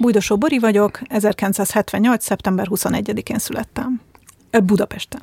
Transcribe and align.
Bújdosó 0.00 0.36
Bori 0.36 0.58
vagyok, 0.58 1.00
1978. 1.08 2.24
szeptember 2.24 2.66
21-én 2.70 3.38
születtem. 3.38 4.00
Budapesten. 4.64 5.20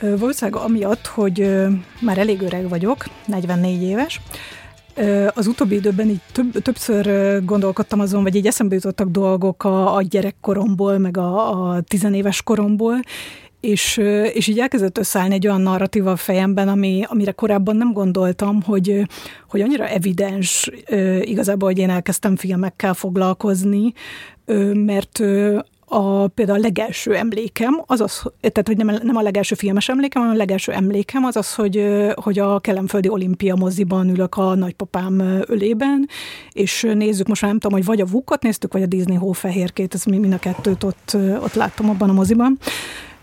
Valószínűleg 0.00 0.62
amiatt, 0.62 1.06
hogy 1.06 1.50
már 2.00 2.18
elég 2.18 2.40
öreg 2.40 2.68
vagyok, 2.68 3.04
44 3.26 3.82
éves, 3.82 4.20
az 5.34 5.46
utóbbi 5.46 5.74
időben 5.74 6.08
így 6.08 6.20
több, 6.32 6.62
többször 6.62 7.06
gondolkodtam 7.44 8.00
azon, 8.00 8.22
vagy 8.22 8.34
így 8.34 8.46
eszembe 8.46 8.74
jutottak 8.74 9.08
dolgok 9.08 9.64
a, 9.64 9.94
a 9.94 10.02
gyerekkoromból, 10.02 10.98
meg 10.98 11.16
a, 11.16 11.70
a 11.70 11.80
tizenéves 11.80 12.42
koromból, 12.42 13.00
és, 13.60 13.96
és 14.32 14.46
így 14.46 14.58
elkezdett 14.58 14.98
összeállni 14.98 15.34
egy 15.34 15.46
olyan 15.46 15.60
narratíva 15.60 16.10
a 16.10 16.16
fejemben, 16.16 16.68
ami, 16.68 17.04
amire 17.08 17.32
korábban 17.32 17.76
nem 17.76 17.92
gondoltam, 17.92 18.62
hogy, 18.62 19.02
hogy 19.48 19.60
annyira 19.60 19.88
evidens 19.88 20.70
igazából, 21.20 21.68
hogy 21.68 21.78
én 21.78 21.90
elkezdtem 21.90 22.36
filmekkel 22.36 22.94
foglalkozni, 22.94 23.92
mert 24.72 25.22
a, 25.88 26.26
például 26.26 26.58
a 26.58 26.62
legelső 26.62 27.14
emlékem, 27.14 27.82
az 27.86 28.00
az, 28.00 28.22
tehát 28.40 28.66
hogy 28.66 28.76
nem, 28.76 28.98
nem 29.02 29.16
a 29.16 29.22
legelső 29.22 29.54
filmes 29.54 29.88
emlékem, 29.88 30.22
hanem 30.22 30.36
a 30.36 30.38
legelső 30.38 30.72
emlékem 30.72 31.24
az 31.24 31.36
az, 31.36 31.54
hogy, 31.54 31.86
hogy 32.14 32.38
a 32.38 32.58
Kelemföldi 32.58 33.08
Olimpia 33.08 33.54
moziban 33.54 34.08
ülök 34.08 34.36
a 34.36 34.54
nagypapám 34.54 35.20
ölében, 35.46 36.08
és 36.52 36.86
nézzük, 36.94 37.26
most 37.26 37.42
már 37.42 37.50
nem 37.50 37.60
tudom, 37.60 37.76
hogy 37.76 37.86
vagy 37.86 38.00
a 38.00 38.06
Vukot 38.06 38.42
néztük, 38.42 38.72
vagy 38.72 38.82
a 38.82 38.86
Disney 38.86 39.16
hófehérkét, 39.16 39.94
ez 39.94 40.04
mind 40.04 40.32
a 40.32 40.38
kettőt 40.38 40.84
ott, 40.84 41.16
ott 41.42 41.54
láttam 41.54 41.88
abban 41.88 42.08
a 42.08 42.12
moziban. 42.12 42.58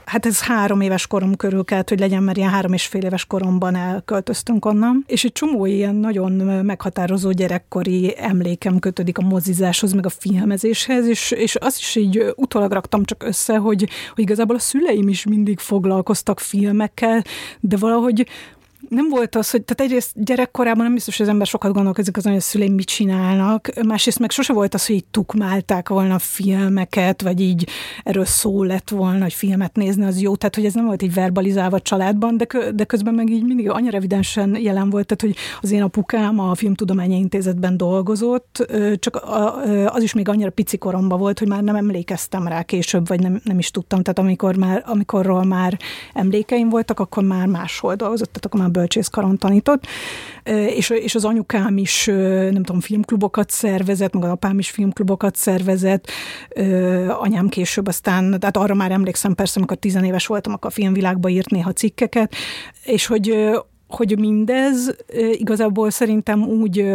Hát 0.05 0.25
ez 0.25 0.41
három 0.41 0.81
éves 0.81 1.07
korom 1.07 1.35
körül 1.35 1.63
kellett, 1.63 1.89
hogy 1.89 1.99
legyen, 1.99 2.23
mert 2.23 2.37
ilyen 2.37 2.49
három 2.49 2.73
és 2.73 2.85
fél 2.85 3.03
éves 3.03 3.25
koromban 3.25 3.75
elköltöztünk 3.75 4.65
onnan. 4.65 5.03
És 5.07 5.23
egy 5.23 5.31
csomó 5.31 5.65
ilyen 5.65 5.95
nagyon 5.95 6.31
meghatározó 6.65 7.31
gyerekkori 7.31 8.13
emlékem 8.17 8.79
kötődik 8.79 9.17
a 9.17 9.21
mozizáshoz, 9.21 9.93
meg 9.93 10.05
a 10.05 10.09
filmezéshez, 10.09 11.07
és, 11.07 11.31
és 11.31 11.55
azt 11.55 11.77
is 11.77 11.95
így 11.95 12.33
utólag 12.35 12.71
raktam 12.71 13.03
csak 13.03 13.23
össze, 13.23 13.57
hogy, 13.57 13.89
hogy 14.13 14.23
igazából 14.23 14.55
a 14.55 14.59
szüleim 14.59 15.07
is 15.07 15.25
mindig 15.25 15.59
foglalkoztak 15.59 16.39
filmekkel, 16.39 17.23
de 17.59 17.77
valahogy 17.77 18.27
nem 18.93 19.09
volt 19.09 19.35
az, 19.35 19.49
hogy 19.49 19.63
tehát 19.63 19.91
egyrészt 19.91 20.23
gyerekkorában 20.23 20.83
nem 20.83 20.93
biztos, 20.93 21.17
hogy 21.17 21.25
az 21.25 21.31
ember 21.31 21.47
sokat 21.47 21.73
gondolkozik 21.73 22.17
azon, 22.17 22.31
hogy 22.31 22.41
a 22.41 22.43
szüleim 22.43 22.73
mit 22.73 22.87
csinálnak, 22.87 23.69
másrészt 23.85 24.19
meg 24.19 24.31
sose 24.31 24.53
volt 24.53 24.73
az, 24.73 24.85
hogy 24.85 24.95
így 24.95 25.05
tukmálták 25.11 25.89
volna 25.89 26.19
filmeket, 26.19 27.21
vagy 27.21 27.41
így 27.41 27.67
erről 28.03 28.25
szó 28.25 28.63
lett 28.63 28.89
volna, 28.89 29.21
hogy 29.21 29.33
filmet 29.33 29.75
nézni 29.75 30.05
az 30.05 30.21
jó, 30.21 30.35
tehát 30.35 30.55
hogy 30.55 30.65
ez 30.65 30.73
nem 30.73 30.85
volt 30.85 31.01
így 31.01 31.13
verbalizálva 31.13 31.75
a 31.75 31.81
családban, 31.81 32.37
de, 32.37 32.47
de 32.75 32.83
közben 32.83 33.13
meg 33.13 33.29
így 33.29 33.43
mindig 33.43 33.69
annyira 33.69 33.97
evidensen 33.97 34.57
jelen 34.61 34.89
volt, 34.89 35.05
tehát 35.05 35.35
hogy 35.35 35.43
az 35.61 35.71
én 35.71 35.81
apukám 35.81 36.39
a 36.39 36.55
Filmtudományi 36.55 37.15
Intézetben 37.15 37.77
dolgozott, 37.77 38.67
csak 38.99 39.21
az 39.85 40.03
is 40.03 40.13
még 40.13 40.29
annyira 40.29 40.49
pici 40.49 40.77
koromban 40.77 41.19
volt, 41.19 41.39
hogy 41.39 41.47
már 41.47 41.63
nem 41.63 41.75
emlékeztem 41.75 42.47
rá 42.47 42.63
később, 42.63 43.07
vagy 43.07 43.19
nem, 43.19 43.41
nem 43.43 43.59
is 43.59 43.71
tudtam, 43.71 44.01
tehát 44.01 44.19
amikor 44.19 44.55
már, 44.55 44.83
amikorról 44.85 45.43
már 45.43 45.77
emlékeim 46.13 46.69
voltak, 46.69 46.99
akkor 46.99 47.23
már 47.23 47.47
máshol 47.47 47.95
dolgozott, 47.95 48.27
tehát 48.27 48.45
akkor 48.45 48.59
már 48.59 48.71
bölcsészkaron 48.83 49.37
tanított, 49.37 49.87
és, 50.75 50.89
és 50.89 51.15
az 51.15 51.25
anyukám 51.25 51.77
is, 51.77 52.05
nem 52.51 52.63
tudom, 52.63 52.81
filmklubokat 52.81 53.49
szervezett, 53.49 54.13
meg 54.13 54.23
az 54.23 54.29
apám 54.29 54.59
is 54.59 54.69
filmklubokat 54.69 55.35
szervezett, 55.35 56.07
anyám 57.07 57.49
később 57.49 57.87
aztán, 57.87 58.39
tehát 58.39 58.57
arra 58.57 58.73
már 58.73 58.91
emlékszem 58.91 59.35
persze, 59.35 59.53
amikor 59.57 59.77
tizenéves 59.77 60.27
voltam, 60.27 60.53
akkor 60.53 60.69
a 60.69 60.73
filmvilágba 60.73 61.29
írt 61.29 61.49
néha 61.49 61.73
cikkeket, 61.73 62.35
és 62.85 63.05
hogy 63.05 63.51
hogy 63.87 64.19
mindez 64.19 64.95
igazából 65.31 65.89
szerintem 65.89 66.43
úgy 66.43 66.85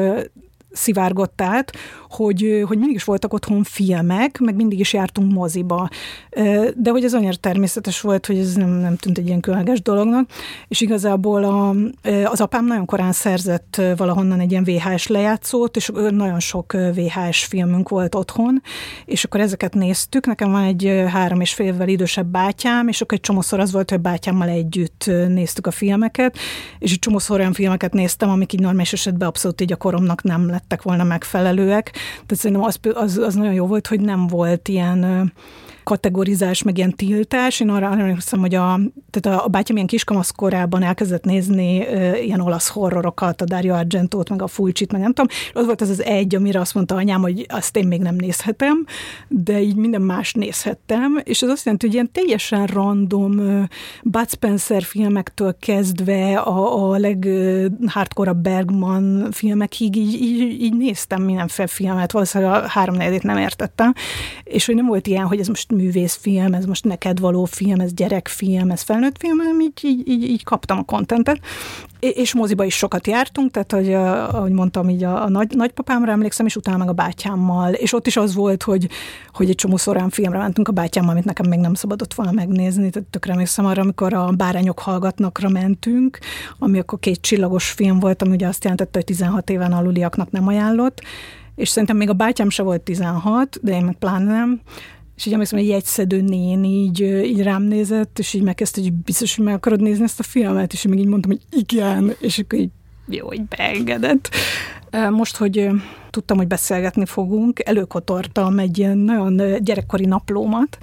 szivárgott 0.72 1.40
át, 1.40 1.72
hogy, 2.08 2.64
hogy 2.66 2.78
mindig 2.78 2.96
is 2.96 3.04
voltak 3.04 3.32
otthon 3.32 3.62
filmek, 3.62 4.38
meg 4.38 4.54
mindig 4.54 4.78
is 4.78 4.92
jártunk 4.92 5.32
moziba. 5.32 5.88
De 6.76 6.90
hogy 6.90 7.04
ez 7.04 7.14
annyira 7.14 7.34
természetes 7.34 8.00
volt, 8.00 8.26
hogy 8.26 8.38
ez 8.38 8.54
nem, 8.54 8.68
nem 8.70 8.96
tűnt 8.96 9.18
egy 9.18 9.26
ilyen 9.26 9.40
különleges 9.40 9.82
dolognak, 9.82 10.30
és 10.68 10.80
igazából 10.80 11.44
a, 11.44 11.74
az 12.24 12.40
apám 12.40 12.66
nagyon 12.66 12.84
korán 12.84 13.12
szerzett 13.12 13.80
valahonnan 13.96 14.40
egy 14.40 14.50
ilyen 14.50 14.64
VHS 14.64 15.06
lejátszót, 15.06 15.76
és 15.76 15.90
nagyon 16.10 16.40
sok 16.40 16.72
VHS 16.72 17.44
filmünk 17.44 17.88
volt 17.88 18.14
otthon, 18.14 18.62
és 19.04 19.24
akkor 19.24 19.40
ezeket 19.40 19.74
néztük. 19.74 20.26
Nekem 20.26 20.50
van 20.50 20.62
egy 20.62 21.04
három 21.08 21.40
és 21.40 21.54
fél 21.54 21.66
évvel 21.66 21.88
idősebb 21.88 22.26
bátyám, 22.26 22.88
és 22.88 23.00
akkor 23.00 23.16
egy 23.16 23.24
csomószor 23.24 23.60
az 23.60 23.72
volt, 23.72 23.90
hogy 23.90 24.00
bátyámmal 24.00 24.48
együtt 24.48 25.10
néztük 25.28 25.66
a 25.66 25.70
filmeket, 25.70 26.38
és 26.78 26.92
egy 26.92 26.98
csomószor 26.98 27.38
olyan 27.38 27.52
filmeket 27.52 27.92
néztem, 27.92 28.30
amik 28.30 28.52
így 28.52 28.60
normális 28.60 28.92
esetben 28.92 29.28
abszolút 29.28 29.60
így 29.60 29.72
a 29.72 29.76
koromnak 29.76 30.22
nem 30.22 30.57
lettek 30.58 30.82
volna 30.82 31.04
megfelelőek. 31.04 31.90
Tehát 31.90 32.34
szerintem 32.34 32.66
az, 32.66 32.78
az, 32.94 33.16
az 33.18 33.34
nagyon 33.34 33.52
jó 33.52 33.66
volt, 33.66 33.86
hogy 33.86 34.00
nem 34.00 34.26
volt 34.26 34.68
ilyen 34.68 35.32
kategorizás, 35.88 36.62
meg 36.62 36.78
ilyen 36.78 36.94
tiltás. 36.96 37.60
Én 37.60 37.68
arra 37.68 37.86
emlékszem, 37.86 38.40
hogy 38.40 38.54
a, 38.54 38.80
tehát 39.10 39.40
a 39.44 39.48
bátyám 39.48 39.76
ilyen 39.76 39.88
kiskamasz 39.88 40.30
korában 40.30 40.82
elkezdett 40.82 41.24
nézni 41.24 41.78
uh, 41.78 42.24
ilyen 42.24 42.40
olasz 42.40 42.68
horrorokat, 42.68 43.40
a 43.40 43.44
Dario 43.44 43.74
Argentót, 43.74 44.28
meg 44.28 44.42
a 44.42 44.46
Fulcsit, 44.46 44.92
meg 44.92 45.00
nem 45.00 45.12
tudom, 45.12 45.36
az 45.52 45.64
volt 45.64 45.80
az 45.80 45.88
az 45.88 46.02
egy, 46.02 46.34
amire 46.34 46.60
azt 46.60 46.74
mondta 46.74 46.94
anyám, 46.94 47.20
hogy 47.20 47.46
azt 47.48 47.76
én 47.76 47.86
még 47.86 48.00
nem 48.00 48.14
nézhetem, 48.14 48.84
de 49.28 49.60
így 49.60 49.76
minden 49.76 50.02
más 50.02 50.32
nézhettem, 50.32 51.20
és 51.24 51.42
az 51.42 51.48
azt 51.48 51.64
jelenti, 51.64 51.86
hogy 51.86 51.94
ilyen 51.94 52.12
teljesen 52.12 52.66
random 52.66 53.38
uh, 53.38 53.62
Bud 54.02 54.30
Spencer 54.30 54.82
filmektől 54.82 55.56
kezdve 55.60 56.38
a, 56.38 56.90
a 56.90 56.96
leghardcore 56.98 58.32
Bergman 58.32 59.28
filmekig 59.30 59.96
így, 59.96 60.14
így, 60.22 60.62
így 60.62 60.76
néztem 60.76 61.22
mindenféle 61.22 61.68
filmet, 61.68 62.12
valószínűleg 62.12 62.62
a 62.62 62.68
három 62.68 62.96
nem 63.22 63.38
értettem, 63.38 63.92
és 64.44 64.66
hogy 64.66 64.74
nem 64.74 64.86
volt 64.86 65.06
ilyen, 65.06 65.26
hogy 65.26 65.40
ez 65.40 65.48
most 65.48 65.72
művészfilm, 65.78 66.54
ez 66.54 66.64
most 66.64 66.84
neked 66.84 67.20
való 67.20 67.44
film, 67.44 67.80
ez 67.80 67.92
gyerekfilm, 67.94 68.70
ez 68.70 68.82
felnőtt 68.82 69.18
film, 69.18 69.60
így, 69.60 69.80
így, 69.82 70.08
így, 70.08 70.22
így 70.22 70.44
kaptam 70.44 70.78
a 70.78 70.82
kontentet. 70.82 71.40
És 72.00 72.34
moziba 72.34 72.64
is 72.64 72.76
sokat 72.76 73.06
jártunk, 73.06 73.50
tehát 73.50 73.72
hogy, 73.72 73.92
ahogy 74.36 74.52
mondtam, 74.52 74.88
így 74.88 75.04
a, 75.04 75.22
a 75.24 75.28
nagy, 75.28 75.56
nagypapámra 75.56 76.12
emlékszem, 76.12 76.46
és 76.46 76.56
utána 76.56 76.76
meg 76.76 76.88
a 76.88 76.92
bátyámmal, 76.92 77.72
és 77.72 77.92
ott 77.92 78.06
is 78.06 78.16
az 78.16 78.34
volt, 78.34 78.62
hogy, 78.62 78.88
hogy 79.32 79.48
egy 79.48 79.54
csomó 79.54 79.76
szorán 79.76 80.10
filmre 80.10 80.38
mentünk 80.38 80.68
a 80.68 80.72
bátyámmal, 80.72 81.10
amit 81.10 81.24
nekem 81.24 81.48
még 81.48 81.58
nem 81.58 81.74
szabadott 81.74 82.14
volna 82.14 82.32
megnézni, 82.32 82.90
tehát 82.90 83.08
tökre 83.08 83.32
emlékszem 83.32 83.66
arra, 83.66 83.82
amikor 83.82 84.12
a 84.12 84.30
Bárányok 84.30 84.78
hallgatnakra 84.78 85.48
mentünk, 85.48 86.18
ami 86.58 86.78
akkor 86.78 86.98
két 86.98 87.20
csillagos 87.20 87.70
film 87.70 87.98
volt, 87.98 88.22
ami 88.22 88.30
ugye 88.30 88.46
azt 88.46 88.62
jelentette, 88.62 88.98
hogy 88.98 89.04
16 89.04 89.50
éven 89.50 89.72
aluliaknak 89.72 90.30
nem 90.30 90.46
ajánlott, 90.46 91.02
és 91.58 91.68
szerintem 91.68 91.96
még 91.96 92.08
a 92.08 92.12
bátyám 92.12 92.50
se 92.50 92.62
volt 92.62 92.80
16, 92.80 93.58
de 93.62 93.72
én 93.72 93.84
meg 93.84 93.96
pláne 93.98 94.32
nem, 94.32 94.60
és 95.18 95.26
így 95.26 95.32
emlékszem, 95.32 95.58
egy 95.58 95.68
jegyszedő 95.68 96.20
nén 96.20 96.64
így, 96.64 97.00
így 97.00 97.42
rám 97.42 97.62
nézett, 97.62 98.18
és 98.18 98.34
így 98.34 98.42
megkezdte, 98.42 98.80
hogy 98.80 98.92
biztos, 98.92 99.36
hogy 99.36 99.44
meg 99.44 99.54
akarod 99.54 99.80
nézni 99.80 100.04
ezt 100.04 100.20
a 100.20 100.22
filmet, 100.22 100.72
és 100.72 100.84
én 100.84 100.90
meg 100.90 101.00
így 101.00 101.06
mondtam, 101.06 101.30
hogy 101.30 101.60
igen, 101.60 102.14
és 102.20 102.38
akkor 102.38 102.58
így 102.58 102.70
jó, 103.08 103.26
hogy 103.26 103.42
beengedett. 103.42 104.28
Most, 105.10 105.36
hogy 105.36 105.68
tudtam, 106.10 106.36
hogy 106.36 106.46
beszélgetni 106.46 107.06
fogunk, 107.06 107.68
előkotortam 107.68 108.58
egy 108.58 108.78
ilyen 108.78 108.98
nagyon 108.98 109.62
gyerekkori 109.62 110.04
naplómat, 110.04 110.78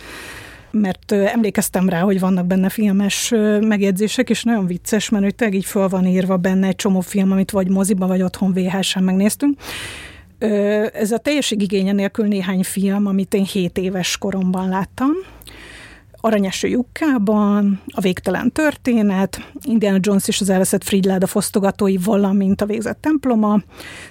mert 0.72 1.12
emlékeztem 1.12 1.90
rá, 1.90 2.00
hogy 2.00 2.20
vannak 2.20 2.46
benne 2.46 2.70
filmes 2.70 3.34
megjegyzések, 3.62 4.30
és 4.30 4.44
nagyon 4.44 4.66
vicces, 4.66 5.10
mert 5.10 5.24
hogy 5.24 5.36
tényleg 5.36 5.58
így 5.58 5.66
föl 5.66 5.88
van 5.88 6.06
írva 6.06 6.38
benne 6.38 6.68
egy 6.68 6.76
csomó 6.76 7.00
film, 7.00 7.32
amit 7.32 7.52
vagy 7.52 7.70
moziba, 7.70 8.08
vagy 8.08 8.22
otthon 8.22 8.54
VHS-en 8.54 9.04
megnéztünk. 9.04 9.60
Ez 10.94 11.12
a 11.12 11.18
teljesség 11.18 11.62
igénye 11.62 11.92
nélkül 11.92 12.28
néhány 12.28 12.64
film, 12.64 13.06
amit 13.06 13.34
én 13.34 13.46
7 13.46 13.78
éves 13.78 14.18
koromban 14.18 14.70
láttam. 14.70 15.12
Aranyeső 16.12 16.68
lyukkában, 16.68 17.82
A 17.88 18.02
végtelen 18.02 18.52
történet, 18.52 19.52
Indiana 19.62 19.98
Jones 20.02 20.28
és 20.28 20.42
az 20.42 20.50
elveszett 20.50 20.84
Fridláda 20.84 21.28
fosztogatói, 21.28 21.98
valamint 21.98 22.62
a 22.62 22.66
végzett 22.66 23.02
temploma, 23.02 23.60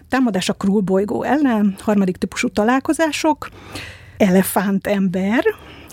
Támadás 0.08 0.49
a 0.49 0.52
Krull 0.52 0.81
bolygó 0.81 1.22
ellen, 1.22 1.75
harmadik 1.78 2.16
típusú 2.16 2.49
találkozások, 2.49 3.49
Elefánt 4.16 4.87
ember, 4.87 5.44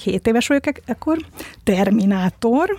7 0.03 0.27
éves 0.27 0.47
vagyok 0.47 0.63
ekkor, 0.85 1.17
Terminátor, 1.63 2.77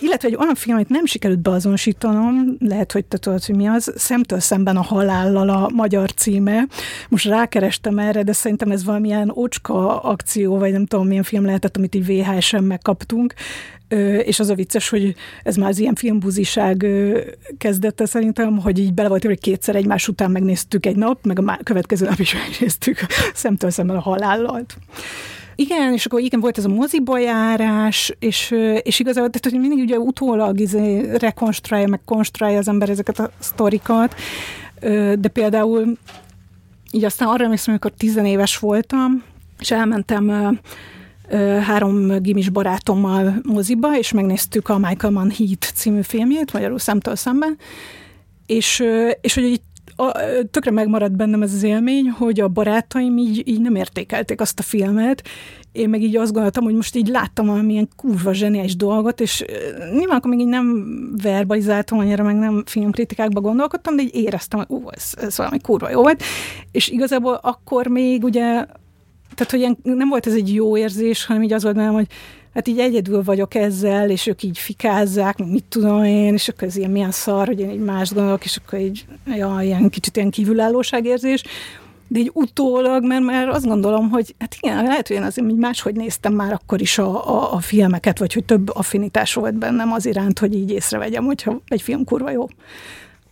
illetve 0.00 0.28
egy 0.28 0.36
olyan 0.36 0.54
film, 0.54 0.76
amit 0.76 0.88
nem 0.88 1.04
sikerült 1.06 1.38
beazonosítanom, 1.38 2.56
lehet, 2.58 2.92
hogy 2.92 3.04
te 3.04 3.18
tudod, 3.18 3.44
hogy 3.44 3.56
mi 3.56 3.66
az, 3.66 3.92
Szemtől 3.96 4.40
szemben 4.40 4.76
a 4.76 4.82
halállal 4.82 5.48
a 5.48 5.70
magyar 5.74 6.12
címe. 6.12 6.66
Most 7.08 7.24
rákerestem 7.24 7.98
erre, 7.98 8.22
de 8.22 8.32
szerintem 8.32 8.70
ez 8.70 8.84
valamilyen 8.84 9.30
ocska 9.34 10.00
akció, 10.00 10.58
vagy 10.58 10.72
nem 10.72 10.86
tudom, 10.86 11.06
milyen 11.06 11.22
film 11.22 11.44
lehetett, 11.44 11.76
amit 11.76 11.94
így 11.94 12.06
VHS-en 12.06 12.64
megkaptunk, 12.64 13.34
és 14.24 14.40
az 14.40 14.50
a 14.50 14.54
vicces, 14.54 14.88
hogy 14.88 15.14
ez 15.42 15.56
már 15.56 15.68
az 15.68 15.78
ilyen 15.78 15.94
filmbuziság 15.94 16.86
kezdette 17.58 18.06
szerintem, 18.06 18.58
hogy 18.58 18.78
így 18.78 18.94
bele 18.94 19.08
volt, 19.08 19.24
hogy 19.24 19.40
kétszer 19.40 19.76
egymás 19.76 20.08
után 20.08 20.30
megnéztük 20.30 20.86
egy 20.86 20.96
nap, 20.96 21.24
meg 21.24 21.38
a 21.38 21.58
következő 21.62 22.06
nap 22.06 22.18
is 22.18 22.34
megnéztük 22.34 22.98
szemtől 23.34 23.70
szemben 23.70 23.96
a 23.96 24.00
halállalt. 24.00 24.76
Igen, 25.56 25.92
és 25.92 26.06
akkor 26.06 26.20
igen, 26.20 26.40
volt 26.40 26.58
ez 26.58 26.64
a 26.64 26.68
moziba 26.68 27.18
járás, 27.18 28.16
és, 28.18 28.54
és 28.82 28.98
igazából, 28.98 29.30
tehát, 29.30 29.50
hogy 29.50 29.68
mindig 29.68 29.84
ugye 29.84 29.98
utólag 29.98 30.60
izé 30.60 31.16
rekonstruálja, 31.16 31.88
meg 31.88 32.00
konstruálja 32.04 32.58
az 32.58 32.68
ember 32.68 32.88
ezeket 32.88 33.18
a 33.18 33.30
sztorikat, 33.38 34.14
de 35.18 35.28
például 35.32 35.98
így 36.90 37.04
aztán 37.04 37.28
arra 37.28 37.44
emlékszem, 37.44 37.70
amikor 37.70 37.92
tizenéves 37.96 38.58
voltam, 38.58 39.22
és 39.58 39.70
elmentem 39.70 40.58
három 41.60 42.22
gimis 42.22 42.48
barátommal 42.48 43.34
moziba, 43.42 43.98
és 43.98 44.12
megnéztük 44.12 44.68
a 44.68 44.78
Michael 44.78 45.12
Mann 45.12 45.30
Heat 45.30 45.72
című 45.74 46.02
filmjét, 46.02 46.52
magyarul 46.52 46.78
szemtől 46.78 47.16
szemben, 47.16 47.58
és, 48.46 48.84
és 49.20 49.34
hogy 49.34 49.44
így 49.44 49.60
a, 49.96 50.12
tökre 50.50 50.70
megmaradt 50.70 51.16
bennem 51.16 51.42
ez 51.42 51.54
az 51.54 51.62
élmény, 51.62 52.10
hogy 52.10 52.40
a 52.40 52.48
barátaim 52.48 53.18
így, 53.18 53.48
így 53.48 53.60
nem 53.60 53.74
értékelték 53.74 54.40
azt 54.40 54.58
a 54.58 54.62
filmet, 54.62 55.22
én 55.72 55.88
meg 55.88 56.02
így 56.02 56.16
azt 56.16 56.32
gondoltam, 56.32 56.64
hogy 56.64 56.74
most 56.74 56.96
így 56.96 57.08
láttam 57.08 57.46
valamilyen 57.46 57.88
kurva 57.96 58.32
zseniális 58.32 58.76
dolgot, 58.76 59.20
és 59.20 59.44
nyilván 59.92 60.16
akkor 60.16 60.30
még 60.30 60.40
így 60.40 60.46
nem 60.46 60.86
verbalizáltam 61.22 61.98
annyira, 61.98 62.24
meg 62.24 62.36
nem 62.36 62.62
filmkritikákba 62.66 63.40
gondolkodtam, 63.40 63.96
de 63.96 64.02
így 64.02 64.14
éreztem, 64.14 64.58
hogy 64.58 64.76
ú, 64.76 64.88
ez, 64.90 65.12
ez 65.16 65.36
valami 65.36 65.58
kurva 65.60 65.90
jó 65.90 66.00
volt, 66.00 66.22
és 66.72 66.88
igazából 66.88 67.38
akkor 67.42 67.86
még 67.86 68.24
ugye, 68.24 68.42
tehát 69.34 69.50
hogy 69.50 69.58
ilyen, 69.58 69.76
nem 69.82 70.08
volt 70.08 70.26
ez 70.26 70.34
egy 70.34 70.54
jó 70.54 70.76
érzés, 70.76 71.26
hanem 71.26 71.42
így 71.42 71.52
az 71.52 71.62
volt 71.62 71.74
bennem, 71.74 71.92
hogy 71.92 72.06
hát 72.54 72.68
így 72.68 72.78
egyedül 72.78 73.22
vagyok 73.22 73.54
ezzel, 73.54 74.10
és 74.10 74.26
ők 74.26 74.42
így 74.42 74.58
fikázzák, 74.58 75.38
mit 75.38 75.64
tudom 75.68 76.04
én, 76.04 76.34
és 76.34 76.48
akkor 76.48 76.68
ez 76.68 76.76
ilyen 76.76 76.90
milyen 76.90 77.10
szar, 77.10 77.46
hogy 77.46 77.60
én 77.60 77.70
így 77.70 77.84
más 77.84 78.12
gondolok, 78.12 78.44
és 78.44 78.56
akkor 78.56 78.78
így, 78.78 79.04
ja, 79.26 79.58
ilyen 79.62 79.90
kicsit 79.90 80.16
ilyen 80.16 80.30
kívülállóságérzés, 80.30 81.42
de 82.08 82.18
így 82.18 82.30
utólag, 82.34 83.04
mert 83.04 83.22
már 83.22 83.48
azt 83.48 83.66
gondolom, 83.66 84.10
hogy 84.10 84.34
hát 84.38 84.56
igen, 84.60 84.84
lehet, 84.84 85.08
hogy 85.08 85.16
én 85.16 85.22
azért 85.22 85.50
így 85.50 85.56
máshogy 85.56 85.94
néztem 85.94 86.32
már 86.32 86.52
akkor 86.52 86.80
is 86.80 86.98
a, 86.98 87.28
a, 87.28 87.52
a 87.52 87.60
filmeket, 87.60 88.18
vagy 88.18 88.32
hogy 88.32 88.44
több 88.44 88.74
affinitás 88.74 89.34
volt 89.34 89.54
bennem 89.54 89.92
az 89.92 90.06
iránt, 90.06 90.38
hogy 90.38 90.54
így 90.54 90.70
észrevegyem, 90.70 91.24
hogyha 91.24 91.60
egy 91.68 91.82
film 91.82 92.04
kurva 92.04 92.30
jó 92.30 92.46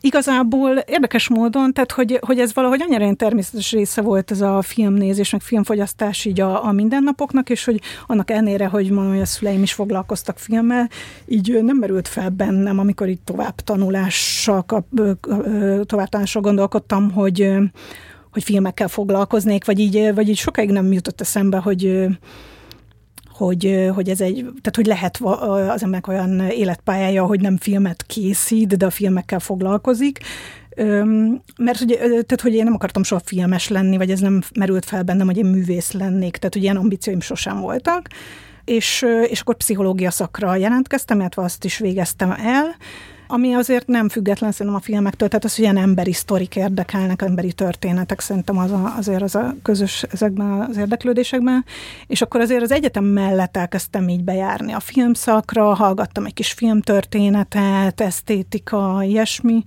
igazából 0.03 0.71
érdekes 0.71 1.29
módon, 1.29 1.73
tehát 1.73 1.93
hogy, 1.93 2.19
hogy 2.27 2.39
ez 2.39 2.55
valahogy 2.55 2.83
annyira 2.83 3.05
egy 3.05 3.17
természetes 3.17 3.73
része 3.73 4.01
volt 4.01 4.31
ez 4.31 4.41
a 4.41 4.63
filmnézés, 4.63 5.31
meg 5.31 5.41
filmfogyasztás 5.41 6.25
így 6.25 6.41
a, 6.41 6.65
a 6.65 6.73
mindennapoknak, 6.73 7.51
és 7.51 7.65
hogy 7.65 7.81
annak 8.07 8.31
ellenére, 8.31 8.67
hogy 8.67 8.91
mondom, 8.91 9.13
hogy 9.13 9.23
a 9.23 9.27
szüleim 9.27 9.63
is 9.63 9.73
foglalkoztak 9.73 10.39
filmmel, 10.39 10.89
így 11.27 11.59
nem 11.63 11.77
merült 11.77 12.09
fel 12.09 12.31
bennem, 12.31 12.79
amikor 12.79 13.09
itt 13.09 13.25
tovább 13.25 13.55
tanulással, 13.55 14.65
tovább 15.83 16.09
tanulással 16.09 16.43
gondolkodtam, 16.43 17.11
hogy, 17.11 17.53
hogy 18.33 18.43
filmekkel 18.43 18.89
foglalkoznék, 18.89 19.65
vagy 19.65 19.79
így, 19.79 20.15
vagy 20.15 20.29
így 20.29 20.37
sokáig 20.37 20.71
nem 20.71 20.93
jutott 20.93 21.21
eszembe, 21.21 21.57
hogy 21.57 22.07
hogy, 23.45 23.91
hogy 23.95 24.09
ez 24.09 24.21
egy, 24.21 24.35
tehát 24.35 24.77
hogy 24.77 24.87
lehet 24.87 25.19
az 25.69 25.83
emberek 25.83 26.09
olyan 26.09 26.41
életpályája, 26.41 27.25
hogy 27.25 27.41
nem 27.41 27.57
filmet 27.57 28.05
készít, 28.07 28.77
de 28.77 28.87
a 28.87 28.91
filmekkel 28.91 29.39
foglalkozik, 29.39 30.19
mert 31.59 31.81
ugye, 31.81 31.97
tehát, 31.97 32.41
hogy 32.41 32.55
én 32.55 32.65
nem 32.65 32.75
akartam 32.75 33.03
soha 33.03 33.21
filmes 33.25 33.69
lenni, 33.69 33.97
vagy 33.97 34.11
ez 34.11 34.21
nem 34.21 34.43
merült 34.55 34.85
fel 34.85 35.03
bennem, 35.03 35.27
hogy 35.27 35.37
én 35.37 35.45
művész 35.45 35.93
lennék, 35.93 36.37
tehát 36.37 36.55
hogy 36.55 36.63
ilyen 36.63 36.77
ambícióim 36.77 37.21
sosem 37.21 37.61
voltak, 37.61 38.09
és, 38.65 39.07
és 39.29 39.41
akkor 39.41 39.57
pszichológia 39.57 40.11
szakra 40.11 40.57
jelentkeztem, 40.57 41.21
illetve 41.21 41.43
azt 41.43 41.65
is 41.65 41.79
végeztem 41.79 42.31
el, 42.31 42.77
ami 43.33 43.55
azért 43.55 43.87
nem 43.87 44.09
független 44.09 44.53
szerintem 44.53 44.81
a 44.81 44.85
filmektől, 44.85 45.29
tehát 45.29 45.45
az, 45.45 45.55
hogy 45.55 45.65
ilyen 45.65 45.77
emberi 45.77 46.13
sztorik 46.13 46.57
érdekelnek, 46.57 47.23
emberi 47.23 47.53
történetek, 47.53 48.21
szerintem 48.21 48.59
az 48.59 48.71
a, 48.71 48.95
azért 48.97 49.23
az 49.23 49.35
a 49.35 49.55
közös 49.63 50.03
ezekben 50.03 50.61
az 50.61 50.77
érdeklődésekben, 50.77 51.65
és 52.07 52.23
akkor 52.23 52.41
azért 52.41 52.63
az 52.63 52.71
egyetem 52.71 53.05
mellett 53.05 53.57
elkezdtem 53.57 54.09
így 54.09 54.25
bejárni 54.25 54.73
a 54.73 54.81
filmszakra, 54.81 55.75
hallgattam 55.75 56.25
egy 56.25 56.35
kis 56.35 56.53
filmtörténetet, 56.53 58.01
esztétika, 58.01 59.03
ilyesmi, 59.03 59.63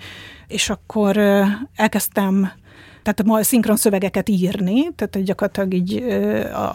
és 0.47 0.69
akkor 0.69 1.17
elkezdtem 1.75 2.51
tehát 3.03 3.23
ma 3.23 3.43
szinkron 3.43 3.75
szövegeket 3.75 4.29
írni, 4.29 4.93
tehát 4.95 5.23
gyakorlatilag 5.23 5.73
így 5.73 6.03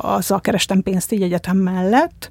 azzal 0.01 0.41
kerestem 0.41 0.83
pénzt 0.83 1.13
így 1.13 1.23
egyetem 1.23 1.57
mellett, 1.57 2.29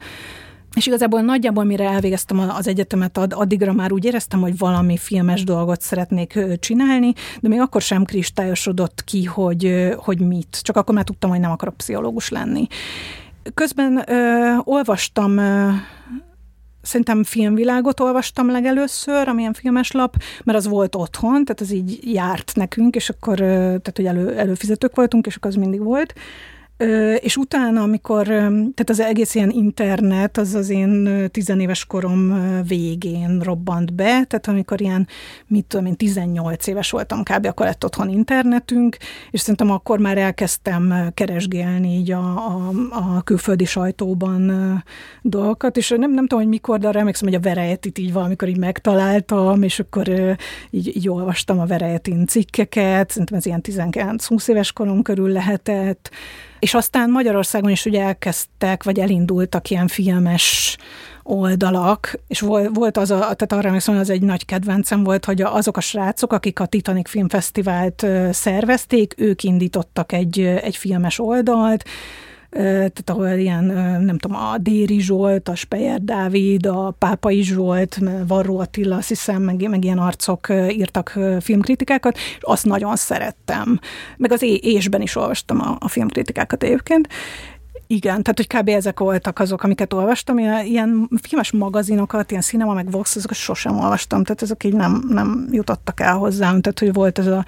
és 0.76 0.88
igazából 0.88 1.22
nagyjából, 1.22 1.64
mire 1.64 1.90
elvégeztem 1.90 2.40
az 2.40 2.68
egyetemet, 2.68 3.18
addigra 3.18 3.74
már 3.74 3.92
úgy 3.92 4.06
éreztem, 4.06 4.40
hogy 4.40 4.58
valami 4.58 4.98
filmes 4.98 5.44
dolgot 5.44 5.82
szeretnék 5.82 6.40
csinálni, 6.60 7.14
de 7.40 7.48
még 7.48 7.60
akkor 7.60 7.82
sem 7.82 8.04
kristályosodott 8.04 9.04
ki, 9.04 9.24
hogy, 9.24 9.94
hogy 9.98 10.20
mit. 10.20 10.60
Csak 10.62 10.78
akkor 10.78 10.96
már 10.96 11.04
tudtam, 11.04 11.30
hogy 11.30 11.40
nem 11.40 11.52
akarok 11.52 11.78
pszichológus 11.78 12.30
lenni. 12.30 12.68
Közben 13.54 14.04
ö, 14.08 14.56
olvastam 14.64 15.38
ö, 15.38 15.70
Szerintem 16.82 17.24
filmvilágot 17.24 18.00
olvastam 18.00 18.52
legelőször, 18.52 19.28
amilyen 19.28 19.54
filmes 19.54 19.92
lap, 19.92 20.16
mert 20.44 20.58
az 20.58 20.68
volt 20.68 20.96
otthon, 20.96 21.46
tehát 21.46 21.62
az 21.62 21.72
így 21.72 22.00
járt 22.14 22.52
nekünk, 22.56 22.96
és 22.96 23.10
akkor, 23.10 23.38
tehát 23.38 23.92
hogy 23.96 24.06
elő, 24.06 24.38
előfizetők 24.38 24.96
voltunk, 24.96 25.26
és 25.26 25.36
akkor 25.36 25.50
az 25.50 25.56
mindig 25.56 25.84
volt. 25.84 26.14
És 27.20 27.38
utána, 27.38 27.82
amikor, 27.82 28.26
tehát 28.28 28.90
az 28.90 29.00
egész 29.00 29.36
ilyen 29.36 29.50
internet, 29.50 30.38
az 30.38 30.54
az 30.54 30.70
én 30.70 31.28
tizenéves 31.32 31.86
korom 31.86 32.34
végén 32.68 33.40
robbant 33.40 33.94
be, 33.94 34.04
tehát 34.04 34.48
amikor 34.48 34.82
ilyen, 34.82 35.08
mit 35.48 35.66
tudom 35.66 35.86
én, 35.86 35.96
18 35.96 36.68
éves 36.68 36.92
voltam 36.92 37.24
kb. 37.24 37.46
akkor 37.46 37.66
lett 37.66 37.86
otthon 37.86 38.10
internetünk, 38.10 38.98
és 39.32 39.40
szerintem 39.40 39.72
akkor 39.72 40.00
már 40.00 40.18
elkezdtem 40.18 41.12
keresgélni 41.14 41.98
így 41.98 42.12
a, 42.12 42.36
a, 42.36 42.72
a 42.92 43.22
külföldi 43.22 43.66
sajtóban 43.66 44.52
dolgokat, 45.22 45.78
és 45.78 45.90
nem, 45.90 46.12
nem 46.14 46.28
tudom, 46.28 46.40
hogy 46.40 46.48
mikor, 46.48 46.80
de 46.80 46.88
arra 46.88 47.00
emlékszem, 47.00 47.28
hogy 47.28 47.38
a 47.38 47.42
Verejetit 47.42 47.98
így 47.98 48.14
valamikor 48.14 48.48
így 48.48 48.58
megtaláltam, 48.58 49.64
és 49.64 49.80
akkor 49.80 50.08
így, 50.70 50.96
így 50.96 51.10
olvastam 51.10 51.60
a 51.60 51.66
Verejetin 51.66 52.26
cikkeket, 52.26 53.10
szerintem 53.10 53.38
ez 53.38 53.46
ilyen 53.46 53.62
19-20 53.64 54.50
éves 54.50 54.72
korom 54.72 55.02
körül 55.02 55.30
lehetett, 55.30 56.10
és 56.60 56.74
aztán 56.74 57.12
Magyarországon 57.12 57.70
is 57.72 57.86
ugye 57.86 58.02
elkezdtek, 58.04 58.84
vagy 58.84 59.00
elindultak 59.00 59.70
ilyen 59.70 59.88
filmes 59.88 60.78
oldalak, 61.24 62.20
és 62.28 62.40
volt 62.74 62.98
az, 62.98 63.12
a, 63.12 63.18
tehát 63.18 63.54
arra 63.54 63.68
emlékszem, 63.68 63.94
hogy 63.94 64.04
az 64.04 64.10
egy 64.10 64.22
nagy 64.22 64.46
kedvencem 64.46 65.04
volt, 65.04 65.26
hogy 65.26 65.42
azok 65.42 65.78
a 65.78 65.82
srácok, 65.82 66.34
akik 66.34 66.60
a 66.60 66.66
Titanic 66.66 67.10
Filmfesztivált 67.10 68.06
szervezték, 68.32 69.14
ők 69.18 69.44
indítottak 69.44 70.12
egy, 70.12 70.40
egy 70.40 70.76
filmes 70.76 71.20
oldalt, 71.20 71.84
tehát 72.50 73.10
ahol 73.10 73.28
ilyen, 73.28 73.64
nem 74.04 74.18
tudom, 74.18 74.38
a 74.38 74.58
Déri 74.58 75.00
Zsolt, 75.00 75.50
a 75.50 75.56
Speyer 75.56 76.04
Dávid, 76.04 76.66
a 76.66 76.96
Pápai 77.00 77.42
Zsolt, 77.42 78.00
Varró 78.28 78.60
Attila, 78.60 78.96
azt 78.96 79.08
hiszem, 79.08 79.42
meg, 79.42 79.70
meg 79.70 79.84
ilyen 79.84 79.98
arcok 79.98 80.48
írtak 80.70 81.20
filmkritikákat, 81.40 82.18
és 82.18 82.38
azt 82.40 82.66
nagyon 82.66 82.96
szerettem. 82.96 83.80
Meg 84.18 84.32
az 84.32 84.44
ésben 84.62 85.02
is 85.02 85.16
olvastam 85.16 85.62
a, 85.62 85.76
a 85.80 85.88
filmkritikákat 85.88 86.64
egyébként, 86.64 87.08
igen, 87.92 88.24
tehát 88.24 88.38
hogy 88.38 88.48
kb. 88.48 88.70
ezek 88.70 89.00
voltak 89.00 89.40
azok, 89.40 89.64
amiket 89.64 89.94
olvastam. 89.94 90.38
Ilyen, 90.38 90.66
ilyen 90.66 91.10
filmes 91.22 91.52
magazinokat, 91.52 92.32
ilyen 92.32 92.44
cinema, 92.44 92.74
meg 92.74 92.92
Vox, 92.92 93.16
azokat 93.16 93.38
sosem 93.38 93.80
olvastam, 93.80 94.24
tehát 94.24 94.42
ezek 94.42 94.64
így 94.64 94.74
nem, 94.74 95.04
nem 95.08 95.48
jutottak 95.52 96.00
el 96.00 96.16
hozzám, 96.16 96.62
tehát 96.62 96.80
hogy 96.80 96.94
volt 96.94 97.20
ez 97.20 97.28
a 97.28 97.46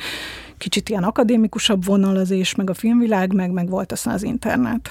kicsit 0.61 0.89
ilyen 0.89 1.03
akadémikusabb 1.03 1.85
vonalazés, 1.85 2.55
meg 2.55 2.69
a 2.69 2.73
filmvilág, 2.73 3.33
meg, 3.33 3.51
meg 3.51 3.69
volt 3.69 3.91
aztán 3.91 4.13
az 4.13 4.23
internet. 4.23 4.89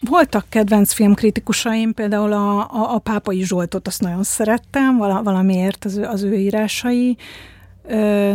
Voltak 0.00 0.44
kedvenc 0.48 0.92
filmkritikusaim, 0.92 1.94
például 1.94 2.32
a, 2.32 2.58
a, 2.58 2.94
a 2.94 2.98
Pápai 2.98 3.42
Zsoltot, 3.42 3.86
azt 3.86 4.00
nagyon 4.00 4.22
szerettem, 4.22 4.96
valamiért 4.96 5.84
az 5.84 5.96
ő, 5.96 6.04
az 6.04 6.22
ő 6.22 6.34
írásai, 6.34 7.16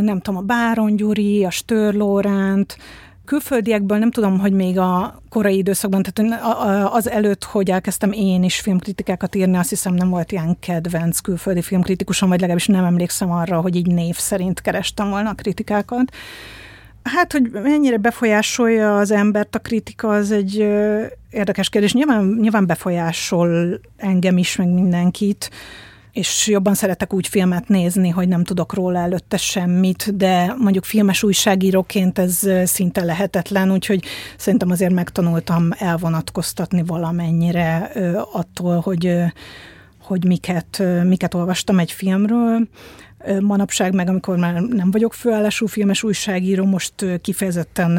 nem 0.01 0.19
tudom, 0.19 0.39
a 0.39 0.45
Báron 0.45 0.95
Gyuri, 0.95 1.45
a 1.45 1.49
Stör 1.49 1.93
Lóránt, 1.93 2.77
külföldiekből 3.25 3.97
nem 3.97 4.11
tudom, 4.11 4.39
hogy 4.39 4.53
még 4.53 4.79
a 4.79 5.21
korai 5.29 5.57
időszakban, 5.57 6.03
tehát 6.03 6.43
az 6.93 7.09
előtt, 7.09 7.43
hogy 7.43 7.69
elkezdtem 7.69 8.11
én 8.11 8.43
is 8.43 8.59
filmkritikákat 8.59 9.35
írni, 9.35 9.57
azt 9.57 9.69
hiszem 9.69 9.93
nem 9.93 10.09
volt 10.09 10.31
ilyen 10.31 10.57
kedvenc 10.59 11.19
külföldi 11.19 11.61
filmkritikusom, 11.61 12.29
vagy 12.29 12.39
legalábbis 12.39 12.67
nem 12.67 12.85
emlékszem 12.85 13.31
arra, 13.31 13.61
hogy 13.61 13.75
így 13.75 13.87
név 13.87 14.15
szerint 14.15 14.61
kerestem 14.61 15.09
volna 15.09 15.29
a 15.29 15.33
kritikákat. 15.33 16.15
Hát, 17.03 17.31
hogy 17.31 17.49
mennyire 17.51 17.97
befolyásolja 17.97 18.97
az 18.97 19.11
embert 19.11 19.55
a 19.55 19.59
kritika, 19.59 20.09
az 20.09 20.31
egy 20.31 20.57
érdekes 21.29 21.69
kérdés. 21.69 21.93
Nyilván, 21.93 22.37
nyilván 22.41 22.65
befolyásol 22.65 23.79
engem 23.97 24.37
is, 24.37 24.55
meg 24.55 24.67
mindenkit 24.67 25.49
és 26.15 26.47
jobban 26.47 26.73
szeretek 26.73 27.13
úgy 27.13 27.27
filmet 27.27 27.67
nézni, 27.67 28.09
hogy 28.09 28.27
nem 28.27 28.43
tudok 28.43 28.73
róla 28.73 28.99
előtte 28.99 29.37
semmit, 29.37 30.15
de 30.17 30.55
mondjuk 30.57 30.83
filmes 30.83 31.23
újságíróként 31.23 32.19
ez 32.19 32.39
szinte 32.63 33.03
lehetetlen, 33.03 33.71
úgyhogy 33.71 34.03
szerintem 34.37 34.69
azért 34.69 34.93
megtanultam 34.93 35.69
elvonatkoztatni 35.77 36.83
valamennyire 36.83 37.91
attól, 38.31 38.79
hogy, 38.79 39.15
hogy 40.01 40.25
miket, 40.25 40.83
miket 41.03 41.33
olvastam 41.33 41.79
egy 41.79 41.91
filmről. 41.91 42.67
Manapság 43.39 43.93
meg, 43.93 44.09
amikor 44.09 44.37
már 44.37 44.61
nem 44.61 44.91
vagyok 44.91 45.13
főállású 45.13 45.65
filmes 45.67 46.03
újságíró, 46.03 46.65
most 46.65 46.93
kifejezetten 47.21 47.97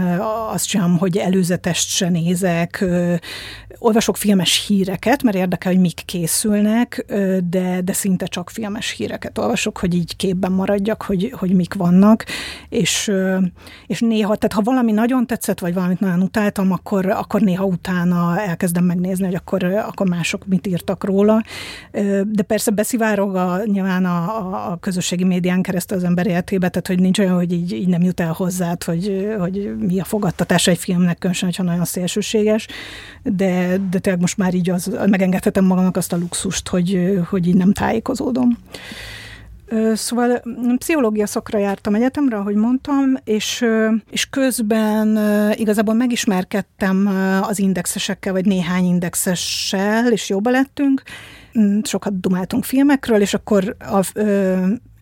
azt 0.52 0.66
sem, 0.66 0.99
hogy 0.99 1.16
előzetest 1.16 1.88
se 1.88 2.09
nézek, 2.09 2.85
olvasok 3.78 4.16
filmes 4.16 4.66
híreket, 4.66 5.23
mert 5.23 5.37
érdekel, 5.37 5.73
hogy 5.73 5.80
mik 5.80 6.02
készülnek, 6.04 7.04
de, 7.50 7.80
de 7.80 7.92
szinte 7.92 8.26
csak 8.26 8.50
filmes 8.50 8.90
híreket 8.90 9.38
olvasok, 9.38 9.78
hogy 9.78 9.95
így 9.95 10.16
képben 10.16 10.52
maradjak, 10.52 11.02
hogy, 11.02 11.33
hogy 11.38 11.52
mik 11.52 11.75
vannak, 11.75 12.25
és, 12.68 13.12
és 13.87 14.00
néha, 14.00 14.37
tehát 14.37 14.52
ha 14.52 14.73
valami 14.73 14.92
nagyon 14.92 15.26
tetszett, 15.26 15.59
vagy 15.59 15.75
valamit 15.75 16.00
nagyon 16.00 16.23
utáltam, 16.23 16.73
akkor, 16.73 17.06
akkor 17.06 17.40
néha 17.40 17.64
utána 17.64 18.40
elkezdem 18.40 18.85
megnézni, 18.85 19.25
hogy 19.25 19.35
akkor, 19.35 19.64
akkor 19.64 20.09
mások 20.09 20.47
mit 20.47 20.66
írtak 20.66 21.04
róla. 21.04 21.42
De 22.25 22.42
persze 22.47 22.71
beszivárog 22.71 23.35
a, 23.37 23.61
nyilván 23.64 24.04
a, 24.04 24.71
a 24.73 24.76
közösségi 25.16 25.25
médián 25.25 25.62
keresztül 25.62 25.96
az 25.96 26.04
ember 26.04 26.26
életébe, 26.26 26.68
tehát 26.68 26.87
hogy 26.87 27.00
nincs 27.00 27.18
olyan, 27.18 27.35
hogy 27.35 27.52
így, 27.52 27.73
így 27.73 27.88
nem 27.88 28.02
jut 28.02 28.20
el 28.20 28.32
hozzá, 28.32 28.76
hogy, 28.85 29.35
hogy 29.38 29.76
mi 29.78 30.00
a 30.00 30.04
fogadtatása 30.04 30.70
egy 30.70 30.78
filmnek, 30.78 31.18
különösen, 31.18 31.49
hogyha 31.49 31.62
nagyon 31.62 31.85
szélsőséges, 31.85 32.66
de, 33.23 33.78
de 33.90 33.99
tényleg 33.99 34.20
most 34.20 34.37
már 34.37 34.54
így 34.54 34.70
az, 34.70 34.96
megengedhetem 35.06 35.64
magamnak 35.64 35.96
azt 35.96 36.12
a 36.12 36.16
luxust, 36.16 36.68
hogy, 36.68 37.20
hogy 37.28 37.46
így 37.46 37.56
nem 37.56 37.73
tájékozódom. 37.73 38.58
Szóval 39.94 40.42
pszichológia 40.78 41.26
szakra 41.26 41.58
jártam 41.58 41.94
egyetemre, 41.94 42.37
ahogy 42.37 42.54
mondtam, 42.54 43.14
és, 43.25 43.64
és 44.11 44.28
közben 44.30 45.18
igazából 45.54 45.94
megismerkedtem 45.94 47.06
az 47.42 47.58
indexesekkel, 47.58 48.32
vagy 48.32 48.46
néhány 48.46 48.85
indexessel, 48.85 50.12
és 50.12 50.28
jobba 50.28 50.50
lettünk. 50.50 51.02
Mm, 51.58 51.78
sokat 51.82 52.20
dumáltunk 52.20 52.64
filmekről, 52.64 53.20
és 53.20 53.35
akkor 53.35 53.76
a 53.78 54.04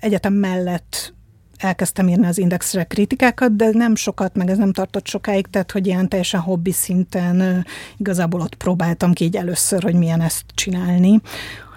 egyetem 0.04 0.32
mellett 0.32 1.14
elkezdtem 1.56 2.08
írni 2.08 2.26
az 2.26 2.38
indexre 2.38 2.84
kritikákat, 2.84 3.56
de 3.56 3.70
nem 3.72 3.94
sokat, 3.94 4.34
meg 4.34 4.50
ez 4.50 4.58
nem 4.58 4.72
tartott 4.72 5.06
sokáig, 5.06 5.46
tehát 5.46 5.70
hogy 5.70 5.86
ilyen 5.86 6.08
teljesen 6.08 6.40
hobbi 6.40 6.72
szinten 6.72 7.66
igazából 7.96 8.40
ott 8.40 8.54
próbáltam 8.54 9.12
ki 9.12 9.24
így 9.24 9.36
először, 9.36 9.82
hogy 9.82 9.94
milyen 9.94 10.20
ezt 10.20 10.44
csinálni 10.54 11.20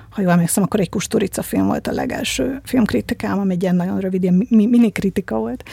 ha 0.09 0.23
jól 0.23 0.31
emlékszem, 0.31 0.63
akkor 0.63 0.79
egy 0.79 0.89
Kusturica 0.89 1.41
film 1.41 1.65
volt 1.65 1.87
a 1.87 1.91
legelső 1.91 2.61
filmkritikám, 2.63 3.39
ami 3.39 3.53
egy 3.53 3.61
ilyen 3.61 3.75
nagyon 3.75 3.99
rövid, 3.99 4.23
ilyen 4.23 4.45
mini 4.49 4.91
kritika 4.91 5.37
volt. 5.37 5.63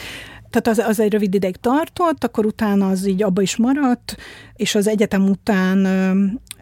Tehát 0.55 0.79
az, 0.79 0.89
az 0.89 0.99
egy 0.99 1.11
rövid 1.11 1.33
ideig 1.33 1.55
tartott, 1.55 2.23
akkor 2.23 2.45
utána 2.45 2.87
az 2.87 3.07
így 3.07 3.23
abba 3.23 3.41
is 3.41 3.55
maradt, 3.55 4.15
és 4.55 4.75
az 4.75 4.87
egyetem 4.87 5.29
után 5.29 5.85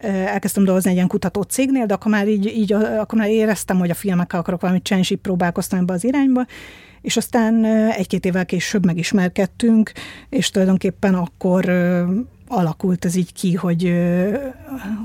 elkezdtem 0.02 0.64
dolgozni 0.64 0.90
egy 0.90 0.96
ilyen 0.96 1.08
kutató 1.08 1.42
cégnél, 1.42 1.86
de 1.86 1.94
akkor 1.94 2.10
már 2.10 2.28
így, 2.28 2.46
így 2.46 2.72
akkor 2.72 3.18
már 3.18 3.28
éreztem, 3.28 3.78
hogy 3.78 3.90
a 3.90 3.94
filmekkel 3.94 4.40
akarok 4.40 4.60
valamit 4.60 4.82
csinálni, 4.82 5.06
és 5.06 5.14
így 5.14 5.22
próbálkoztam 5.22 5.78
ebbe 5.78 5.92
az 5.92 6.04
irányba, 6.04 6.46
és 7.00 7.16
aztán 7.16 7.64
egy-két 7.90 8.24
évvel 8.24 8.46
később 8.46 8.84
megismerkedtünk, 8.84 9.92
és 10.28 10.50
tulajdonképpen 10.50 11.14
akkor 11.14 11.70
alakult 12.48 13.04
ez 13.04 13.14
így 13.14 13.32
ki, 13.32 13.54
hogy, 13.54 13.94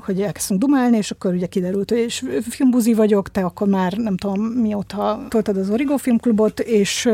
hogy 0.05 0.21
elkezdtünk 0.21 0.59
dumálni, 0.59 0.97
és 0.97 1.11
akkor 1.11 1.33
ugye 1.33 1.47
kiderült, 1.47 1.89
hogy 1.89 1.99
és 1.99 2.25
filmbuzi 2.49 2.93
vagyok, 2.93 3.31
te 3.31 3.41
akkor 3.41 3.67
már 3.67 3.93
nem 3.93 4.17
tudom 4.17 4.43
mióta 4.43 5.25
toltad 5.29 5.57
az 5.57 5.69
Origo 5.69 5.97
Filmklubot, 5.97 6.59
és 6.59 7.09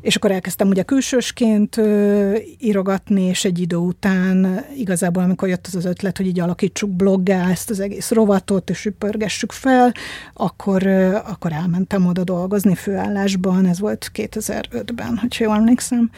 és 0.00 0.16
akkor 0.16 0.30
elkezdtem 0.30 0.68
ugye 0.68 0.82
külsősként 0.82 1.76
ö, 1.76 2.34
írogatni, 2.58 3.22
és 3.22 3.44
egy 3.44 3.58
idő 3.58 3.76
után 3.76 4.64
igazából, 4.76 5.22
amikor 5.22 5.48
jött 5.48 5.66
az 5.66 5.74
az 5.74 5.84
ötlet, 5.84 6.16
hogy 6.16 6.26
így 6.26 6.40
alakítsuk 6.40 6.90
bloggá 6.90 7.50
ezt 7.50 7.70
az 7.70 7.80
egész 7.80 8.10
rovatot, 8.10 8.70
és 8.70 8.90
pörgessük 8.98 9.52
fel, 9.52 9.92
akkor, 10.34 10.86
ö, 10.86 11.14
akkor 11.14 11.52
elmentem 11.52 12.06
oda 12.06 12.24
dolgozni 12.24 12.74
főállásban, 12.74 13.66
ez 13.66 13.80
volt 13.80 14.10
2005-ben, 14.14 15.16
hogyha 15.16 15.44
jól 15.44 15.56
emlékszem. 15.56 16.10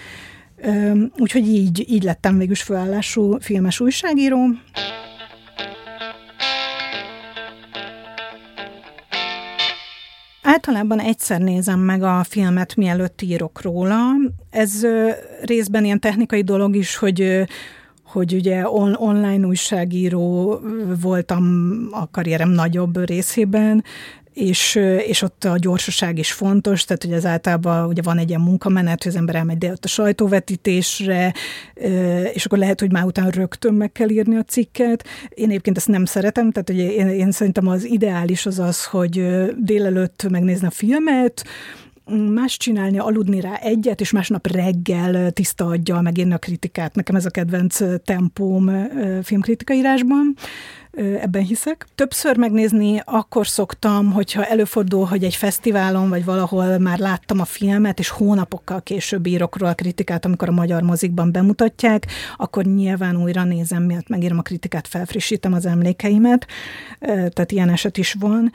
Úgyhogy 1.19 1.47
így, 1.49 1.85
így 1.89 2.03
lettem 2.03 2.39
végülis 2.39 2.63
főállású 2.63 3.37
filmes 3.41 3.81
újságíró. 3.81 4.39
Általában 10.43 11.01
egyszer 11.01 11.41
nézem 11.41 11.81
meg 11.81 12.03
a 12.03 12.25
filmet, 12.25 12.77
mielőtt 12.77 13.23
írok 13.23 13.63
róla. 13.63 14.01
Ez 14.51 14.87
részben 15.43 15.85
ilyen 15.85 16.01
technikai 16.01 16.43
dolog 16.43 16.77
is, 16.77 16.97
hogy 16.97 17.47
hogy 18.13 18.35
ugye 18.35 18.69
on, 18.69 18.95
online 18.95 19.47
újságíró 19.47 20.59
voltam 21.01 21.45
a 21.91 22.11
karrierem 22.11 22.49
nagyobb 22.49 23.07
részében, 23.07 23.85
és, 24.41 24.75
és 25.07 25.23
ott 25.23 25.45
a 25.45 25.59
gyorsaság 25.59 26.19
is 26.19 26.33
fontos, 26.33 26.85
tehát 26.85 27.03
hogy 27.03 27.13
az 27.13 27.27
általában 27.27 27.87
ugye 27.87 28.03
van 28.03 28.19
egy 28.19 28.29
ilyen 28.29 28.41
munkamenet, 28.41 29.03
hogy 29.03 29.13
az 29.13 29.19
ember 29.19 29.35
elmegy 29.35 29.67
ott 29.67 29.85
a 29.85 29.89
sajtóvetítésre, 29.89 31.35
és 32.33 32.45
akkor 32.45 32.59
lehet, 32.59 32.81
hogy 32.81 32.93
már 32.93 33.05
utána 33.05 33.31
rögtön 33.31 33.75
meg 33.75 33.93
kell 33.93 34.09
írni 34.09 34.37
a 34.37 34.43
cikket. 34.43 35.07
Én 35.29 35.49
egyébként 35.49 35.77
ezt 35.77 35.89
nem 35.89 36.05
szeretem, 36.05 36.51
tehát 36.51 36.69
hogy 36.69 36.79
én, 36.79 37.09
én 37.09 37.31
szerintem 37.31 37.67
az 37.67 37.85
ideális 37.85 38.47
az 38.47 38.59
az, 38.59 38.85
hogy 38.85 39.25
délelőtt 39.59 40.29
megnézni 40.31 40.67
a 40.67 40.71
filmet, 40.71 41.45
más 42.35 42.57
csinálni, 42.57 42.99
aludni 42.99 43.40
rá 43.40 43.55
egyet, 43.55 44.00
és 44.00 44.11
másnap 44.11 44.47
reggel 44.47 45.31
tiszta 45.31 45.67
adja 45.67 46.00
megírni 46.00 46.33
a 46.33 46.38
kritikát. 46.38 46.95
Nekem 46.95 47.17
ez 47.17 47.25
a 47.25 47.31
kedvenc 47.31 47.79
tempóm 48.05 48.88
filmkritikaírásban 49.23 50.35
ebben 51.21 51.43
hiszek. 51.43 51.87
Többször 51.95 52.37
megnézni 52.37 53.02
akkor 53.05 53.47
szoktam, 53.47 54.12
hogyha 54.12 54.45
előfordul, 54.45 55.05
hogy 55.05 55.25
egy 55.25 55.35
fesztiválon 55.35 56.09
vagy 56.09 56.25
valahol 56.25 56.79
már 56.79 56.99
láttam 56.99 57.40
a 57.40 57.45
filmet, 57.45 57.99
és 57.99 58.09
hónapokkal 58.09 58.83
később 58.83 59.26
írok 59.26 59.59
róla 59.59 59.73
a 59.73 59.75
kritikát, 59.75 60.25
amikor 60.25 60.49
a 60.49 60.52
magyar 60.52 60.83
mozikban 60.83 61.33
bemutatják, 61.33 62.07
akkor 62.37 62.64
nyilván 62.64 63.23
újra 63.23 63.45
nézem, 63.45 63.83
miatt 63.83 64.09
megírom 64.09 64.38
a 64.38 64.43
kritikát, 64.43 64.88
felfrissítem 64.88 65.52
az 65.52 65.67
emlékeimet, 65.67 66.47
tehát 67.00 67.52
ilyen 67.52 67.69
eset 67.69 67.99
is 67.99 68.17
van. 68.19 68.52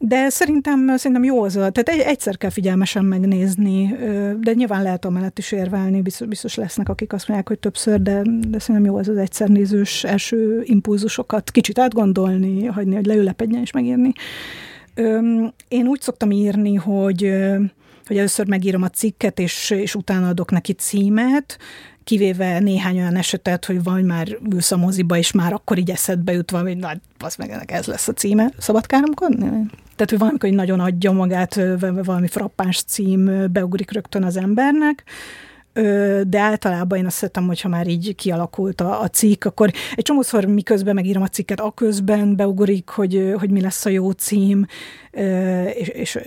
De 0.00 0.28
szerintem, 0.28 0.96
szerintem 0.96 1.24
jó 1.24 1.42
az, 1.42 1.52
tehát 1.52 1.88
egyszer 1.88 2.36
kell 2.36 2.50
figyelmesen 2.50 3.04
megnézni, 3.04 3.96
de 4.40 4.52
nyilván 4.52 4.82
lehet 4.82 5.04
amellett 5.04 5.38
is 5.38 5.52
érvelni, 5.52 6.00
biztos, 6.00 6.26
biztos 6.26 6.54
lesznek, 6.54 6.88
akik 6.88 7.12
azt 7.12 7.28
mondják, 7.28 7.48
hogy 7.48 7.58
többször, 7.58 8.02
de, 8.02 8.22
de 8.48 8.58
szerintem 8.58 8.84
jó 8.84 8.96
az 8.96 9.08
az 9.08 9.16
egyszer 9.16 9.48
nézős 9.48 10.04
első 10.04 10.62
impulzusokat 10.64 11.50
kicsit 11.50 11.78
átgondolni, 11.78 12.64
hagyni, 12.64 12.94
hogy 12.94 13.06
leülepedjen 13.06 13.60
és 13.60 13.72
megírni. 13.72 14.12
Én 15.68 15.86
úgy 15.86 16.00
szoktam 16.00 16.30
írni, 16.30 16.74
hogy 16.74 17.32
hogy 18.06 18.18
először 18.18 18.48
megírom 18.48 18.82
a 18.82 18.88
cikket, 18.88 19.38
és, 19.38 19.70
és 19.70 19.94
utána 19.94 20.28
adok 20.28 20.50
neki 20.50 20.72
címet, 20.72 21.58
kivéve 22.08 22.58
néhány 22.58 22.98
olyan 22.98 23.16
esetet, 23.16 23.64
hogy 23.64 23.82
vagy 23.82 24.04
már 24.04 24.38
ülsz 24.52 24.72
a 24.72 24.76
moziba, 24.76 25.16
és 25.16 25.32
már 25.32 25.52
akkor 25.52 25.78
így 25.78 25.90
eszedbe 25.90 26.32
jut 26.32 26.50
valami, 26.50 26.72
hogy 26.72 26.78
na, 26.78 26.92
az 27.18 27.36
meg 27.36 27.50
ennek 27.50 27.72
ez 27.72 27.86
lesz 27.86 28.08
a 28.08 28.12
címe. 28.12 28.50
Szabad 28.58 28.86
káromkodni? 28.86 29.46
Tehát, 29.96 30.10
hogy 30.10 30.18
valamikor 30.18 30.50
nagyon 30.50 30.80
adja 30.80 31.12
magát, 31.12 31.60
valami 32.04 32.28
frappáns 32.28 32.82
cím 32.82 33.52
beugrik 33.52 33.90
rögtön 33.90 34.24
az 34.24 34.36
embernek, 34.36 35.04
de 36.26 36.38
általában 36.38 36.98
én 36.98 37.06
azt 37.06 37.16
szeretem, 37.16 37.46
hogyha 37.46 37.68
már 37.68 37.86
így 37.86 38.14
kialakult 38.14 38.80
a, 38.80 39.00
a 39.00 39.08
cikk, 39.08 39.44
akkor 39.44 39.70
egy 39.94 40.04
csomószor 40.04 40.44
miközben 40.44 40.94
megírom 40.94 41.22
a 41.22 41.28
cikket, 41.28 41.60
a 41.60 41.70
közben 41.70 42.36
beugorik, 42.36 42.88
hogy, 42.88 43.32
hogy 43.38 43.50
mi 43.50 43.60
lesz 43.60 43.84
a 43.84 43.88
jó 43.88 44.10
cím, 44.10 44.66
és, 45.74 45.88
és 45.88 46.18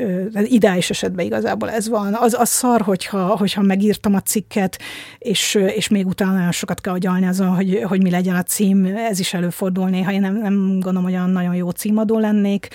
ideális 0.43 0.89
esetben 0.89 1.25
igazából 1.25 1.69
ez 1.71 1.89
van. 1.89 2.13
Az, 2.13 2.35
az 2.39 2.49
szar, 2.49 2.81
hogyha, 2.81 3.37
hogyha 3.37 3.61
megírtam 3.61 4.13
a 4.13 4.21
cikket, 4.21 4.77
és, 5.17 5.55
és 5.75 5.87
még 5.87 6.07
utána 6.07 6.33
nagyon 6.33 6.51
sokat 6.51 6.81
kell 6.81 6.93
agyalni 6.93 7.27
azon, 7.27 7.47
hogy, 7.47 7.81
hogy 7.83 8.01
mi 8.01 8.09
legyen 8.09 8.35
a 8.35 8.43
cím, 8.43 8.85
ez 8.85 9.19
is 9.19 9.33
előfordul 9.33 9.89
néha. 9.89 10.11
Én 10.11 10.21
nem, 10.21 10.37
nem 10.37 10.69
gondolom, 10.69 11.03
hogy 11.03 11.13
olyan 11.13 11.29
nagyon 11.29 11.55
jó 11.55 11.69
címadó 11.69 12.19
lennék, 12.19 12.67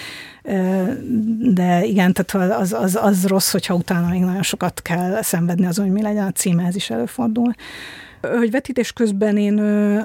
de 1.54 1.84
igen, 1.84 2.12
tehát 2.12 2.60
az, 2.60 2.72
az, 2.72 2.98
az 3.00 3.26
rossz, 3.26 3.52
hogyha 3.52 3.74
utána 3.74 4.08
még 4.08 4.20
nagyon 4.20 4.42
sokat 4.42 4.82
kell 4.82 5.22
szenvedni 5.22 5.66
azon, 5.66 5.84
hogy 5.84 5.94
mi 5.94 6.02
legyen 6.02 6.26
a 6.26 6.30
címe, 6.30 6.64
ez 6.66 6.76
is 6.76 6.90
előfordul 6.90 7.54
hogy 8.36 8.50
vetítés 8.50 8.92
közben 8.92 9.36
én 9.36 9.60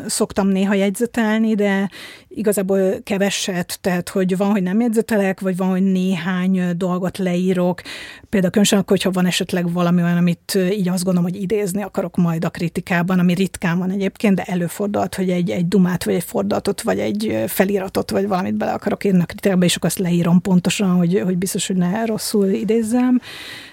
szoktam 0.08 0.48
néha 0.48 0.74
jegyzetelni, 0.74 1.56
de 1.56 1.90
igazából 2.28 2.80
keveset, 3.04 3.78
tehát 3.82 4.10
hogy 4.10 4.38
van, 4.38 4.52
hogy 4.52 4.64
nem 4.64 4.80
jegyzetelek, 4.80 5.40
vagy 5.40 5.58
van, 5.58 5.70
hogy 5.70 5.84
néhány 5.84 6.78
dolgot 6.78 7.18
leírok. 7.18 7.82
Például 8.30 8.52
különösen 8.52 8.80
akkor, 8.80 8.98
hogyha 8.98 9.12
van 9.12 9.26
esetleg 9.26 9.74
valami 9.74 10.02
olyan, 10.02 10.18
amit 10.18 10.58
így 10.72 10.90
azt 10.90 11.04
gondolom, 11.04 11.32
hogy 11.32 11.42
idézni 11.42 11.84
akarok 11.84 12.18
majd 12.18 12.46
a 12.46 12.50
kritikában, 12.50 13.20
ami 13.20 13.34
ritkán 13.34 13.78
van 13.78 13.92
egyébként, 13.92 14.36
de 14.36 14.44
előfordult, 14.44 15.16
hogy 15.16 15.30
egy, 15.30 15.50
egy 15.50 15.68
dumát, 15.68 16.04
vagy 16.04 16.14
egy 16.14 16.24
fordulatot, 16.24 16.82
vagy 16.82 17.00
egy 17.00 17.44
feliratot, 17.48 18.12
vagy 18.12 18.28
valamit 18.28 18.56
bele 18.56 18.72
akarok 18.72 19.04
írni 19.04 19.22
a 19.22 19.26
kritikába, 19.26 19.66
és 19.66 19.76
akkor 19.76 19.90
azt 19.90 20.00
leírom 20.00 20.42
pontosan, 20.42 20.90
hogy, 20.90 21.22
hogy 21.26 21.38
biztos, 21.38 21.68
hogy 21.68 21.76
ne 21.76 22.06
rosszul 22.06 22.48
idézzem, 22.48 23.20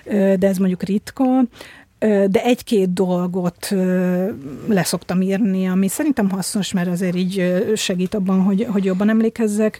de 0.04 0.46
ez 0.46 0.56
mondjuk 0.56 0.82
ritka 0.82 1.24
de 1.98 2.44
egy-két 2.44 2.92
dolgot 2.92 3.74
leszoktam 4.68 5.20
írni, 5.20 5.68
ami 5.68 5.88
szerintem 5.88 6.30
hasznos, 6.30 6.72
mert 6.72 6.88
azért 6.88 7.16
így 7.16 7.62
segít 7.76 8.14
abban, 8.14 8.42
hogy, 8.42 8.66
hogy 8.70 8.84
jobban 8.84 9.08
emlékezzek, 9.08 9.78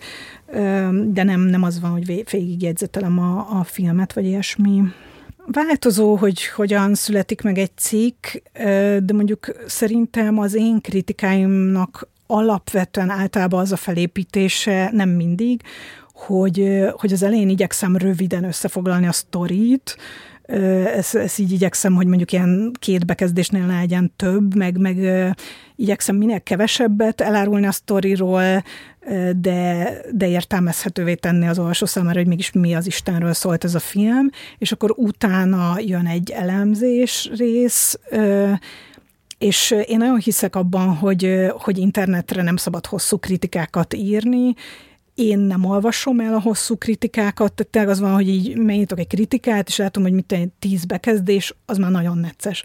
de 1.05 1.23
nem, 1.23 1.41
nem 1.41 1.63
az 1.63 1.81
van, 1.81 1.91
hogy 1.91 2.07
végigjegyzetelem 2.31 3.19
a, 3.19 3.59
a 3.59 3.65
filmet, 3.65 4.13
vagy 4.13 4.25
ilyesmi. 4.25 4.83
Változó, 5.47 6.15
hogy 6.15 6.47
hogyan 6.47 6.95
születik 6.95 7.43
meg 7.43 7.59
egy 7.59 7.77
cikk, 7.77 8.27
de 8.99 9.13
mondjuk 9.13 9.53
szerintem 9.67 10.39
az 10.39 10.55
én 10.55 10.81
kritikáimnak 10.81 12.09
alapvetően 12.27 13.11
általában 13.11 13.61
az 13.61 13.73
a 13.73 13.77
felépítése, 13.77 14.91
nem 14.93 15.09
mindig, 15.09 15.63
hogy, 16.13 16.85
hogy 16.93 17.13
az 17.13 17.23
elején 17.23 17.49
igyekszem 17.49 17.97
röviden 17.97 18.45
összefoglalni 18.45 19.07
a 19.07 19.13
sztorit, 19.13 19.97
ezt, 20.97 21.15
ezt 21.15 21.39
így 21.39 21.53
igyekszem, 21.53 21.95
hogy 21.95 22.07
mondjuk 22.07 22.33
ilyen 22.33 22.73
két 22.79 23.07
bekezdésnél 23.07 23.67
ne 23.67 23.79
legyen 23.79 24.13
több, 24.17 24.57
meg, 24.57 24.79
meg 24.79 24.97
igyekszem 25.77 26.17
minél 26.17 26.41
kevesebbet 26.41 27.21
elárulni 27.21 27.67
a 27.67 27.73
sztoriról, 27.73 28.63
de, 29.37 29.93
de 30.13 30.29
értelmezhetővé 30.29 31.15
tenni 31.15 31.47
az 31.47 31.59
olvasó 31.59 31.87
számára, 31.87 32.19
hogy 32.19 32.27
mégis 32.27 32.53
mi 32.53 32.75
az 32.75 32.87
Istenről 32.87 33.33
szólt 33.33 33.65
ez 33.65 33.75
a 33.75 33.79
film, 33.79 34.31
és 34.59 34.73
akkor 34.73 34.95
utána 34.97 35.77
jön 35.81 36.07
egy 36.07 36.31
elemzés 36.31 37.31
rész, 37.37 37.99
és 39.39 39.75
én 39.87 39.99
nagyon 39.99 40.19
hiszek 40.19 40.57
abban, 40.57 40.95
hogy, 40.95 41.47
hogy 41.59 41.79
internetre 41.79 42.43
nem 42.43 42.57
szabad 42.57 42.87
hosszú 42.87 43.19
kritikákat 43.19 43.95
írni, 43.95 44.55
én 45.19 45.39
nem 45.39 45.65
olvasom 45.65 46.21
el 46.21 46.35
a 46.35 46.41
hosszú 46.41 46.77
kritikákat, 46.77 47.53
tehát 47.53 47.73
tényleg 47.73 47.91
az 47.91 48.01
van, 48.01 48.15
hogy 48.15 48.29
így 48.29 48.57
megnyitok 48.57 48.99
egy 48.99 49.07
kritikát, 49.07 49.69
és 49.69 49.77
látom, 49.77 50.03
hogy 50.03 50.13
mit 50.13 50.33
egy 50.33 50.49
tíz 50.59 50.85
bekezdés, 50.85 51.55
az 51.67 51.77
már 51.77 51.91
nagyon 51.91 52.19
necces. 52.19 52.63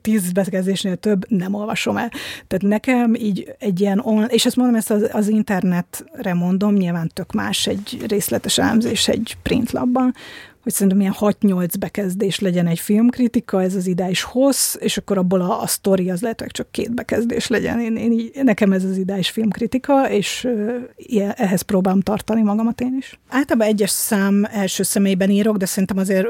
Tíz 0.00 0.32
bekezdésnél 0.32 0.96
több 0.96 1.30
nem 1.30 1.54
olvasom 1.54 1.96
el. 1.96 2.10
Tehát 2.46 2.62
nekem 2.62 3.14
így 3.14 3.54
egy 3.58 3.80
ilyen 3.80 4.00
online, 4.02 4.26
és 4.26 4.46
ezt 4.46 4.56
mondom, 4.56 4.74
ezt 4.74 4.90
az, 4.90 5.08
az 5.12 5.28
internetre 5.28 6.34
mondom, 6.34 6.74
nyilván 6.74 7.10
tök 7.14 7.32
más 7.32 7.66
egy 7.66 8.04
részletes 8.08 8.58
elemzés 8.58 9.08
egy 9.08 9.36
printlapban, 9.42 10.14
hogy 10.66 10.74
szerintem 10.74 11.00
ilyen 11.00 11.14
6-8 11.18 11.74
bekezdés 11.78 12.38
legyen 12.38 12.66
egy 12.66 12.78
filmkritika, 12.78 13.62
ez 13.62 13.74
az 13.74 13.86
ideális 13.86 14.22
hossz, 14.22 14.74
és 14.78 14.96
akkor 14.96 15.18
abból 15.18 15.40
a, 15.40 15.62
a 15.62 15.66
sztori 15.66 16.10
az 16.10 16.20
lehet, 16.20 16.40
hogy 16.40 16.50
csak 16.50 16.70
két 16.70 16.94
bekezdés 16.94 17.46
legyen. 17.46 17.80
Én, 17.80 17.96
én 17.96 18.30
nekem 18.42 18.72
ez 18.72 18.84
az 18.84 18.96
ideális 18.96 19.30
filmkritika, 19.30 20.10
és 20.10 20.48
ehhez 21.36 21.62
próbálom 21.62 22.00
tartani 22.00 22.42
magamat 22.42 22.80
én 22.80 22.96
is. 22.98 23.18
Általában 23.28 23.68
egyes 23.68 23.90
szám 23.90 24.44
első 24.50 24.82
személyben 24.82 25.30
írok, 25.30 25.56
de 25.56 25.66
szerintem 25.66 25.98
azért 25.98 26.26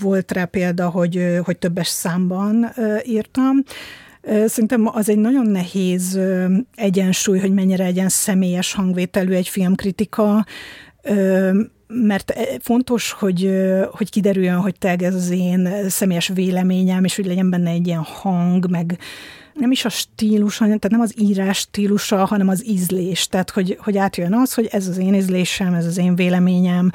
volt 0.00 0.32
rá 0.32 0.44
példa, 0.44 0.88
hogy, 0.88 1.38
hogy 1.44 1.58
többes 1.58 1.88
számban 1.88 2.72
írtam. 3.04 3.62
Szerintem 4.46 4.86
az 4.92 5.08
egy 5.08 5.18
nagyon 5.18 5.46
nehéz 5.46 6.18
egyensúly, 6.74 7.38
hogy 7.38 7.52
mennyire 7.52 7.84
legyen 7.84 8.08
személyes 8.08 8.72
hangvételű 8.72 9.32
egy 9.32 9.48
filmkritika, 9.48 10.46
mert 11.92 12.30
eh, 12.30 12.46
fontos, 12.60 13.12
hogy, 13.12 13.50
hogy 13.92 14.10
kiderüljön, 14.10 14.56
hogy 14.56 14.74
te 14.78 14.96
ez 14.98 15.14
az 15.14 15.30
én 15.30 15.88
személyes 15.88 16.30
véleményem, 16.34 17.04
és 17.04 17.16
hogy 17.16 17.26
legyen 17.26 17.50
benne 17.50 17.70
egy 17.70 17.86
ilyen 17.86 18.02
hang, 18.02 18.70
meg 18.70 18.98
nem 19.54 19.70
is 19.70 19.84
a 19.84 19.88
stílus, 19.88 20.56
tehát 20.56 20.90
nem 20.90 21.00
az 21.00 21.14
írás 21.18 21.58
stílusa, 21.58 22.24
hanem 22.24 22.48
az 22.48 22.66
ízlés. 22.66 23.26
Tehát, 23.26 23.50
hogy, 23.50 23.78
hogy 23.80 23.96
átjön 23.96 24.34
az, 24.34 24.54
hogy 24.54 24.68
ez 24.70 24.88
az 24.88 24.98
én 24.98 25.14
ízlésem, 25.14 25.74
ez 25.74 25.86
az 25.86 25.98
én 25.98 26.14
véleményem. 26.14 26.90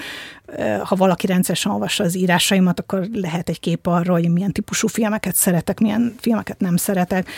Ha 0.83 0.95
valaki 0.95 1.27
rendszeresen 1.27 1.71
olvassa 1.71 2.03
az 2.03 2.17
írásaimat, 2.17 2.79
akkor 2.79 3.07
lehet 3.13 3.49
egy 3.49 3.59
kép 3.59 3.87
arról, 3.87 4.19
hogy 4.19 4.31
milyen 4.31 4.51
típusú 4.51 4.87
filmeket 4.87 5.35
szeretek, 5.35 5.79
milyen 5.79 6.15
filmeket 6.19 6.59
nem 6.59 6.75
szeretek, 6.75 7.29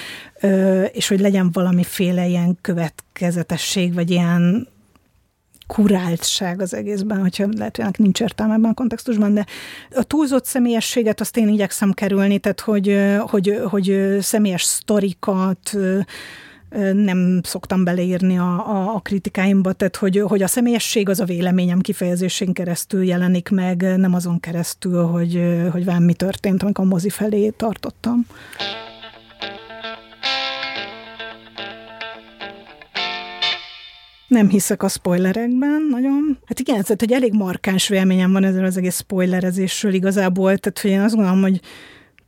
és 0.91 1.07
hogy 1.07 1.19
legyen 1.19 1.51
valamiféle 1.51 2.27
ilyen 2.27 2.57
következetesség, 2.61 3.93
vagy 3.93 4.09
ilyen 4.09 4.67
kuráltság 5.73 6.61
az 6.61 6.73
egészben, 6.73 7.19
hogyha 7.19 7.47
lehet, 7.57 7.77
hogy 7.77 7.93
nincs 7.97 8.21
értelme 8.21 8.53
ebben 8.53 8.71
a 8.71 8.73
kontextusban, 8.73 9.33
de 9.33 9.45
a 9.95 10.03
túlzott 10.03 10.45
személyességet 10.45 11.19
azt 11.19 11.37
én 11.37 11.47
igyekszem 11.47 11.91
kerülni, 11.91 12.39
tehát 12.39 12.59
hogy, 12.59 12.97
hogy, 13.19 13.61
hogy 13.69 14.17
személyes 14.19 14.63
sztorikat, 14.63 15.77
nem 16.93 17.41
szoktam 17.43 17.83
beleírni 17.83 18.37
a, 18.37 18.69
a, 18.69 18.95
a 18.95 18.99
kritikáimba, 18.99 19.73
tehát 19.73 19.95
hogy, 19.95 20.19
hogy 20.19 20.41
a 20.41 20.47
személyesség 20.47 21.09
az 21.09 21.19
a 21.19 21.25
véleményem 21.25 21.79
kifejezésén 21.79 22.53
keresztül 22.53 23.03
jelenik 23.03 23.49
meg, 23.49 23.97
nem 23.97 24.13
azon 24.13 24.39
keresztül, 24.39 25.03
hogy, 25.03 25.41
hogy 25.71 25.85
valami 25.85 26.05
mi 26.05 26.13
történt, 26.13 26.63
amikor 26.63 26.85
a 26.85 26.87
mozi 26.87 27.09
felé 27.09 27.49
tartottam. 27.49 28.25
Nem 34.29 34.49
hiszek 34.49 34.83
a 34.83 34.87
spoilerekben 34.87 35.87
nagyon. 35.89 36.37
Hát 36.45 36.59
igen, 36.59 36.81
tehát, 36.81 36.99
hogy 36.99 37.11
elég 37.11 37.33
markáns 37.33 37.87
véleményem 37.87 38.31
van 38.31 38.43
ezzel 38.43 38.65
az 38.65 38.77
egész 38.77 38.97
spoilerezésről 38.97 39.93
igazából, 39.93 40.57
tehát 40.57 40.79
hogy 40.79 40.91
én 40.91 40.99
azt 40.99 41.15
gondolom, 41.15 41.41
hogy 41.41 41.61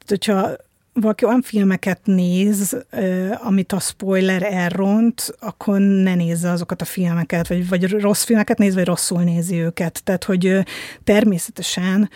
hogyha 0.07 0.55
valaki 0.93 1.25
olyan 1.25 1.41
filmeket 1.41 1.99
néz, 2.03 2.77
amit 3.43 3.71
a 3.71 3.79
spoiler 3.79 4.43
elront, 4.43 5.35
akkor 5.39 5.79
ne 5.79 6.15
nézze 6.15 6.49
azokat 6.49 6.81
a 6.81 6.85
filmeket, 6.85 7.47
vagy, 7.47 7.69
vagy 7.69 7.89
rossz 7.89 8.23
filmeket 8.23 8.57
néz, 8.57 8.75
vagy 8.75 8.85
rosszul 8.85 9.23
nézi 9.23 9.55
őket. 9.55 10.03
Tehát, 10.03 10.23
hogy 10.23 10.63
természetesen 11.03 12.09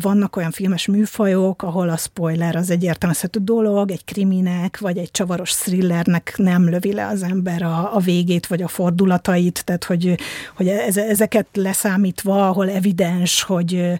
vannak 0.00 0.36
olyan 0.36 0.50
filmes 0.50 0.86
műfajok, 0.86 1.62
ahol 1.62 1.88
a 1.88 1.96
spoiler 1.96 2.56
az 2.56 2.70
egy 2.70 2.82
értelmezhető 2.82 3.40
dolog, 3.42 3.90
egy 3.90 4.04
kriminek, 4.04 4.78
vagy 4.78 4.98
egy 4.98 5.10
csavaros 5.10 5.54
thrillernek 5.54 6.34
nem 6.36 6.68
lövi 6.68 6.92
le 6.92 7.06
az 7.06 7.22
ember 7.22 7.62
a, 7.62 7.94
a 7.94 7.98
végét, 7.98 8.46
vagy 8.46 8.62
a 8.62 8.68
fordulatait, 8.68 9.64
tehát 9.64 9.84
hogy, 9.84 10.18
hogy 10.56 10.68
ezeket 10.68 11.46
leszámítva, 11.52 12.48
ahol 12.48 12.70
evidens, 12.70 13.42
hogy, 13.42 13.98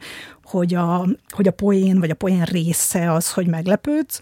hogy 0.52 0.74
a, 0.74 1.06
hogy 1.28 1.48
a 1.48 1.52
poén, 1.52 2.00
vagy 2.00 2.10
a 2.10 2.14
poén 2.14 2.42
része 2.42 3.12
az, 3.12 3.32
hogy 3.32 3.46
meglepődsz. 3.46 4.20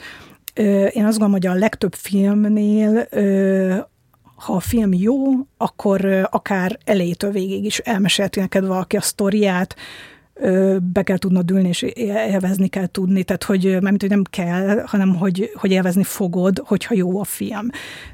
Én 0.93 1.05
azt 1.05 1.19
gondolom, 1.19 1.33
hogy 1.33 1.47
a 1.47 1.55
legtöbb 1.55 1.95
filmnél 1.95 3.09
ha 4.35 4.53
a 4.53 4.61
film 4.61 4.93
jó, 4.93 5.17
akkor 5.57 6.29
akár 6.31 6.79
elejétől 6.85 7.31
végig 7.31 7.65
is 7.65 7.79
elmesélti 7.79 8.41
neked 8.41 8.67
valaki 8.67 8.97
a 8.97 9.01
sztoriát, 9.01 9.77
be 10.93 11.03
kell 11.03 11.17
tudnod 11.17 11.51
ülni, 11.51 11.69
és 11.69 11.83
élvezni 11.83 12.69
kell 12.69 12.87
tudni, 12.87 13.23
tehát 13.23 13.43
hogy, 13.45 13.79
mert 13.81 14.01
hogy 14.01 14.11
nem 14.11 14.23
kell, 14.31 14.83
hanem 14.87 15.15
hogy, 15.15 15.51
hogy 15.55 15.71
élvezni 15.71 16.03
fogod, 16.03 16.63
hogyha 16.65 16.95
jó 16.95 17.21
a 17.21 17.25
film. 17.25 17.69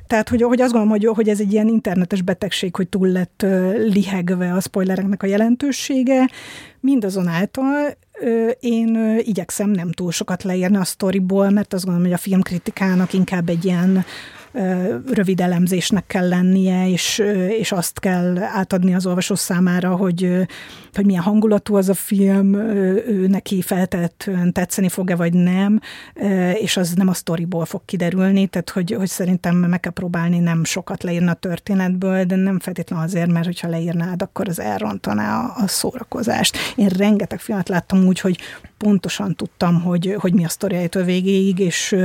Tehát, 0.07 0.29
hogy, 0.29 0.43
hogy 0.43 0.61
azt 0.61 0.73
gondolom, 0.73 0.99
hogy, 0.99 1.17
hogy 1.17 1.29
ez 1.29 1.41
egy 1.41 1.53
ilyen 1.53 1.69
internetes 1.69 2.23
betegség, 2.23 2.77
hogy 2.77 2.89
túl 2.89 3.09
lett 3.09 3.47
lihegve 3.77 4.53
a 4.53 4.61
spoilereknek 4.61 5.23
a 5.23 5.27
jelentősége, 5.27 6.31
mindazonáltal 6.81 7.97
én 8.61 9.19
igyekszem 9.19 9.71
nem 9.71 9.93
túl 9.93 10.13
sokat 10.13 10.43
leírni 10.43 10.77
a 10.77 10.85
sztoriból, 10.85 11.51
mert 11.51 11.73
azt 11.73 11.85
gondolom, 11.85 12.09
hogy 12.09 12.19
a 12.19 12.23
filmkritikának 12.23 13.13
inkább 13.13 13.49
egy 13.49 13.65
ilyen 13.65 14.05
rövid 15.13 15.41
elemzésnek 15.41 16.07
kell 16.07 16.29
lennie, 16.29 16.89
és, 16.89 17.23
és 17.59 17.73
azt 17.73 18.01
kell 18.01 18.39
átadni 18.39 18.95
az 18.95 19.07
olvasó 19.07 19.35
számára, 19.35 19.97
hogy, 19.97 20.47
hogy 20.93 21.05
milyen 21.05 21.23
hangulatú 21.23 21.77
az 21.77 21.89
a 21.89 21.95
film, 21.95 22.55
ő 22.55 23.27
neki 23.27 23.63
feltehetően 23.63 24.53
tetszeni 24.53 24.89
fog-e, 24.89 25.17
vagy 25.17 25.33
nem, 25.33 25.81
és 26.55 26.77
az 26.77 26.93
nem 26.93 27.09
a 27.09 27.13
sztoriból 27.13 27.65
fog 27.65 27.81
kiderülni, 27.85 28.47
tehát 28.47 28.71
hogy, 28.71 28.93
hogy 28.93 29.09
szerintem 29.09 29.57
meg 29.57 29.81
kell 29.81 29.93
próbálni 29.93 30.39
nem 30.39 30.65
sokat 30.65 31.03
leírni 31.03 31.29
a 31.29 31.35
történetből, 31.35 32.25
de 32.25 32.37
nem 32.37 32.59
feltétlenül 32.59 33.05
azért, 33.05 33.33
mert 33.33 33.47
hogyha 33.47 33.69
leírnád, 33.69 34.23
akkor 34.23 34.49
az 34.49 34.61
elrontaná 34.61 35.41
a, 35.41 35.63
a 35.63 35.69
szórakozást. 35.69 36.57
Én 36.77 36.89
rengeteg 36.89 37.41
filmet 37.41 37.69
láttam 37.69 38.07
úgy, 38.07 38.21
hogy 38.21 38.39
pontosan 38.79 39.35
tudtam, 39.35 39.83
hogy, 39.83 40.17
hogy 40.19 40.35
mi 40.35 40.45
a 40.45 40.49
sztoriájától 40.49 41.03
végéig, 41.03 41.59
és, 41.59 41.97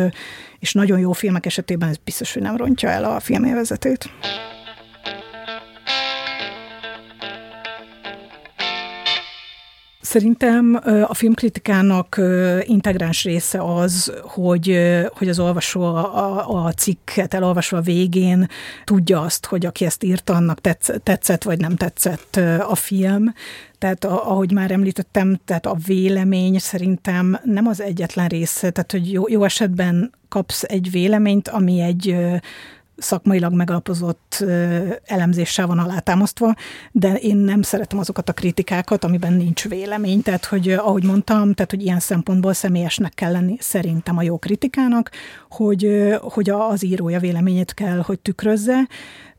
és 0.59 0.73
nagyon 0.73 0.99
jó 0.99 1.11
filmek 1.11 1.45
esetében 1.45 1.89
ez 1.89 1.97
biztos, 2.03 2.33
hogy 2.33 2.41
nem 2.41 2.57
rontja 2.57 2.89
el 2.89 3.03
a 3.03 3.19
filmélvezetét. 3.19 4.09
Szerintem 10.11 10.79
a 11.07 11.13
filmkritikának 11.13 12.21
integráns 12.61 13.23
része 13.23 13.63
az, 13.63 14.13
hogy, 14.21 14.79
hogy 15.13 15.29
az 15.29 15.39
olvasó 15.39 15.81
a, 15.81 16.65
a 16.65 16.71
cikket 16.71 17.33
elolvasva 17.33 17.77
a 17.77 17.81
végén 17.81 18.47
tudja 18.83 19.21
azt, 19.21 19.45
hogy 19.45 19.65
aki 19.65 19.85
ezt 19.85 20.03
írta, 20.03 20.33
annak 20.33 20.61
tetszett, 20.61 21.03
tetszett 21.03 21.43
vagy 21.43 21.59
nem 21.59 21.75
tetszett 21.75 22.35
a 22.59 22.75
film. 22.75 23.33
Tehát 23.77 24.05
ahogy 24.05 24.51
már 24.51 24.71
említettem, 24.71 25.39
tehát 25.45 25.65
a 25.65 25.77
vélemény 25.85 26.59
szerintem 26.59 27.39
nem 27.43 27.67
az 27.67 27.81
egyetlen 27.81 28.27
része, 28.27 28.69
tehát 28.69 28.91
hogy 28.91 29.11
jó, 29.11 29.23
jó 29.27 29.43
esetben 29.43 30.11
kapsz 30.29 30.63
egy 30.63 30.91
véleményt, 30.91 31.47
ami 31.47 31.81
egy 31.81 32.15
szakmailag 33.01 33.53
megalapozott 33.53 34.45
elemzéssel 35.05 35.67
van 35.67 35.79
alátámasztva, 35.79 36.55
de 36.91 37.13
én 37.13 37.37
nem 37.37 37.61
szeretem 37.61 37.99
azokat 37.99 38.29
a 38.29 38.33
kritikákat, 38.33 39.03
amiben 39.03 39.33
nincs 39.33 39.67
vélemény. 39.67 40.21
Tehát, 40.21 40.45
hogy 40.45 40.69
ahogy 40.71 41.03
mondtam, 41.03 41.53
tehát, 41.53 41.71
hogy 41.71 41.81
ilyen 41.81 41.99
szempontból 41.99 42.53
személyesnek 42.53 43.13
kell 43.13 43.31
lenni 43.31 43.55
szerintem 43.59 44.17
a 44.17 44.21
jó 44.21 44.37
kritikának, 44.37 45.11
hogy, 45.49 46.09
hogy 46.21 46.49
az 46.49 46.83
írója 46.83 47.19
véleményét 47.19 47.73
kell, 47.73 47.97
hogy 47.97 48.19
tükrözze, 48.19 48.87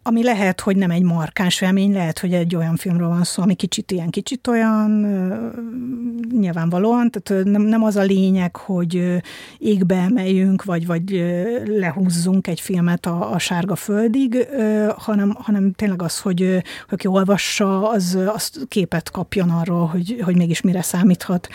ami 0.03 0.23
lehet, 0.23 0.61
hogy 0.61 0.77
nem 0.77 0.91
egy 0.91 1.03
markáns 1.03 1.61
élmény, 1.61 1.93
lehet, 1.93 2.19
hogy 2.19 2.33
egy 2.33 2.57
olyan 2.57 2.77
filmről 2.77 3.09
van 3.09 3.25
szó, 3.25 3.43
ami 3.43 3.55
kicsit 3.55 3.91
ilyen, 3.91 4.11
kicsit 4.11 4.47
olyan, 4.47 4.91
nyilvánvalóan, 6.39 7.11
tehát 7.11 7.45
nem, 7.45 7.63
nem 7.63 7.83
az 7.83 7.97
a 7.97 8.03
lényeg, 8.03 8.57
hogy 8.57 9.21
égbe 9.59 9.97
emeljünk, 9.97 10.65
vagy, 10.65 10.87
vagy 10.87 11.25
lehúzzunk 11.65 12.47
egy 12.47 12.61
filmet 12.61 13.07
a, 13.07 13.33
a 13.33 13.39
sárga 13.39 13.77
földig, 13.77 14.47
hanem, 14.97 15.35
hanem 15.39 15.73
tényleg 15.73 16.03
az, 16.03 16.21
hogy 16.21 16.63
aki 16.91 17.07
olvassa, 17.07 17.91
az, 17.91 18.19
az 18.35 18.51
képet 18.69 19.11
kapjon 19.11 19.51
arról, 19.51 19.87
hogy, 19.87 20.21
hogy 20.25 20.37
mégis 20.37 20.61
mire 20.61 20.83
számíthat. 20.83 21.49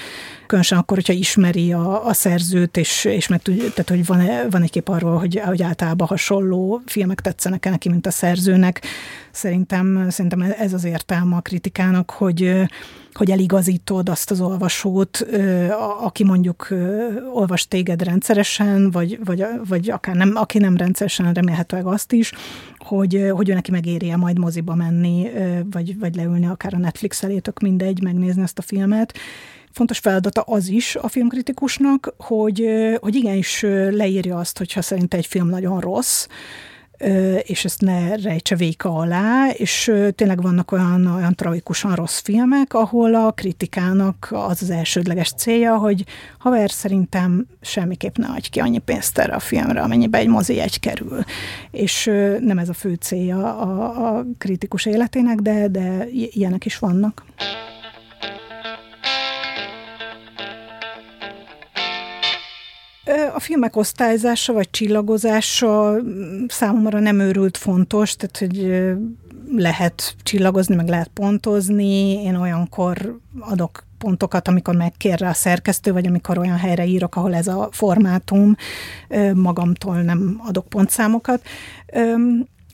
Különösen 0.48 0.78
akkor, 0.78 0.98
hogyha 0.98 1.14
ismeri 1.14 1.74
a, 1.74 2.06
a 2.06 2.14
szerzőt, 2.14 2.78
és, 2.78 3.06
és 3.06 3.28
meg 3.28 3.42
tudja, 3.42 3.70
tehát 3.70 3.90
hogy 3.90 4.06
van, 4.06 4.50
van 4.50 4.62
egy 4.62 4.70
kép 4.70 4.90
arról, 4.90 5.18
hogy, 5.18 5.40
hogy 5.46 5.62
általában 5.62 6.08
hasonló 6.08 6.82
filmek 6.86 7.22
tetszenek 7.22 7.66
-e 7.66 7.70
neki, 7.70 7.90
mint 7.90 8.08
a 8.08 8.12
szerzőnek. 8.12 8.82
Szerintem, 9.32 10.10
szerintem 10.10 10.42
ez 10.42 10.74
az 10.74 10.84
értelme 10.84 11.36
a 11.36 11.42
kritikának, 11.42 12.12
hogy, 12.12 12.52
hogy 13.14 13.32
eligazítod 13.32 14.10
azt 14.10 14.32
az 14.32 14.42
olvasót, 14.42 15.28
aki 16.04 16.24
mondjuk 16.24 16.68
olvas 17.34 17.68
téged 17.68 18.04
rendszeresen, 18.04 18.92
vagy, 18.92 19.20
vagy, 19.26 19.46
vagy 19.68 19.90
akár 19.90 20.16
nem, 20.16 20.32
aki 20.36 20.58
nem 20.58 20.78
rendszeresen, 20.78 21.34
remélhetőleg 21.34 21.86
azt 21.86 22.12
is, 22.12 22.32
hogy, 22.78 23.30
hogy 23.32 23.50
ő 23.50 23.54
neki 23.54 23.72
megéri 23.72 24.16
majd 24.16 24.40
moziba 24.40 24.76
menni, 24.76 25.30
vagy, 25.72 26.00
vagy 26.00 26.16
leülni 26.16 26.46
akár 26.46 26.74
a 26.74 26.78
Netflix 26.78 27.24
elé, 27.24 27.42
mindegy, 27.62 28.04
megnézni 28.04 28.42
ezt 28.42 28.60
a 28.60 28.62
filmet, 28.62 29.14
fontos 29.78 30.00
feladata 30.00 30.42
az 30.42 30.68
is 30.68 30.96
a 30.96 31.08
filmkritikusnak, 31.08 32.14
hogy, 32.18 32.66
hogy 33.00 33.16
igenis 33.16 33.62
leírja 33.90 34.38
azt, 34.38 34.58
hogyha 34.58 34.82
szerint 34.82 35.14
egy 35.14 35.26
film 35.26 35.50
nagyon 35.50 35.80
rossz, 35.80 36.28
és 37.42 37.66
ezt 37.66 37.82
ne 37.82 38.16
rejtse 38.16 38.56
véka 38.56 38.96
alá, 38.96 39.50
és 39.50 39.92
tényleg 40.16 40.42
vannak 40.42 40.72
olyan, 40.72 41.06
olyan 41.06 41.36
tragikusan 41.36 41.96
rossz 41.96 42.20
filmek, 42.20 42.74
ahol 42.74 43.16
a 43.16 43.32
kritikának 43.32 44.28
az 44.32 44.62
az 44.62 44.70
elsődleges 44.70 45.32
célja, 45.32 45.78
hogy 45.78 46.06
haver 46.38 46.72
szerintem 46.72 47.48
semmiképp 47.62 48.18
ne 48.18 48.28
adj 48.28 48.50
ki 48.50 48.60
annyi 48.60 48.80
pénzt 48.80 49.18
erre 49.18 49.36
a 49.36 49.40
filmre, 49.40 49.82
amennyibe 49.82 50.18
egy 50.18 50.28
mozi 50.28 50.60
egy 50.60 50.80
kerül. 50.80 51.24
És 51.72 52.06
nem 52.40 52.58
ez 52.58 52.70
a 52.70 52.74
fő 52.74 52.94
célja 52.94 53.60
a, 53.60 54.18
a 54.18 54.26
kritikus 54.38 54.86
életének, 54.86 55.40
de, 55.40 55.68
de 55.68 56.08
ilyenek 56.10 56.66
is 56.66 56.78
vannak. 56.78 57.24
A 63.34 63.40
filmek 63.40 63.76
osztályzása 63.76 64.54
vagy 64.54 64.70
csillagozása 64.70 65.92
mm, 65.92 66.46
számomra 66.48 67.00
nem 67.00 67.20
őrült 67.20 67.58
fontos, 67.58 68.16
tehát 68.16 68.38
hogy 68.38 68.84
lehet 69.56 70.16
csillagozni, 70.24 70.76
meg 70.76 70.88
lehet 70.88 71.08
pontozni. 71.08 72.24
Én 72.24 72.36
olyankor 72.36 73.20
adok 73.40 73.86
pontokat, 73.98 74.48
amikor 74.48 74.76
megkér 74.76 75.24
a 75.24 75.34
szerkesztő, 75.34 75.92
vagy 75.92 76.08
amikor 76.08 76.38
olyan 76.38 76.58
helyre 76.58 76.86
írok, 76.86 77.16
ahol 77.16 77.36
ez 77.36 77.48
a 77.48 77.70
formátum, 77.72 78.56
magamtól 79.34 80.02
nem 80.02 80.42
adok 80.48 80.68
pontszámokat. 80.68 81.42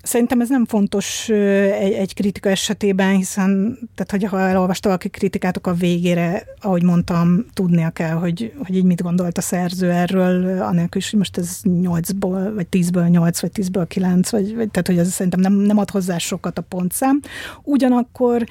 Szerintem 0.04 0.42
ez 0.42 0.50
nem 0.50 0.66
fontos 0.66 1.30
egy, 1.30 1.92
egy 1.92 2.14
kritika 2.14 2.50
esetében, 2.50 3.16
hiszen 3.16 3.78
tehát, 3.96 4.12
hogy 4.12 4.24
ha 4.24 4.40
elolvasta 4.40 4.88
valaki 4.88 5.10
kritikát, 5.10 5.58
a 5.58 5.74
végére, 5.74 6.44
ahogy 6.62 6.84
mondtam, 6.84 7.46
tudnia 7.54 7.90
kell, 7.90 8.14
hogy, 8.14 8.54
hogy 8.66 8.76
így 8.76 8.84
mit 8.84 9.02
gondolt 9.02 9.38
a 9.38 9.42
szerző 9.42 9.92
erről, 9.92 10.62
anélkül 10.62 11.02
is, 11.02 11.10
hogy 11.10 11.20
most 11.20 11.38
ez 11.38 11.60
8-ból, 11.64 12.52
vagy 12.56 12.68
10-ből 12.72 13.10
8, 13.10 13.40
vagy 13.40 13.52
10-ből 13.54 13.86
9, 13.88 14.30
vagy, 14.30 14.56
vagy 14.56 14.70
tehát, 14.70 14.88
hogy 14.88 14.98
ez 14.98 15.12
szerintem 15.12 15.40
nem, 15.40 15.54
nem 15.54 15.78
ad 15.78 15.90
hozzá 15.90 16.18
sokat 16.18 16.58
a 16.58 16.62
pontszám. 16.62 17.20
Ugyanakkor 17.64 18.46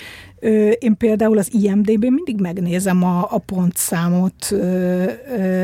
én 0.79 0.97
például 0.97 1.39
az 1.39 1.49
IMDB-n 1.53 2.13
mindig 2.13 2.41
megnézem 2.41 3.05
a, 3.05 3.27
a 3.31 3.39
pontszámot, 3.39 4.55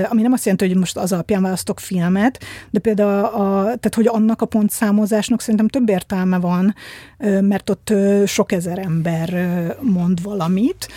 ami 0.08 0.22
nem 0.22 0.32
azt 0.32 0.44
jelenti, 0.44 0.66
hogy 0.66 0.76
most 0.76 0.96
az 0.96 1.12
alapján 1.12 1.42
választok 1.42 1.80
filmet, 1.80 2.44
de 2.70 2.78
például 2.78 3.24
a, 3.24 3.62
tehát, 3.62 3.94
hogy 3.94 4.06
annak 4.06 4.42
a 4.42 4.46
pontszámozásnak 4.46 5.40
szerintem 5.40 5.68
több 5.78 5.88
értelme 5.88 6.38
van, 6.38 6.74
mert 7.40 7.70
ott 7.70 7.92
sok 8.26 8.52
ezer 8.52 8.78
ember 8.78 9.30
mond 9.80 10.22
valamit, 10.22 10.88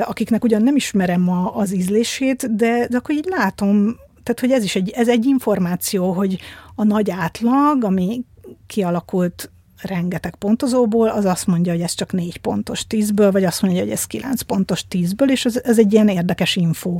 akiknek 0.00 0.44
ugyan 0.44 0.62
nem 0.62 0.76
ismerem 0.76 1.28
a, 1.28 1.56
az 1.56 1.74
ízlését, 1.74 2.56
de, 2.56 2.86
de 2.90 2.96
akkor 2.96 3.14
így 3.14 3.28
látom, 3.28 3.96
tehát 4.22 4.40
hogy 4.40 4.50
ez 4.50 4.64
is 4.64 4.76
egy, 4.76 4.90
ez 4.90 5.08
egy 5.08 5.24
információ, 5.24 6.12
hogy 6.12 6.38
a 6.74 6.84
nagy 6.84 7.10
átlag, 7.10 7.84
ami 7.84 8.24
kialakult 8.66 9.50
rengeteg 9.82 10.34
pontozóból, 10.34 11.08
az 11.08 11.24
azt 11.24 11.46
mondja, 11.46 11.72
hogy 11.72 11.80
ez 11.80 11.94
csak 11.94 12.12
négy 12.12 12.38
pontos 12.38 12.86
tízből, 12.86 13.30
vagy 13.30 13.44
azt 13.44 13.62
mondja, 13.62 13.80
hogy 13.80 13.90
ez 13.90 14.04
kilenc 14.04 14.42
pontos 14.42 14.88
tízből, 14.88 15.30
és 15.30 15.44
ez, 15.44 15.60
ez 15.64 15.78
egy 15.78 15.92
ilyen 15.92 16.08
érdekes 16.08 16.56
info. 16.56 16.96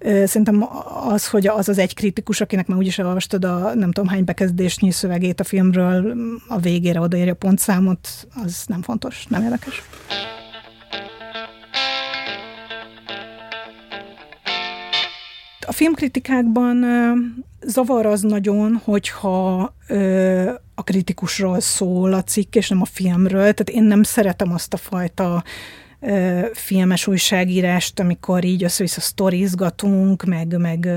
Szerintem 0.00 0.68
az, 1.08 1.28
hogy 1.28 1.46
az 1.46 1.68
az 1.68 1.78
egy 1.78 1.94
kritikus, 1.94 2.40
akinek 2.40 2.66
már 2.66 2.78
úgyis 2.78 2.98
elolvastad 2.98 3.44
a 3.44 3.74
nem 3.74 3.92
tudom 3.92 4.08
hány 4.08 4.24
bekezdésnyi 4.24 4.90
szövegét 4.90 5.40
a 5.40 5.44
filmről, 5.44 6.16
a 6.48 6.58
végére 6.58 7.00
odaírja 7.00 7.32
a 7.32 7.36
pontszámot, 7.36 8.08
az 8.44 8.64
nem 8.66 8.82
fontos, 8.82 9.26
nem 9.26 9.42
érdekes. 9.42 9.82
A 15.66 15.72
filmkritikákban 15.72 16.84
zavar 17.66 18.06
az 18.06 18.20
nagyon, 18.20 18.80
hogyha 18.84 19.74
a 20.74 20.82
kritikusról 20.82 21.60
szól 21.60 22.12
a 22.12 22.22
cikk, 22.22 22.54
és 22.54 22.68
nem 22.68 22.80
a 22.80 22.84
filmről. 22.84 23.38
Tehát 23.38 23.70
én 23.70 23.82
nem 23.82 24.02
szeretem 24.02 24.52
azt 24.52 24.74
a 24.74 24.76
fajta 24.76 25.44
filmes 26.52 27.06
újságírást, 27.06 28.00
amikor 28.00 28.44
így 28.44 28.64
össze-vissza 28.64 29.00
sztorizgatunk, 29.00 30.24
meg, 30.24 30.58
meg 30.58 30.88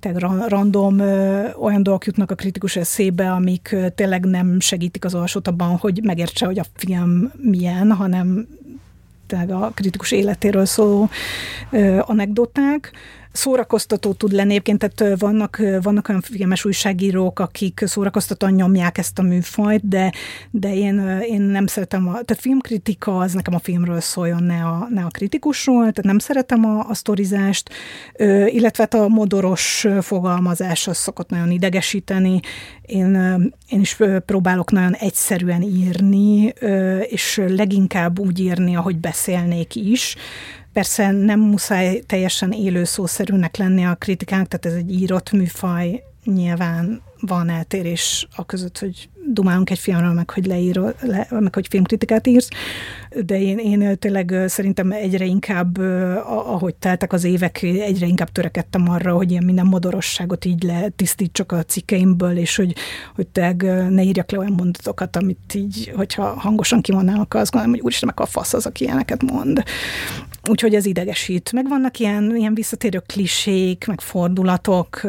tehát 0.00 0.48
random 0.48 1.00
olyan 1.60 1.82
dolgok 1.82 2.06
jutnak 2.06 2.30
a 2.30 2.34
kritikus 2.34 2.76
eszébe, 2.76 3.30
amik 3.30 3.76
tényleg 3.94 4.24
nem 4.24 4.60
segítik 4.60 5.04
az 5.04 5.14
olvasót 5.14 5.48
abban, 5.48 5.76
hogy 5.76 6.00
megértse, 6.02 6.46
hogy 6.46 6.58
a 6.58 6.64
film 6.74 7.32
milyen, 7.36 7.92
hanem 7.92 8.48
tényleg 9.26 9.50
a 9.50 9.72
kritikus 9.74 10.12
életéről 10.12 10.64
szóló 10.64 11.08
anekdoták 12.00 12.92
szórakoztató 13.34 14.12
tud 14.12 14.32
lenni. 14.32 14.50
Egyébként 14.50 14.78
tehát 14.78 15.18
vannak, 15.20 15.60
vannak 15.82 16.08
olyan 16.08 16.20
filmes 16.20 16.64
újságírók, 16.64 17.38
akik 17.38 17.80
szórakoztatóan 17.86 18.52
nyomják 18.52 18.98
ezt 18.98 19.18
a 19.18 19.22
műfajt, 19.22 19.88
de, 19.88 20.12
de 20.50 20.74
én, 20.74 21.20
én 21.20 21.40
nem 21.40 21.66
szeretem, 21.66 22.08
a, 22.08 22.10
tehát 22.10 22.42
filmkritika 22.42 23.18
az 23.18 23.32
nekem 23.32 23.54
a 23.54 23.58
filmről 23.58 24.00
szóljon, 24.00 24.42
ne 24.42 24.64
a, 24.64 24.88
ne 24.90 25.04
a 25.04 25.08
kritikusról, 25.08 25.80
tehát 25.80 26.02
nem 26.02 26.18
szeretem 26.18 26.64
a, 26.64 26.88
a 26.88 26.94
sztorizást, 26.94 27.70
illetve 28.46 28.82
hát 28.82 28.94
a 28.94 29.08
modoros 29.08 29.86
fogalmazás 30.00 30.86
az 30.86 30.96
szokott 30.96 31.30
nagyon 31.30 31.50
idegesíteni. 31.50 32.40
Én, 32.82 33.14
én 33.68 33.80
is 33.80 33.96
próbálok 34.26 34.70
nagyon 34.70 34.92
egyszerűen 34.92 35.62
írni, 35.62 36.52
és 37.08 37.42
leginkább 37.48 38.18
úgy 38.18 38.40
írni, 38.40 38.76
ahogy 38.76 38.96
beszélnék 39.14 39.74
is, 39.74 40.16
Persze 40.72 41.10
nem 41.10 41.40
muszáj 41.40 42.00
teljesen 42.06 42.52
élő 42.52 42.84
szószerűnek 42.84 43.56
lenni 43.56 43.84
a 43.84 43.94
kritikának, 43.94 44.48
tehát 44.48 44.66
ez 44.78 44.84
egy 44.84 45.00
írott 45.00 45.30
műfaj, 45.32 46.02
nyilván 46.24 47.02
van 47.20 47.48
eltérés 47.48 48.26
a 48.36 48.44
között, 48.46 48.78
hogy 48.78 49.08
dumálunk 49.32 49.70
egy 49.70 49.78
filmről, 49.78 50.12
meg 50.12 50.30
hogy 50.30 50.46
leírod, 50.46 50.94
le, 51.00 51.26
meg 51.30 51.54
hogy 51.54 51.66
filmkritikát 51.68 52.26
írsz, 52.26 52.48
de 53.24 53.40
én, 53.40 53.58
én 53.58 53.98
tényleg 53.98 54.34
szerintem 54.46 54.92
egyre 54.92 55.24
inkább, 55.24 55.78
ahogy 56.26 56.74
teltek 56.74 57.12
az 57.12 57.24
évek, 57.24 57.62
egyre 57.62 58.06
inkább 58.06 58.32
törekedtem 58.32 58.88
arra, 58.88 59.12
hogy 59.12 59.30
ilyen 59.30 59.44
minden 59.44 59.66
modorosságot 59.66 60.44
így 60.44 60.62
letisztítsak 60.62 61.52
a 61.52 61.62
cikkeimből, 61.62 62.36
és 62.36 62.56
hogy, 62.56 62.74
hogy 63.14 63.26
tényleg 63.26 63.62
ne 63.90 64.02
írjak 64.02 64.30
le 64.30 64.38
olyan 64.38 64.54
mondatokat, 64.56 65.16
amit 65.16 65.54
így, 65.54 65.92
hogyha 65.96 66.24
hangosan 66.24 66.80
kimondnám, 66.80 67.20
akkor 67.20 67.40
azt 67.40 67.50
gondolom, 67.50 67.76
hogy 67.76 67.84
úristen, 67.84 68.12
meg 68.14 68.26
a 68.26 68.30
fasz 68.30 68.54
az, 68.54 68.66
aki 68.66 68.84
ilyeneket 68.84 69.22
mond 69.22 69.62
úgyhogy 70.48 70.74
ez 70.74 70.86
idegesít. 70.86 71.52
Meg 71.52 71.68
vannak 71.68 71.98
ilyen, 71.98 72.36
ilyen 72.36 72.54
visszatérő 72.54 73.02
klisék, 73.06 73.86
meg 73.86 74.00
fordulatok, 74.00 75.00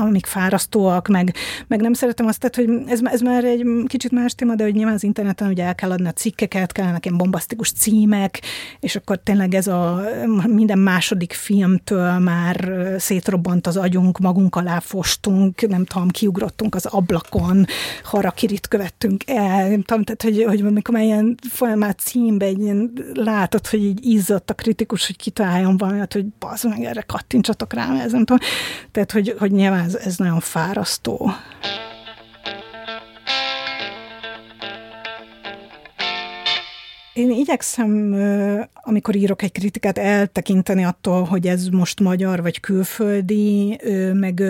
amik 0.00 0.26
fárasztóak, 0.26 1.08
meg, 1.08 1.34
meg 1.66 1.80
nem 1.80 1.92
szeretem 1.92 2.26
azt, 2.26 2.40
tehát, 2.40 2.56
hogy 2.56 2.90
ez, 2.90 3.00
ez 3.04 3.20
már 3.20 3.44
egy 3.44 3.66
kicsit 3.86 4.10
más 4.10 4.34
téma, 4.34 4.54
de 4.54 4.64
hogy 4.64 4.74
nyilván 4.74 4.94
az 4.94 5.02
interneten 5.02 5.48
ugye 5.48 5.64
el 5.64 5.74
kell 5.74 5.90
adni 5.90 6.08
a 6.08 6.12
cikkeket, 6.12 6.72
kellenek 6.72 7.04
ilyen 7.04 7.16
bombasztikus 7.16 7.72
címek, 7.72 8.42
és 8.80 8.96
akkor 8.96 9.18
tényleg 9.22 9.54
ez 9.54 9.66
a 9.66 10.04
minden 10.46 10.78
második 10.78 11.32
filmtől 11.32 12.18
már 12.18 12.70
szétrobbant 12.98 13.66
az 13.66 13.76
agyunk, 13.76 14.18
magunk 14.18 14.56
alá 14.56 14.78
fostunk, 14.78 15.68
nem 15.68 15.84
tudom, 15.84 16.08
kiugrottunk 16.08 16.74
az 16.74 16.86
ablakon, 16.86 17.66
harakirit 18.04 18.68
követtünk 18.68 19.22
el, 19.26 19.68
nem 19.68 19.82
tudom, 19.82 20.02
tehát, 20.04 20.22
hogy, 20.22 20.44
hogy 20.44 20.60
amikor 20.60 20.94
már 20.94 21.04
ilyen 21.04 21.34
folyamát 21.48 21.98
címbe 21.98 22.46
egy 22.46 22.60
ilyen, 22.60 22.92
látod, 23.14 23.66
hogy 23.66 23.82
így 23.82 24.05
izzott 24.06 24.50
a 24.50 24.54
kritikus, 24.54 25.06
hogy 25.06 25.16
kitaláljon 25.16 25.76
valamit, 25.76 26.12
hogy 26.12 26.26
bazd 26.26 26.68
meg, 26.68 26.84
erre 26.84 27.00
kattintsatok 27.00 27.72
rám, 27.72 27.96
ez 27.96 28.12
nem 28.12 28.24
tudom. 28.24 28.48
Tehát, 28.92 29.12
hogy, 29.12 29.34
hogy 29.38 29.50
nyilván 29.52 29.84
ez, 29.84 29.94
ez 29.94 30.16
nagyon 30.16 30.40
fárasztó. 30.40 31.30
Én 37.16 37.30
igyekszem, 37.30 38.14
amikor 38.74 39.16
írok 39.16 39.42
egy 39.42 39.52
kritikát, 39.52 39.98
eltekinteni 39.98 40.84
attól, 40.84 41.24
hogy 41.24 41.46
ez 41.46 41.68
most 41.68 42.00
magyar 42.00 42.42
vagy 42.42 42.60
külföldi, 42.60 43.80
meg 44.12 44.42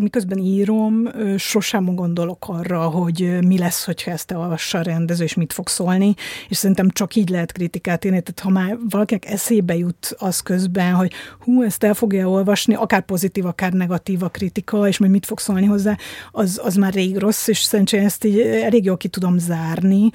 miközben 0.00 0.38
írom, 0.38 1.08
sosem 1.36 1.94
gondolok 1.94 2.44
arra, 2.48 2.80
hogy 2.80 3.38
mi 3.46 3.58
lesz, 3.58 3.84
hogyha 3.84 4.10
ezt 4.10 4.30
elolvassa 4.30 4.78
a 4.78 4.82
rendező, 4.82 5.24
és 5.24 5.34
mit 5.34 5.52
fog 5.52 5.68
szólni, 5.68 6.14
és 6.48 6.56
szerintem 6.56 6.90
csak 6.90 7.14
így 7.14 7.28
lehet 7.28 7.52
kritikát 7.52 8.04
írni, 8.04 8.22
tehát 8.22 8.40
ha 8.40 8.50
már 8.50 8.78
valakinek 8.90 9.26
eszébe 9.26 9.76
jut 9.76 10.14
az 10.18 10.40
közben, 10.40 10.92
hogy 10.92 11.12
hú, 11.40 11.62
ezt 11.62 11.84
el 11.84 11.94
fogja 11.94 12.28
olvasni, 12.28 12.74
akár 12.74 13.00
pozitív, 13.00 13.46
akár 13.46 13.72
negatív 13.72 14.22
a 14.22 14.28
kritika, 14.28 14.88
és 14.88 14.98
majd 14.98 15.12
mit 15.12 15.26
fog 15.26 15.38
szólni 15.38 15.66
hozzá, 15.66 15.96
az, 16.32 16.60
az 16.64 16.74
már 16.74 16.92
rég 16.92 17.16
rossz, 17.16 17.48
és 17.48 17.58
szerintem 17.58 18.04
ezt 18.04 18.24
így 18.24 18.40
elég 18.40 18.84
jól 18.84 18.96
ki 18.96 19.08
tudom 19.08 19.38
zárni, 19.38 20.10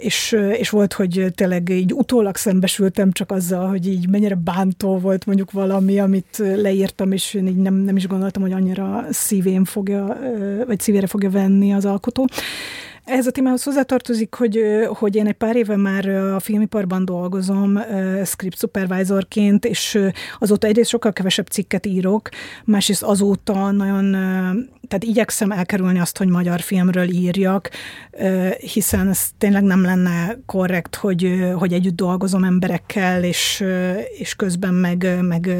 és, 0.00 0.36
és 0.58 0.70
volt, 0.70 0.98
hogy 1.00 1.26
tényleg 1.34 1.68
így 1.68 1.92
utólag 1.92 2.36
szembesültem 2.36 3.12
csak 3.12 3.30
azzal, 3.30 3.68
hogy 3.68 3.86
így 3.86 4.08
mennyire 4.08 4.34
bántó 4.34 4.98
volt 4.98 5.26
mondjuk 5.26 5.50
valami, 5.50 5.98
amit 5.98 6.36
leírtam, 6.38 7.12
és 7.12 7.34
én 7.34 7.46
így 7.46 7.56
nem, 7.56 7.74
nem 7.74 7.96
is 7.96 8.06
gondoltam, 8.06 8.42
hogy 8.42 8.52
annyira 8.52 9.04
szívén 9.10 9.64
fogja, 9.64 10.18
vagy 10.66 10.80
szívére 10.80 11.06
fogja 11.06 11.30
venni 11.30 11.72
az 11.72 11.84
alkotó. 11.84 12.26
Ez 13.04 13.26
a 13.26 13.30
témához 13.30 13.62
hozzátartozik, 13.62 14.34
hogy, 14.34 14.60
hogy 14.88 15.16
én 15.16 15.26
egy 15.26 15.34
pár 15.34 15.56
éve 15.56 15.76
már 15.76 16.08
a 16.08 16.40
filmiparban 16.40 17.04
dolgozom 17.04 17.78
script 18.24 18.58
supervisorként, 18.58 19.64
és 19.64 19.98
azóta 20.38 20.66
egyrészt 20.66 20.90
sokkal 20.90 21.12
kevesebb 21.12 21.46
cikket 21.46 21.86
írok, 21.86 22.28
másrészt 22.64 23.02
azóta 23.02 23.70
nagyon, 23.70 24.16
tehát 24.90 25.04
igyekszem 25.04 25.50
elkerülni 25.50 25.98
azt, 25.98 26.18
hogy 26.18 26.28
magyar 26.28 26.60
filmről 26.60 27.08
írjak, 27.08 27.70
hiszen 28.58 29.08
ez 29.08 29.28
tényleg 29.38 29.62
nem 29.62 29.82
lenne 29.82 30.38
korrekt, 30.46 30.94
hogy, 30.94 31.50
hogy 31.54 31.72
együtt 31.72 31.96
dolgozom 31.96 32.44
emberekkel, 32.44 33.24
és, 33.24 33.64
és 34.18 34.34
közben 34.34 34.74
meg, 34.74 35.18
meg 35.20 35.50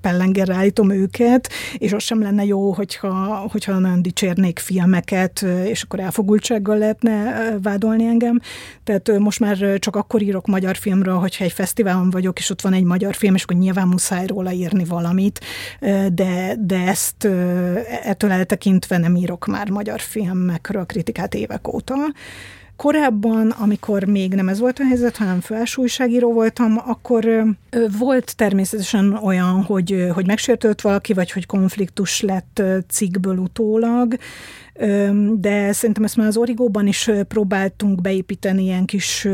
pellengerre 0.00 0.54
állítom 0.54 0.90
őket, 0.90 1.48
és 1.78 1.92
az 1.92 2.02
sem 2.02 2.22
lenne 2.22 2.44
jó, 2.44 2.72
hogyha, 2.72 3.46
hogyha 3.52 3.78
nagyon 3.78 4.02
dicsérnék 4.02 4.58
filmeket, 4.58 5.44
és 5.64 5.82
akkor 5.82 6.00
elfogult 6.00 6.42
furcsággal 6.42 6.78
lehetne 6.78 7.34
vádolni 7.62 8.04
engem. 8.04 8.40
Tehát 8.84 9.18
most 9.18 9.40
már 9.40 9.78
csak 9.78 9.96
akkor 9.96 10.22
írok 10.22 10.46
magyar 10.46 10.76
filmről, 10.76 11.14
hogyha 11.14 11.44
egy 11.44 11.52
fesztiválon 11.52 12.10
vagyok, 12.10 12.38
és 12.38 12.50
ott 12.50 12.60
van 12.60 12.72
egy 12.72 12.84
magyar 12.84 13.14
film, 13.14 13.34
és 13.34 13.42
akkor 13.42 13.56
nyilván 13.56 13.88
muszáj 13.88 14.26
róla 14.26 14.52
írni 14.52 14.84
valamit, 14.84 15.40
de, 16.12 16.54
de 16.58 16.76
ezt 16.86 17.28
ettől 18.02 18.31
eltekintve 18.32 18.98
nem 18.98 19.16
írok 19.16 19.46
már 19.46 19.70
magyar 19.70 20.00
filmekről 20.00 20.86
kritikát 20.86 21.34
évek 21.34 21.74
óta. 21.74 21.94
Korábban, 22.76 23.50
amikor 23.50 24.04
még 24.04 24.34
nem 24.34 24.48
ez 24.48 24.58
volt 24.58 24.78
a 24.78 24.84
helyzet, 24.84 25.16
hanem 25.16 25.40
felsőságíró 25.40 26.32
voltam, 26.32 26.82
akkor 26.86 27.44
volt 27.98 28.36
természetesen 28.36 29.14
olyan, 29.14 29.62
hogy, 29.62 30.06
hogy 30.14 30.26
megsértődött 30.26 30.80
valaki, 30.80 31.12
vagy 31.12 31.32
hogy 31.32 31.46
konfliktus 31.46 32.20
lett 32.20 32.62
cikkből 32.88 33.36
utólag, 33.36 34.16
de 35.32 35.72
szerintem 35.72 36.04
ezt 36.04 36.16
már 36.16 36.26
az 36.26 36.36
origóban 36.36 36.86
is 36.86 37.10
próbáltunk 37.28 38.00
beépíteni 38.00 38.62
ilyen 38.62 38.84
kis 38.84 39.28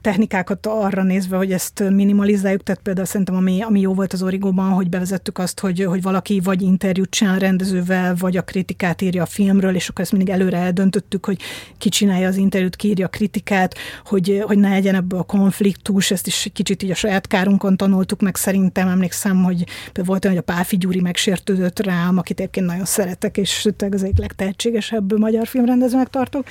technikákat 0.00 0.66
arra 0.66 1.02
nézve, 1.02 1.36
hogy 1.36 1.52
ezt 1.52 1.82
minimalizáljuk, 1.90 2.62
tehát 2.62 2.82
például 2.82 3.06
szerintem 3.06 3.34
ami, 3.34 3.60
ami 3.60 3.80
jó 3.80 3.94
volt 3.94 4.12
az 4.12 4.22
origóban, 4.22 4.70
hogy 4.70 4.88
bevezettük 4.88 5.38
azt, 5.38 5.60
hogy, 5.60 5.84
hogy 5.84 6.02
valaki 6.02 6.40
vagy 6.40 6.62
interjút 6.62 7.10
csinál 7.10 7.38
rendezővel, 7.38 8.14
vagy 8.18 8.36
a 8.36 8.42
kritikát 8.42 9.02
írja 9.02 9.22
a 9.22 9.26
filmről, 9.26 9.74
és 9.74 9.88
akkor 9.88 10.04
ezt 10.04 10.12
mindig 10.12 10.34
előre 10.34 10.56
eldöntöttük, 10.56 11.26
hogy 11.26 11.38
ki 11.78 11.88
csinálja 11.88 12.28
az 12.28 12.36
interjút, 12.36 12.76
ki 12.76 12.88
írja 12.88 13.06
a 13.06 13.08
kritikát, 13.08 13.74
hogy, 14.04 14.42
hogy 14.46 14.58
ne 14.58 14.68
legyen 14.68 14.94
ebből 14.94 15.18
a 15.18 15.22
konfliktus, 15.22 16.10
ezt 16.10 16.26
is 16.26 16.50
kicsit 16.52 16.82
így 16.82 16.90
a 16.90 16.94
saját 16.94 17.26
kárunkon 17.26 17.76
tanultuk 17.76 18.20
meg 18.20 18.36
szerintem, 18.36 18.88
emlékszem, 18.88 19.42
hogy 19.42 19.64
volt 20.04 20.24
olyan, 20.24 20.36
hogy 20.36 20.44
a 20.48 20.52
Páfi 20.54 20.76
Gyuri 20.76 21.00
megsértődött 21.00 21.80
rám, 21.80 22.18
akit 22.18 22.40
egyébként 22.40 22.66
nagyon 22.66 22.84
szeretek, 22.84 23.36
és 23.36 23.68
az 23.90 24.02
egyik 24.02 24.18
legtehetségesebb 24.62 25.18
magyar 25.18 25.46
filmrendezőnek 25.46 26.08
tartok, 26.08 26.46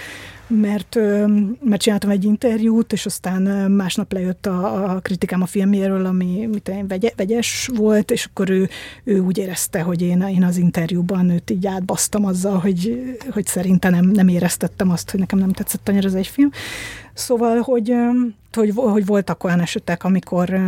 mert, 0.52 0.96
mert 1.64 1.82
csináltam 1.82 2.10
egy 2.10 2.24
interjút, 2.24 2.94
és 2.94 3.06
aztán 3.06 3.72
másnap 3.72 4.14
lejött 4.14 4.46
a, 4.46 4.92
a 4.96 5.00
kritikám 5.00 5.42
a 5.42 5.46
filmjéről, 5.46 6.06
ami 6.06 6.48
mit 6.52 6.68
én, 6.68 6.88
vegye, 6.88 7.12
vegyes 7.16 7.70
volt, 7.76 8.12
és 8.12 8.26
akkor 8.26 8.50
ő, 8.50 8.70
ő 9.04 9.20
úgy 9.20 9.38
érezte, 9.38 9.82
hogy 9.82 10.02
én, 10.02 10.22
én 10.22 10.44
az 10.44 10.58
interjúban 10.58 11.30
őt 11.30 11.50
így 11.50 11.68
átbasztam 11.68 12.26
azzal, 12.26 12.58
hogy, 12.58 13.02
hogy 13.32 13.46
szerintem 13.46 13.92
nem, 13.92 14.06
nem 14.06 14.28
éreztettem 14.28 14.90
azt, 14.90 15.12
hogy 15.12 15.20
nekem 15.20 15.40
nem 15.40 15.52
tetszett 15.52 15.90
annyira 15.90 16.08
az 16.08 16.16
egy 16.16 16.28
film. 16.28 16.50
Szóval, 17.14 17.60
hogy, 17.60 17.94
hogy, 18.52 18.72
hogy 18.76 19.06
voltak 19.06 19.44
olyan 19.44 19.60
esetek, 19.60 20.04
amikor, 20.04 20.62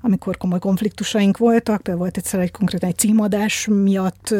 amikor 0.00 0.36
komoly 0.36 0.58
konfliktusaink 0.58 1.38
voltak, 1.38 1.76
például 1.76 2.04
volt 2.04 2.16
egyszer 2.16 2.40
egy 2.40 2.50
konkrét 2.50 2.84
egy 2.84 2.98
címadás 2.98 3.68
miatt 3.70 4.34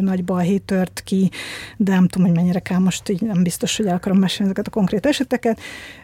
nagy 0.00 0.24
balhé 0.24 0.56
tört 0.56 1.02
ki, 1.04 1.30
de 1.76 1.92
nem 1.92 2.08
tudom, 2.08 2.26
hogy 2.26 2.36
mennyire 2.36 2.60
kell 2.60 2.78
most 2.78 3.08
így 3.08 3.20
nem 3.20 3.42
biztos, 3.42 3.76
hogy 3.76 3.86
el 3.86 3.94
akarom 3.94 4.15
mesélni 4.18 4.52
ezeket 4.52 4.66
a 4.66 4.78
konkrét 4.78 5.06
eseteket. 5.06 5.60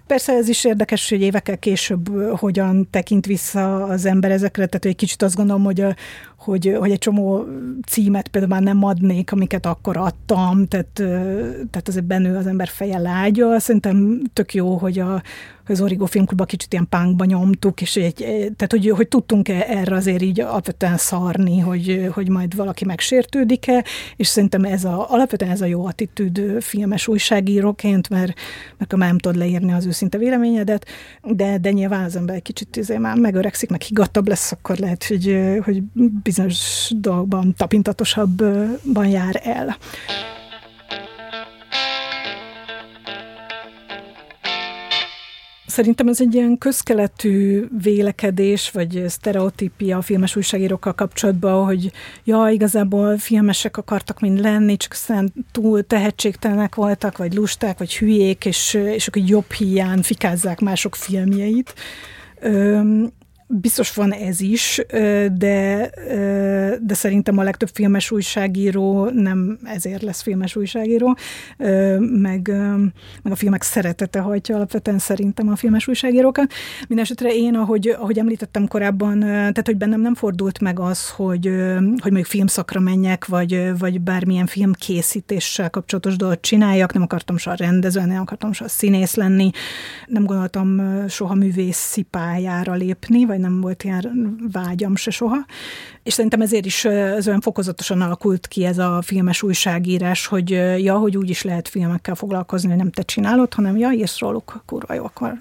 Persze 0.06 0.32
ez 0.32 0.48
is 0.48 0.64
érdekes, 0.64 1.08
hogy 1.08 1.20
évekkel 1.20 1.58
később 1.58 2.32
hogyan 2.36 2.88
tekint 2.90 3.26
vissza 3.26 3.84
az 3.84 4.04
ember 4.04 4.30
ezekre, 4.30 4.66
tehát 4.66 4.84
egy 4.84 4.96
kicsit 4.96 5.22
azt 5.22 5.36
gondolom, 5.36 5.64
hogy, 5.64 5.80
a, 5.80 5.94
hogy, 6.36 6.76
hogy 6.78 6.90
egy 6.90 6.98
csomó 6.98 7.44
címet 7.86 8.28
például 8.28 8.52
már 8.52 8.62
nem 8.62 8.84
adnék, 8.84 9.32
amiket 9.32 9.66
akkor 9.66 9.96
adtam, 9.96 10.66
tehát, 10.66 10.92
tehát 11.70 11.88
azért 11.88 12.04
bennő 12.04 12.36
az 12.36 12.46
ember 12.46 12.68
feje 12.68 12.98
lágya. 12.98 13.58
Szerintem 13.58 14.22
tök 14.32 14.54
jó, 14.54 14.76
hogy 14.76 14.98
a, 14.98 15.22
az 15.66 15.80
Origo 15.80 16.06
filmklubban 16.06 16.46
kicsit 16.46 16.72
ilyen 16.72 16.88
pánkba 16.88 17.24
nyomtuk, 17.24 17.80
és 17.80 17.96
egy, 17.96 18.14
tehát 18.56 18.70
hogy, 18.70 18.90
hogy 18.90 19.08
tudtunk 19.08 19.48
-e 19.48 19.64
erre 19.68 19.94
azért 19.94 20.22
így 20.22 20.40
alapvetően 20.40 20.96
szarni, 20.96 21.58
hogy, 21.58 22.08
hogy 22.12 22.28
majd 22.28 22.56
valaki 22.56 22.84
megsértődik-e, 22.84 23.84
és 24.16 24.26
szerintem 24.26 24.64
ez 24.64 24.84
a, 24.84 25.10
alapvetően 25.10 25.50
ez 25.50 25.60
a 25.60 25.66
jó 25.66 25.86
attitűd 25.86 26.62
filmes 26.62 27.08
újságíróként, 27.08 28.08
mert, 28.08 28.32
mert 28.78 28.96
nem 28.96 29.18
tudod 29.18 29.38
leírni 29.38 29.72
az 29.72 29.86
őszinte 29.86 30.18
véleményedet, 30.18 30.86
de, 31.22 31.58
de 31.58 31.70
nyilván 31.70 32.04
az 32.04 32.16
ember 32.16 32.34
egy 32.34 32.42
kicsit 32.42 32.76
izé 32.76 32.96
már 32.96 33.16
megöregszik, 33.16 33.70
meg 33.70 33.80
higattabb 33.80 34.28
lesz, 34.28 34.52
akkor 34.52 34.76
lehet, 34.76 35.04
hogy, 35.04 35.38
hogy 35.64 35.82
bizonyos 36.22 36.90
dolgokban 36.96 37.54
tapintatosabban 37.56 39.06
jár 39.06 39.40
el. 39.42 39.76
Szerintem 45.72 46.08
ez 46.08 46.20
egy 46.20 46.34
ilyen 46.34 46.58
közkeletű 46.58 47.66
vélekedés, 47.82 48.70
vagy 48.70 49.04
sztereotípia 49.08 49.96
a 49.96 50.02
filmes 50.02 50.36
újságírókkal 50.36 50.92
kapcsolatban, 50.94 51.64
hogy 51.64 51.92
ja, 52.24 52.48
igazából 52.48 53.18
filmesek 53.18 53.76
akartak 53.76 54.20
mind 54.20 54.40
lenni, 54.40 54.76
csak 54.76 54.92
aztán 54.92 55.32
túl 55.52 55.82
tehetségtelenek 55.82 56.74
voltak, 56.74 57.16
vagy 57.16 57.34
lusták, 57.34 57.78
vagy 57.78 57.96
hülyék, 57.96 58.44
és, 58.44 58.74
és 58.74 59.08
akkor 59.08 59.22
jobb 59.26 59.52
hiány 59.52 60.02
fikázzák 60.02 60.60
mások 60.60 60.94
filmjeit. 60.94 61.74
Biztos 63.60 63.94
van 63.94 64.12
ez 64.12 64.40
is, 64.40 64.80
de, 65.32 65.90
de 66.82 66.94
szerintem 66.94 67.38
a 67.38 67.42
legtöbb 67.42 67.68
filmes 67.72 68.10
újságíró 68.10 69.10
nem 69.10 69.58
ezért 69.64 70.02
lesz 70.02 70.22
filmes 70.22 70.56
újságíró, 70.56 71.16
meg, 71.98 72.48
meg 73.22 73.32
a 73.32 73.36
filmek 73.36 73.62
szeretete 73.62 74.20
hajtja 74.20 74.56
alapvetően 74.56 74.98
szerintem 74.98 75.48
a 75.48 75.56
filmes 75.56 75.88
újságírókat. 75.88 76.52
Mindenesetre 76.80 77.34
én, 77.34 77.54
ahogy, 77.54 77.88
ahogy 77.88 78.18
említettem 78.18 78.68
korábban, 78.68 79.20
tehát 79.20 79.66
hogy 79.66 79.76
bennem 79.76 80.00
nem 80.00 80.14
fordult 80.14 80.60
meg 80.60 80.80
az, 80.80 81.10
hogy, 81.10 81.46
hogy 81.76 82.10
mondjuk 82.10 82.26
filmszakra 82.26 82.80
menjek, 82.80 83.26
vagy, 83.26 83.78
vagy 83.78 84.00
bármilyen 84.00 84.46
filmkészítéssel 84.46 85.70
kapcsolatos 85.70 86.16
dolgot 86.16 86.40
csináljak, 86.40 86.92
nem 86.92 87.02
akartam 87.02 87.36
soha 87.36 87.56
rendező, 87.56 88.00
nem 88.00 88.20
akartam 88.20 88.52
soha 88.52 88.70
színész 88.70 89.14
lenni, 89.14 89.50
nem 90.06 90.24
gondoltam 90.24 90.82
soha 91.08 91.34
művészi 91.34 92.02
pályára 92.02 92.74
lépni, 92.74 93.24
vagy 93.24 93.40
nem 93.42 93.60
volt 93.60 93.84
ilyen 93.84 94.36
vágyam 94.52 94.96
se 94.96 95.10
soha. 95.10 95.46
És 96.02 96.12
szerintem 96.12 96.40
ezért 96.40 96.66
is 96.66 96.84
ez 96.84 97.26
olyan 97.26 97.40
fokozatosan 97.40 98.00
alakult 98.00 98.46
ki 98.46 98.64
ez 98.64 98.78
a 98.78 99.02
filmes 99.02 99.42
újságírás, 99.42 100.26
hogy 100.26 100.50
ja, 100.78 100.98
hogy 100.98 101.16
úgy 101.16 101.30
is 101.30 101.42
lehet 101.42 101.68
filmekkel 101.68 102.14
foglalkozni, 102.14 102.68
hogy 102.68 102.78
nem 102.78 102.90
te 102.90 103.02
csinálod, 103.02 103.54
hanem 103.54 103.76
ja, 103.76 103.90
írsz 103.90 104.18
róluk, 104.18 104.62
kurva 104.66 104.94
jó, 104.94 105.04
akkor 105.04 105.38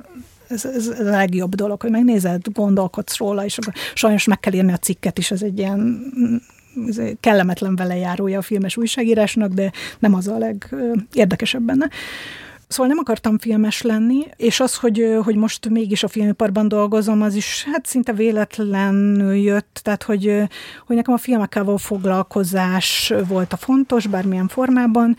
ez, 0.48 0.66
ez, 0.66 0.88
a 0.88 1.04
legjobb 1.04 1.56
dolog, 1.56 1.82
hogy 1.82 1.92
megnézed, 1.92 2.42
gondolkodsz 2.54 3.18
róla, 3.18 3.46
és 3.46 3.58
akkor 3.58 3.74
sajnos 3.94 4.26
meg 4.26 4.40
kell 4.40 4.54
írni 4.54 4.72
a 4.72 4.78
cikket 4.78 5.18
is, 5.18 5.32
ez 5.32 5.42
egy 5.42 5.58
ilyen 5.58 6.12
ez 6.88 7.00
kellemetlen 7.20 7.76
velejárója 7.76 8.38
a 8.38 8.42
filmes 8.42 8.78
újságírásnak, 8.78 9.52
de 9.52 9.72
nem 10.00 10.14
az 10.14 10.28
a 10.28 10.38
legérdekesebb 10.38 11.62
benne. 11.62 11.90
Szóval 12.72 12.88
nem 12.88 12.98
akartam 12.98 13.38
filmes 13.38 13.82
lenni, 13.82 14.28
és 14.36 14.60
az, 14.60 14.76
hogy, 14.76 15.18
hogy 15.24 15.36
most 15.36 15.70
mégis 15.70 16.04
a 16.04 16.08
filmiparban 16.08 16.68
dolgozom, 16.68 17.22
az 17.22 17.36
is 17.36 17.64
hát 17.72 17.86
szinte 17.86 18.14
véletlenül 18.14 19.36
jött, 19.36 19.80
tehát 19.84 20.04
hogy, 20.04 20.44
hogy 20.86 20.96
nekem 20.96 21.14
a 21.14 21.18
filmekkel 21.18 21.64
való 21.64 21.78
foglalkozás 21.78 23.14
volt 23.28 23.54
a 23.54 23.58
fontos, 23.58 24.08
bármilyen 24.08 24.48
formában, 24.48 25.18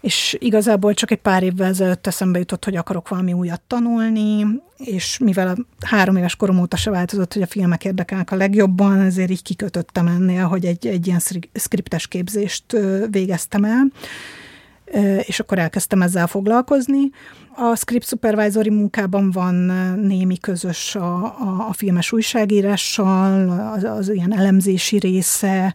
és 0.00 0.36
igazából 0.40 0.94
csak 0.94 1.10
egy 1.10 1.20
pár 1.20 1.42
évvel 1.42 1.68
ezelőtt 1.68 2.06
eszembe 2.06 2.38
jutott, 2.38 2.64
hogy 2.64 2.76
akarok 2.76 3.08
valami 3.08 3.32
újat 3.32 3.60
tanulni, 3.66 4.46
és 4.76 5.18
mivel 5.18 5.48
a 5.48 5.86
három 5.86 6.16
éves 6.16 6.36
korom 6.36 6.60
óta 6.60 6.76
se 6.76 6.90
változott, 6.90 7.32
hogy 7.32 7.42
a 7.42 7.46
filmek 7.46 7.84
érdekelnek 7.84 8.30
a 8.30 8.36
legjobban, 8.36 9.00
ezért 9.00 9.30
így 9.30 9.42
kikötöttem 9.42 10.06
ennél, 10.06 10.44
hogy 10.44 10.64
egy, 10.64 10.86
egy 10.86 11.06
ilyen 11.06 11.20
skriptes 11.52 12.06
képzést 12.06 12.76
végeztem 13.10 13.64
el 13.64 13.90
és 15.26 15.40
akkor 15.40 15.58
elkezdtem 15.58 16.02
ezzel 16.02 16.26
foglalkozni. 16.26 17.10
A 17.56 17.76
script 17.76 18.06
supervisory 18.06 18.70
munkában 18.70 19.30
van 19.30 19.54
némi 20.00 20.38
közös 20.38 20.94
a, 20.94 21.24
a, 21.24 21.66
a 21.68 21.72
filmes 21.72 22.12
újságírással, 22.12 23.50
az, 23.74 23.84
az 23.84 24.08
ilyen 24.08 24.34
elemzési 24.34 24.98
része, 24.98 25.74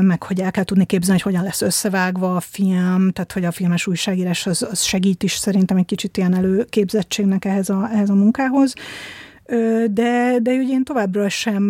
meg 0.00 0.22
hogy 0.22 0.40
el 0.40 0.50
kell 0.50 0.64
tudni 0.64 0.84
képzelni, 0.84 1.20
hogy 1.20 1.32
hogyan 1.32 1.46
lesz 1.46 1.60
összevágva 1.62 2.36
a 2.36 2.40
film, 2.40 3.10
tehát 3.10 3.32
hogy 3.32 3.44
a 3.44 3.50
filmes 3.50 3.86
újságírás 3.86 4.46
az, 4.46 4.66
az 4.70 4.82
segít 4.82 5.22
is 5.22 5.32
szerintem 5.32 5.76
egy 5.76 5.84
kicsit 5.84 6.16
ilyen 6.16 6.34
előképzettségnek 6.34 7.44
ehhez 7.44 7.68
a, 7.68 7.88
ehhez 7.92 8.10
a 8.10 8.14
munkához. 8.14 8.74
De, 9.90 10.38
de 10.42 10.52
ugye 10.52 10.72
én 10.72 10.84
továbbra 10.84 11.28
sem 11.28 11.62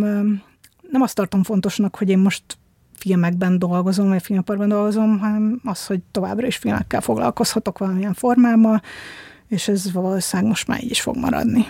nem 0.90 1.02
azt 1.02 1.14
tartom 1.14 1.42
fontosnak, 1.42 1.96
hogy 1.96 2.08
én 2.08 2.18
most 2.18 2.42
filmekben 3.02 3.58
dolgozom, 3.58 4.08
vagy 4.08 4.22
filmiparban 4.22 4.68
dolgozom, 4.68 5.18
hanem 5.18 5.60
az, 5.64 5.86
hogy 5.86 6.00
továbbra 6.10 6.46
is 6.46 6.56
filmekkel 6.56 7.00
foglalkozhatok 7.00 7.78
valamilyen 7.78 8.14
formában, 8.14 8.82
és 9.48 9.68
ez 9.68 9.92
valószínűleg 9.92 10.50
most 10.50 10.66
már 10.66 10.82
így 10.82 10.90
is 10.90 11.00
fog 11.00 11.16
maradni. 11.16 11.66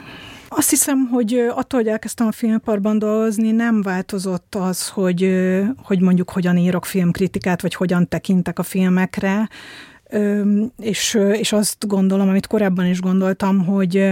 Azt 0.49 0.71
hiszem, 0.71 1.09
hogy 1.11 1.35
attól, 1.55 1.81
hogy 1.81 1.89
elkezdtem 1.89 2.27
a 2.27 2.33
filmiparban 2.33 2.99
dolgozni, 2.99 3.51
nem 3.51 3.83
változott 3.83 4.55
az, 4.55 4.89
hogy, 4.89 5.43
hogy 5.83 6.01
mondjuk 6.01 6.31
hogyan 6.31 6.57
írok 6.57 6.85
filmkritikát, 6.85 7.63
vagy 7.63 7.75
hogyan 7.75 8.09
tekintek 8.09 8.59
a 8.59 8.63
filmekre, 8.63 9.49
és, 10.79 11.19
és 11.33 11.53
azt 11.53 11.87
gondolom, 11.87 12.29
amit 12.29 12.47
korábban 12.47 12.87
is 12.87 13.01
gondoltam, 13.01 13.65
hogy 13.65 14.11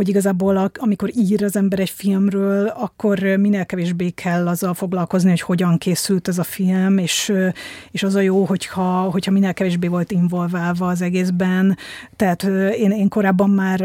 hogy 0.00 0.08
igazából 0.08 0.70
amikor 0.78 1.10
ír 1.16 1.44
az 1.44 1.56
ember 1.56 1.78
egy 1.78 1.90
filmről, 1.90 2.66
akkor 2.66 3.18
minél 3.18 3.66
kevésbé 3.66 4.10
kell 4.10 4.48
azzal 4.48 4.74
foglalkozni, 4.74 5.28
hogy 5.28 5.40
hogyan 5.40 5.78
készült 5.78 6.28
ez 6.28 6.38
a 6.38 6.42
film, 6.42 6.98
és, 6.98 7.32
és 7.90 8.02
az 8.02 8.14
a 8.14 8.20
jó, 8.20 8.44
hogyha, 8.44 9.00
hogyha 9.00 9.30
minél 9.30 9.52
kevésbé 9.52 9.86
volt 9.86 10.10
involválva 10.10 10.88
az 10.88 11.02
egészben. 11.02 11.76
Tehát 12.16 12.42
én, 12.76 12.90
én 12.90 13.08
korábban 13.08 13.50
már 13.50 13.80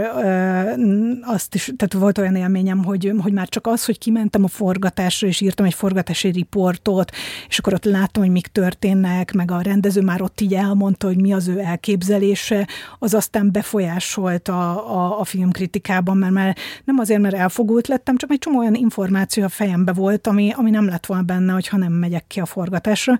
azt 1.21 1.55
is, 1.55 1.73
tehát 1.77 1.93
volt 1.93 2.17
olyan 2.17 2.35
élményem, 2.35 2.83
hogy, 2.83 3.13
hogy 3.21 3.33
már 3.33 3.49
csak 3.49 3.67
az, 3.67 3.85
hogy 3.85 3.97
kimentem 3.97 4.43
a 4.43 4.47
forgatásra, 4.47 5.27
és 5.27 5.41
írtam 5.41 5.65
egy 5.65 5.73
forgatási 5.73 6.27
riportot, 6.27 7.11
és 7.47 7.59
akkor 7.59 7.73
ott 7.73 7.85
látom, 7.85 8.23
hogy 8.23 8.31
mik 8.31 8.47
történnek, 8.47 9.33
meg 9.33 9.51
a 9.51 9.61
rendező 9.61 10.01
már 10.01 10.21
ott 10.21 10.41
így 10.41 10.53
elmondta, 10.53 11.07
hogy 11.07 11.21
mi 11.21 11.33
az 11.33 11.47
ő 11.47 11.59
elképzelése, 11.59 12.67
az 12.99 13.13
aztán 13.13 13.51
befolyásolt 13.51 14.47
a, 14.47 14.95
a, 14.95 15.19
a 15.19 15.23
filmkritikában 15.23 16.03
korábban, 16.05 16.17
mert 16.17 16.33
már 16.33 16.55
nem 16.83 16.99
azért, 16.99 17.21
mert 17.21 17.35
elfogult 17.35 17.87
lettem, 17.87 18.17
csak 18.17 18.31
egy 18.31 18.39
csomó 18.39 18.59
olyan 18.59 18.73
információ 18.73 19.43
a 19.43 19.49
fejembe 19.49 19.93
volt, 19.93 20.27
ami, 20.27 20.51
ami 20.55 20.69
nem 20.69 20.87
lett 20.87 21.05
volna 21.05 21.23
benne, 21.23 21.53
hogyha 21.53 21.77
nem 21.77 21.93
megyek 21.93 22.27
ki 22.27 22.39
a 22.39 22.45
forgatásra. 22.45 23.17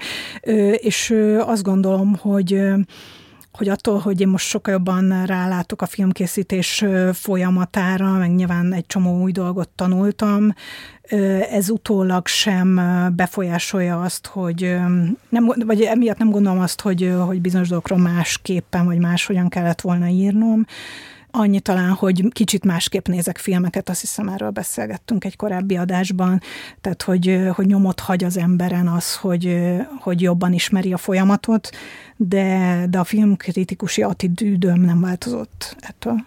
És 0.78 1.13
azt 1.39 1.63
gondolom, 1.63 2.15
hogy 2.15 2.62
hogy 3.58 3.69
attól, 3.69 4.00
hogy 4.00 4.21
én 4.21 4.28
most 4.28 4.48
sokkal 4.48 4.74
jobban 4.74 5.26
rálátok 5.26 5.82
a 5.82 5.86
filmkészítés 5.86 6.86
folyamatára, 7.13 8.12
meg 8.12 8.36
nyilván 8.36 8.74
egy 8.74 8.86
csomó 8.86 9.21
új 9.21 9.32
dolgot 9.32 9.69
tanultam, 9.69 10.54
ez 11.52 11.69
utólag 11.69 12.28
sem 12.28 12.82
befolyásolja 13.15 14.02
azt, 14.02 14.28
hogy 14.28 14.76
nem, 15.30 15.45
vagy 15.65 15.82
emiatt 15.82 16.17
nem 16.17 16.30
gondolom 16.30 16.60
azt, 16.60 16.82
hogy, 16.82 17.13
hogy 17.26 17.41
bizonyos 17.41 17.67
dolgokról 17.67 18.00
másképpen, 18.00 18.86
vagy 18.86 19.00
máshogyan 19.00 19.50
kellett 19.50 19.82
volna 19.82 20.08
írnom, 20.08 20.65
Annyi 21.38 21.60
talán, 21.60 21.91
hogy 21.91 22.26
kicsit 22.32 22.65
másképp 22.65 23.08
nézek 23.08 23.38
filmeket, 23.38 23.89
azt 23.89 24.02
hiszem 24.02 24.28
erről 24.28 24.50
beszélgettünk 24.50 25.26
egy 25.26 25.36
korábbi 25.36 25.78
adásban, 25.78 26.41
tehát 26.82 27.02
hogy, 27.02 27.48
hogy 27.54 27.65
nyomot 27.65 28.00
hagy 28.00 28.24
az 28.24 28.38
emberen 28.38 28.88
az, 28.88 29.15
hogy, 29.15 29.58
hogy 30.00 30.21
jobban 30.21 30.54
ismeri 30.54 30.93
a 30.93 30.98
folyamatot, 30.98 31.69
de, 32.15 32.86
de 32.89 33.00
a 33.00 33.04
filmkritikusi 33.04 34.02
attitűdöm 34.02 34.82
nem 34.82 35.02
változott 35.02 35.76
ettől. 35.80 36.26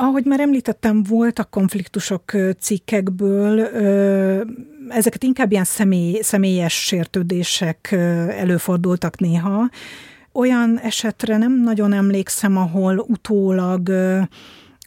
Ahogy 0.00 0.24
már 0.24 0.40
említettem, 0.40 1.02
voltak 1.02 1.50
konfliktusok 1.50 2.22
cikkekből, 2.60 3.60
ezeket 4.88 5.22
inkább 5.22 5.52
ilyen 5.52 5.64
személy, 5.64 6.20
személyes 6.22 6.84
sértődések 6.84 7.92
előfordultak 8.28 9.18
néha. 9.18 9.70
Olyan 10.32 10.78
esetre 10.78 11.36
nem 11.36 11.60
nagyon 11.62 11.92
emlékszem, 11.92 12.56
ahol 12.56 12.98
utólag 12.98 13.90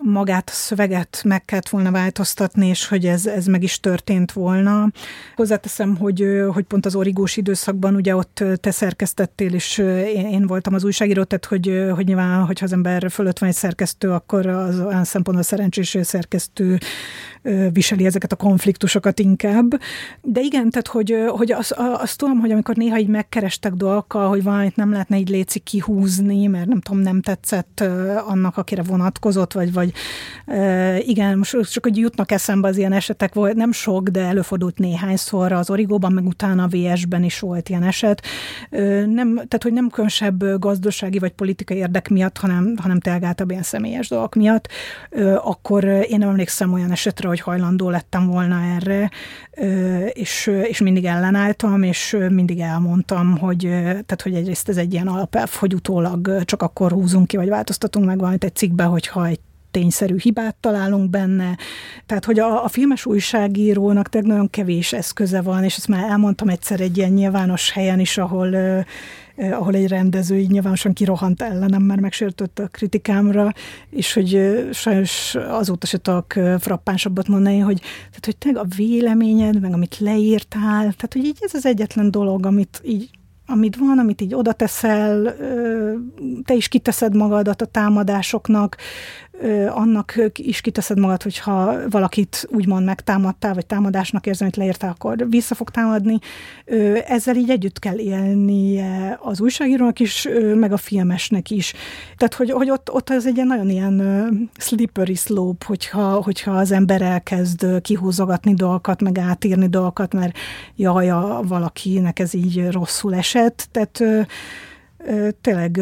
magát 0.03 0.49
a 0.49 0.53
szöveget 0.53 1.21
meg 1.25 1.45
kellett 1.45 1.69
volna 1.69 1.91
változtatni, 1.91 2.67
és 2.67 2.87
hogy 2.87 3.05
ez, 3.05 3.25
ez 3.25 3.45
meg 3.45 3.63
is 3.63 3.79
történt 3.79 4.31
volna. 4.31 4.91
Hozzáteszem, 5.35 5.97
hogy, 5.97 6.25
hogy 6.53 6.63
pont 6.63 6.85
az 6.85 6.95
origós 6.95 7.37
időszakban 7.37 7.95
ugye 7.95 8.15
ott 8.15 8.43
te 8.55 8.71
szerkesztettél, 8.71 9.53
és 9.53 9.77
én, 10.15 10.25
én 10.25 10.47
voltam 10.47 10.73
az 10.73 10.83
újságíró, 10.83 11.23
tehát 11.23 11.45
hogy, 11.45 11.91
hogy 11.95 12.05
nyilván, 12.05 12.45
hogyha 12.45 12.65
az 12.65 12.73
ember 12.73 13.11
fölött 13.11 13.39
van 13.39 13.49
egy 13.49 13.55
szerkesztő, 13.55 14.11
akkor 14.11 14.45
az 14.45 14.79
olyan 14.79 15.03
szempontból 15.03 15.45
szerencsés 15.45 15.97
szerkesztő 16.01 16.77
viseli 17.71 18.05
ezeket 18.05 18.31
a 18.31 18.35
konfliktusokat 18.35 19.19
inkább. 19.19 19.81
De 20.21 20.41
igen, 20.41 20.69
tehát 20.69 20.87
hogy, 20.87 21.15
hogy 21.27 21.51
azt, 21.51 21.71
azt 21.77 22.17
tudom, 22.17 22.39
hogy 22.39 22.51
amikor 22.51 22.75
néha 22.75 22.99
így 22.99 23.07
megkerestek 23.07 23.73
dolgokkal, 23.73 24.29
hogy 24.29 24.43
valamit 24.43 24.75
nem 24.75 24.91
lehetne 24.91 25.17
így 25.17 25.29
léci 25.29 25.59
kihúzni, 25.59 26.45
mert 26.47 26.67
nem 26.67 26.81
tudom, 26.81 27.01
nem 27.01 27.21
tetszett 27.21 27.83
annak, 28.27 28.57
akire 28.57 28.83
vonatkozott, 28.83 29.53
vagy, 29.53 29.73
vagy 29.73 29.90
igen, 30.97 31.37
most 31.37 31.71
csak 31.71 31.83
hogy 31.83 31.97
jutnak 31.97 32.31
eszembe 32.31 32.67
az 32.67 32.77
ilyen 32.77 32.93
esetek, 32.93 33.33
volt 33.33 33.55
nem 33.55 33.71
sok, 33.71 34.07
de 34.07 34.21
előfordult 34.21 34.77
néhányszor 34.77 35.51
az 35.51 35.69
Origóban, 35.69 36.11
meg 36.11 36.25
utána 36.25 36.63
a 36.63 36.67
VS-ben 36.67 37.23
is 37.23 37.39
volt 37.39 37.69
ilyen 37.69 37.83
eset. 37.83 38.25
Nem, 39.05 39.33
tehát, 39.35 39.63
hogy 39.63 39.73
nem 39.73 39.89
különösebb 39.89 40.59
gazdasági 40.59 41.19
vagy 41.19 41.31
politikai 41.31 41.77
érdek 41.77 42.09
miatt, 42.09 42.37
hanem, 42.37 42.73
hanem 42.77 42.99
tényleg 42.99 43.23
általában 43.23 43.49
ilyen 43.49 43.63
személyes 43.63 44.07
dolgok 44.07 44.35
miatt, 44.35 44.67
akkor 45.37 45.83
én 45.83 46.17
nem 46.17 46.29
emlékszem 46.29 46.73
olyan 46.73 46.91
esetre, 46.91 47.27
hogy 47.27 47.39
hajlandó 47.39 47.89
lettem 47.89 48.27
volna 48.27 48.61
erre, 48.75 49.09
és, 50.13 50.51
és 50.63 50.79
mindig 50.81 51.05
ellenálltam, 51.05 51.83
és 51.83 52.17
mindig 52.29 52.59
elmondtam, 52.59 53.37
hogy, 53.37 53.59
tehát, 53.91 54.21
hogy 54.23 54.33
egyrészt 54.33 54.69
ez 54.69 54.77
egy 54.77 54.93
ilyen 54.93 55.07
alapelv, 55.07 55.53
hogy 55.53 55.73
utólag 55.73 56.43
csak 56.45 56.61
akkor 56.61 56.91
húzunk 56.91 57.27
ki, 57.27 57.37
vagy 57.37 57.49
változtatunk 57.49 58.05
meg 58.05 58.17
valamit 58.17 58.43
egy 58.43 58.55
cikkbe, 58.55 58.83
hogyha 58.83 59.25
egy 59.25 59.39
tényszerű 59.71 60.15
hibát 60.17 60.55
találunk 60.55 61.09
benne. 61.09 61.57
Tehát, 62.05 62.25
hogy 62.25 62.39
a, 62.39 62.63
a 62.63 62.67
filmes 62.67 63.05
újságírónak 63.05 64.09
tényleg 64.09 64.31
nagyon 64.31 64.49
kevés 64.49 64.93
eszköze 64.93 65.41
van, 65.41 65.63
és 65.63 65.75
ezt 65.75 65.87
már 65.87 66.09
elmondtam 66.09 66.49
egyszer 66.49 66.79
egy 66.79 66.97
ilyen 66.97 67.11
nyilvános 67.11 67.71
helyen 67.71 67.99
is, 67.99 68.17
ahol 68.17 68.55
ahol 69.51 69.75
egy 69.75 69.87
rendező 69.87 70.37
így 70.37 70.49
nyilvánosan 70.49 70.93
kirohant 70.93 71.41
ellenem, 71.41 71.81
mert 71.81 72.01
megsértött 72.01 72.59
a 72.59 72.67
kritikámra, 72.67 73.53
és 73.89 74.13
hogy 74.13 74.59
sajnos 74.71 75.35
azóta 75.35 75.85
se 75.87 75.97
tudok 75.97 76.33
frappánsabbat 76.59 77.27
mondani, 77.27 77.59
hogy, 77.59 77.79
tehát, 77.79 78.25
hogy 78.25 78.37
tényleg 78.37 78.63
a 78.63 78.75
véleményed, 78.75 79.61
meg 79.61 79.73
amit 79.73 79.99
leírtál, 79.99 80.79
tehát 80.79 81.13
hogy 81.13 81.25
így 81.25 81.37
ez 81.39 81.53
az 81.53 81.65
egyetlen 81.65 82.11
dolog, 82.11 82.45
amit 82.45 82.81
így 82.83 83.09
amit 83.45 83.75
van, 83.75 83.99
amit 83.99 84.21
így 84.21 84.33
oda 84.33 84.53
teszel, 84.53 85.35
te 86.45 86.53
is 86.53 86.67
kiteszed 86.67 87.15
magadat 87.15 87.61
a 87.61 87.65
támadásoknak, 87.65 88.77
annak 89.69 90.13
is 90.35 90.61
kiteszed 90.61 90.99
magad, 90.99 91.23
hogyha 91.23 91.75
valakit 91.89 92.47
úgymond 92.49 92.85
megtámadtál, 92.85 93.53
vagy 93.53 93.65
támadásnak 93.65 94.25
érzem, 94.25 94.47
hogy 94.47 94.57
leírtál, 94.57 94.89
akkor 94.89 95.29
vissza 95.29 95.55
fog 95.55 95.69
támadni. 95.69 96.19
Ezzel 97.07 97.35
így 97.35 97.49
együtt 97.49 97.79
kell 97.79 97.97
élnie 97.97 99.19
az 99.21 99.41
újságírónak 99.41 99.99
is, 99.99 100.27
meg 100.55 100.71
a 100.71 100.77
filmesnek 100.77 101.49
is. 101.49 101.73
Tehát, 102.17 102.33
hogy, 102.33 102.51
hogy 102.51 102.69
ott, 102.69 102.91
ott 102.91 103.09
ez 103.09 103.25
egy 103.25 103.35
ilyen 103.35 103.47
nagyon 103.47 103.69
ilyen 103.69 104.49
slippery 104.57 105.15
slope, 105.15 105.65
hogyha, 105.65 106.21
hogyha 106.21 106.51
az 106.51 106.71
ember 106.71 107.01
elkezd 107.01 107.81
kihúzogatni 107.81 108.53
dolgokat, 108.53 109.01
meg 109.01 109.17
átírni 109.17 109.67
dolgokat, 109.67 110.13
mert 110.13 110.37
jaj, 110.75 111.09
a, 111.09 111.41
valakinek 111.47 112.19
ez 112.19 112.33
így 112.33 112.71
rosszul 112.71 113.15
esett. 113.15 113.67
Tehát 113.71 114.03
tényleg 115.41 115.77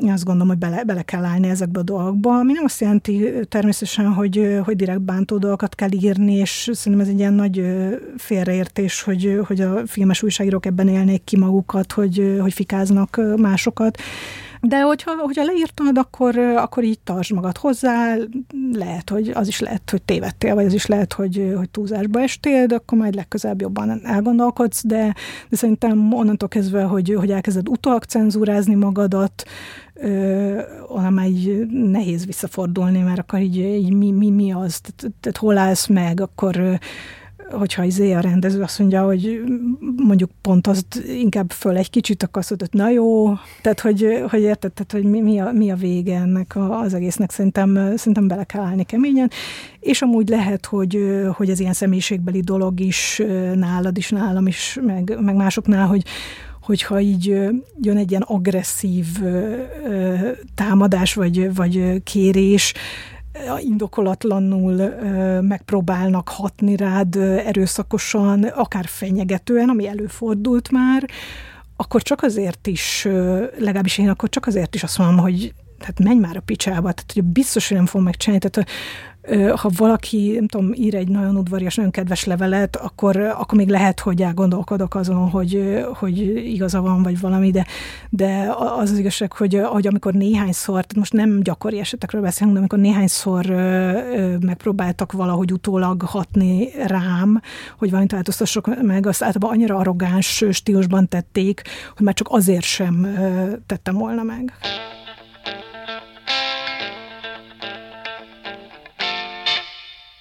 én 0.00 0.12
azt 0.12 0.24
gondolom, 0.24 0.48
hogy 0.48 0.58
bele, 0.58 0.84
bele 0.84 1.02
kell 1.02 1.24
állni 1.24 1.48
ezekbe 1.48 1.80
a 1.80 1.82
dolgokba, 1.82 2.38
ami 2.38 2.52
nem 2.52 2.64
azt 2.64 2.80
jelenti 2.80 3.30
természetesen, 3.48 4.12
hogy, 4.12 4.58
hogy 4.64 4.76
direkt 4.76 5.02
bántó 5.02 5.38
dolgokat 5.38 5.74
kell 5.74 5.92
írni, 5.92 6.34
és 6.34 6.70
szerintem 6.72 7.06
ez 7.06 7.12
egy 7.12 7.18
ilyen 7.18 7.34
nagy 7.34 7.62
félreértés, 8.16 9.02
hogy, 9.02 9.40
hogy 9.46 9.60
a 9.60 9.86
filmes 9.86 10.22
újságírók 10.22 10.66
ebben 10.66 10.88
élnék 10.88 11.24
ki 11.24 11.36
magukat, 11.36 11.92
hogy, 11.92 12.36
hogy 12.40 12.52
fikáznak 12.52 13.20
másokat. 13.36 13.98
De 14.60 14.80
hogyha, 14.80 15.12
hogyha 15.16 15.44
leírtad, 15.44 15.98
akkor, 15.98 16.38
akkor 16.38 16.84
így 16.84 16.98
tartsd 17.04 17.32
magad 17.32 17.56
hozzá, 17.56 18.16
lehet, 18.72 19.10
hogy 19.10 19.30
az 19.34 19.48
is 19.48 19.60
lehet, 19.60 19.90
hogy 19.90 20.02
tévedtél, 20.02 20.54
vagy 20.54 20.64
az 20.64 20.72
is 20.72 20.86
lehet, 20.86 21.12
hogy, 21.12 21.52
hogy 21.56 21.70
túlzásba 21.70 22.20
estél, 22.20 22.66
de 22.66 22.74
akkor 22.74 22.98
majd 22.98 23.14
legközelebb 23.14 23.60
jobban 23.60 24.06
elgondolkodsz, 24.06 24.86
de, 24.86 25.14
de 25.48 25.56
szerintem 25.56 26.12
onnantól 26.12 26.48
kezdve, 26.48 26.82
hogy, 26.82 27.14
hogy 27.18 27.30
elkezded 27.30 27.68
utólag 27.68 28.02
cenzúrázni 28.02 28.74
magadat, 28.74 29.44
onnan 30.88 31.12
már 31.12 31.26
így 31.26 31.66
nehéz 31.66 32.26
visszafordulni, 32.26 32.98
mert 32.98 33.18
akkor 33.18 33.40
így, 33.40 33.56
így 33.56 33.92
mi, 33.92 34.10
mi, 34.10 34.30
mi 34.30 34.52
az, 34.52 34.80
tehát, 34.80 35.14
tehát 35.20 35.36
hol 35.38 35.58
állsz 35.58 35.86
meg, 35.86 36.20
akkor 36.20 36.78
hogyha 37.50 37.84
izé 37.84 38.12
a 38.12 38.20
rendező 38.20 38.62
azt 38.62 38.78
mondja, 38.78 39.04
hogy 39.04 39.42
mondjuk 39.96 40.30
pont 40.40 40.66
azt 40.66 41.02
inkább 41.06 41.50
föl 41.50 41.76
egy 41.76 41.90
kicsit, 41.90 42.22
akkor 42.22 42.38
azt 42.40 42.50
mondod, 42.50 42.68
na 42.72 42.90
jó, 42.90 43.34
tehát 43.62 43.80
hogy, 43.80 44.24
hogy 44.30 44.40
érted, 44.40 44.72
tehát, 44.72 44.92
hogy 44.92 45.04
mi, 45.04 45.20
mi, 45.20 45.38
a, 45.38 45.52
mi 45.52 45.70
a 45.70 45.74
vége 45.74 46.16
ennek 46.16 46.56
az 46.56 46.94
egésznek, 46.94 47.30
szerintem, 47.30 47.92
szerintem 47.96 48.28
bele 48.28 48.44
kell 48.44 48.62
állni 48.62 48.84
keményen, 48.84 49.30
és 49.80 50.02
amúgy 50.02 50.28
lehet, 50.28 50.66
hogy, 50.66 50.98
hogy 51.36 51.50
ez 51.50 51.60
ilyen 51.60 51.72
személyiségbeli 51.72 52.40
dolog 52.40 52.80
is 52.80 53.22
nálad 53.54 53.96
is, 53.96 54.10
nálam 54.10 54.46
is, 54.46 54.78
meg, 54.82 55.18
meg 55.20 55.34
másoknál, 55.34 55.86
hogy, 55.86 56.02
hogyha 56.62 57.00
így 57.00 57.24
jön 57.80 57.96
egy 57.96 58.10
ilyen 58.10 58.22
agresszív 58.26 59.06
támadás 60.54 61.14
vagy, 61.14 61.54
vagy 61.54 62.02
kérés, 62.02 62.74
indokolatlanul 63.58 64.74
megpróbálnak 65.40 66.28
hatni 66.28 66.76
rád 66.76 67.16
erőszakosan, 67.16 68.44
akár 68.44 68.86
fenyegetően, 68.86 69.68
ami 69.68 69.88
előfordult 69.88 70.70
már, 70.70 71.08
akkor 71.76 72.02
csak 72.02 72.22
azért 72.22 72.66
is, 72.66 73.08
legalábbis 73.58 73.98
én 73.98 74.08
akkor 74.08 74.28
csak 74.28 74.46
azért 74.46 74.74
is 74.74 74.82
azt 74.82 74.98
mondom, 74.98 75.18
hogy 75.18 75.54
tehát 75.78 75.98
menj 75.98 76.18
már 76.18 76.36
a 76.36 76.40
picsába, 76.40 76.92
tehát 76.92 77.12
hogy 77.14 77.24
biztos, 77.24 77.68
hogy 77.68 77.76
nem 77.76 77.86
fog 77.86 78.02
megcsinálni. 78.02 78.48
Tehát 78.48 78.68
ha 79.56 79.70
valaki, 79.76 80.32
nem 80.34 80.46
tudom, 80.46 80.72
ír 80.72 80.94
egy 80.94 81.08
nagyon 81.08 81.36
udvarias, 81.36 81.74
nagyon 81.74 81.90
kedves 81.90 82.24
levelet, 82.24 82.76
akkor, 82.76 83.16
akkor 83.16 83.58
még 83.58 83.68
lehet, 83.68 84.00
hogy 84.00 84.22
elgondolkodok 84.22 84.94
azon, 84.94 85.30
hogy, 85.30 85.84
hogy 85.94 86.18
igaza 86.46 86.80
van, 86.80 87.02
vagy 87.02 87.20
valami, 87.20 87.50
de, 87.50 87.66
de 88.10 88.54
az 88.78 88.90
az 88.90 88.98
igazság, 88.98 89.32
hogy, 89.32 89.60
hogy 89.64 89.86
amikor 89.86 90.12
néhányszor, 90.12 90.84
most 90.96 91.12
nem 91.12 91.40
gyakori 91.42 91.78
esetekről 91.78 92.20
beszélünk, 92.20 92.52
de 92.52 92.58
amikor 92.58 92.78
néhányszor 92.78 93.46
megpróbáltak 94.40 95.12
valahogy 95.12 95.52
utólag 95.52 96.02
hatni 96.02 96.68
rám, 96.86 97.40
hogy 97.78 97.88
valamit 97.88 98.12
változtassok 98.12 98.82
meg, 98.82 99.06
azt 99.06 99.22
általában 99.22 99.56
annyira 99.56 99.76
arrogáns 99.76 100.44
stílusban 100.50 101.08
tették, 101.08 101.62
hogy 101.96 102.04
már 102.04 102.14
csak 102.14 102.28
azért 102.30 102.64
sem 102.64 103.16
tettem 103.66 103.94
volna 103.94 104.22
meg. 104.22 104.52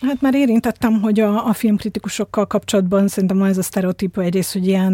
Hát 0.02 0.22
már 0.22 0.36
érintettem, 0.36 1.02
hogy 1.02 1.20
a, 1.20 1.48
a 1.48 1.54
filmkritikusokkal 1.54 2.48
kapcsolatban 2.48 3.08
szerintem 3.08 3.38
van 3.38 3.50
ez 3.50 3.58
a 3.58 3.62
sztereotípa 3.62 4.22
egyrészt, 4.22 4.54
hogy 4.54 4.68
ilyen 4.68 4.94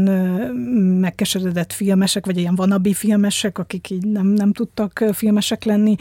megkeseredett 0.99 1.73
filmesek, 1.73 2.25
vagy 2.25 2.37
ilyen 2.37 2.55
vanabi 2.55 2.93
filmesek, 2.93 3.57
akik 3.57 3.89
így 3.89 4.05
nem, 4.05 4.27
nem 4.27 4.53
tudtak 4.53 5.03
filmesek 5.13 5.63
lenni, 5.63 5.95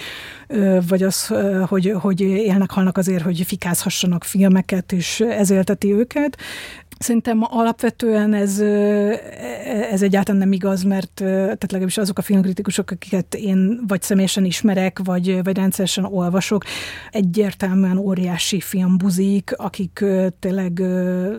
vagy 0.88 1.02
az, 1.02 1.34
hogy, 1.66 1.92
hogy 2.00 2.20
élnek, 2.20 2.70
halnak 2.70 2.96
azért, 2.96 3.22
hogy 3.22 3.42
fikázhassanak 3.42 4.24
filmeket, 4.24 4.92
és 4.92 5.20
ez 5.20 5.50
élteti 5.50 5.92
őket. 5.92 6.38
Szerintem 6.98 7.40
alapvetően 7.42 8.34
ez, 8.34 8.58
ez 9.90 10.02
egyáltalán 10.02 10.40
nem 10.40 10.52
igaz, 10.52 10.82
mert 10.82 11.10
tehát 11.14 11.62
legalábbis 11.62 11.98
azok 11.98 12.18
a 12.18 12.22
filmkritikusok, 12.22 12.90
akiket 12.90 13.34
én 13.34 13.80
vagy 13.86 14.02
személyesen 14.02 14.44
ismerek, 14.44 15.00
vagy, 15.04 15.42
vagy 15.42 15.56
rendszeresen 15.56 16.04
olvasok, 16.04 16.64
egyértelműen 17.10 17.96
óriási 17.96 18.60
filmbuzik, 18.60 19.52
akik 19.56 20.04
tényleg 20.38 20.72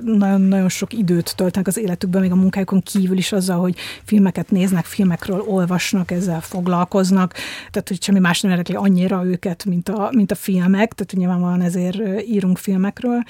nagyon-nagyon 0.04 0.70
sok 0.70 0.94
időt 0.94 1.36
töltenek 1.36 1.68
az 1.68 1.78
életükben, 1.78 2.22
még 2.22 2.32
a 2.32 2.36
munkájukon 2.36 2.82
kívül 2.82 3.18
is 3.18 3.32
azzal, 3.32 3.60
hogy 3.60 3.76
filmeket 4.04 4.52
néznek, 4.52 4.86
filmekről 4.86 5.44
olvasnak, 5.48 6.12
ezzel 6.12 6.42
foglalkoznak, 6.42 7.34
tehát 7.72 7.88
hogy 7.88 8.04
semmi 8.04 8.20
más 8.20 8.42
nem 8.42 8.52
érdekli 8.52 8.76
annyira 8.76 9.26
őket, 9.26 9.66
mint 9.66 9.90
a, 9.90 10.10
mint 10.12 10.32
a 10.32 10.36
filmek, 10.36 10.94
tehát 10.94 11.14
nyilvánvalóan 11.14 11.62
ezért 11.62 12.22
írunk 12.28 12.58
filmekről. 12.58 13.24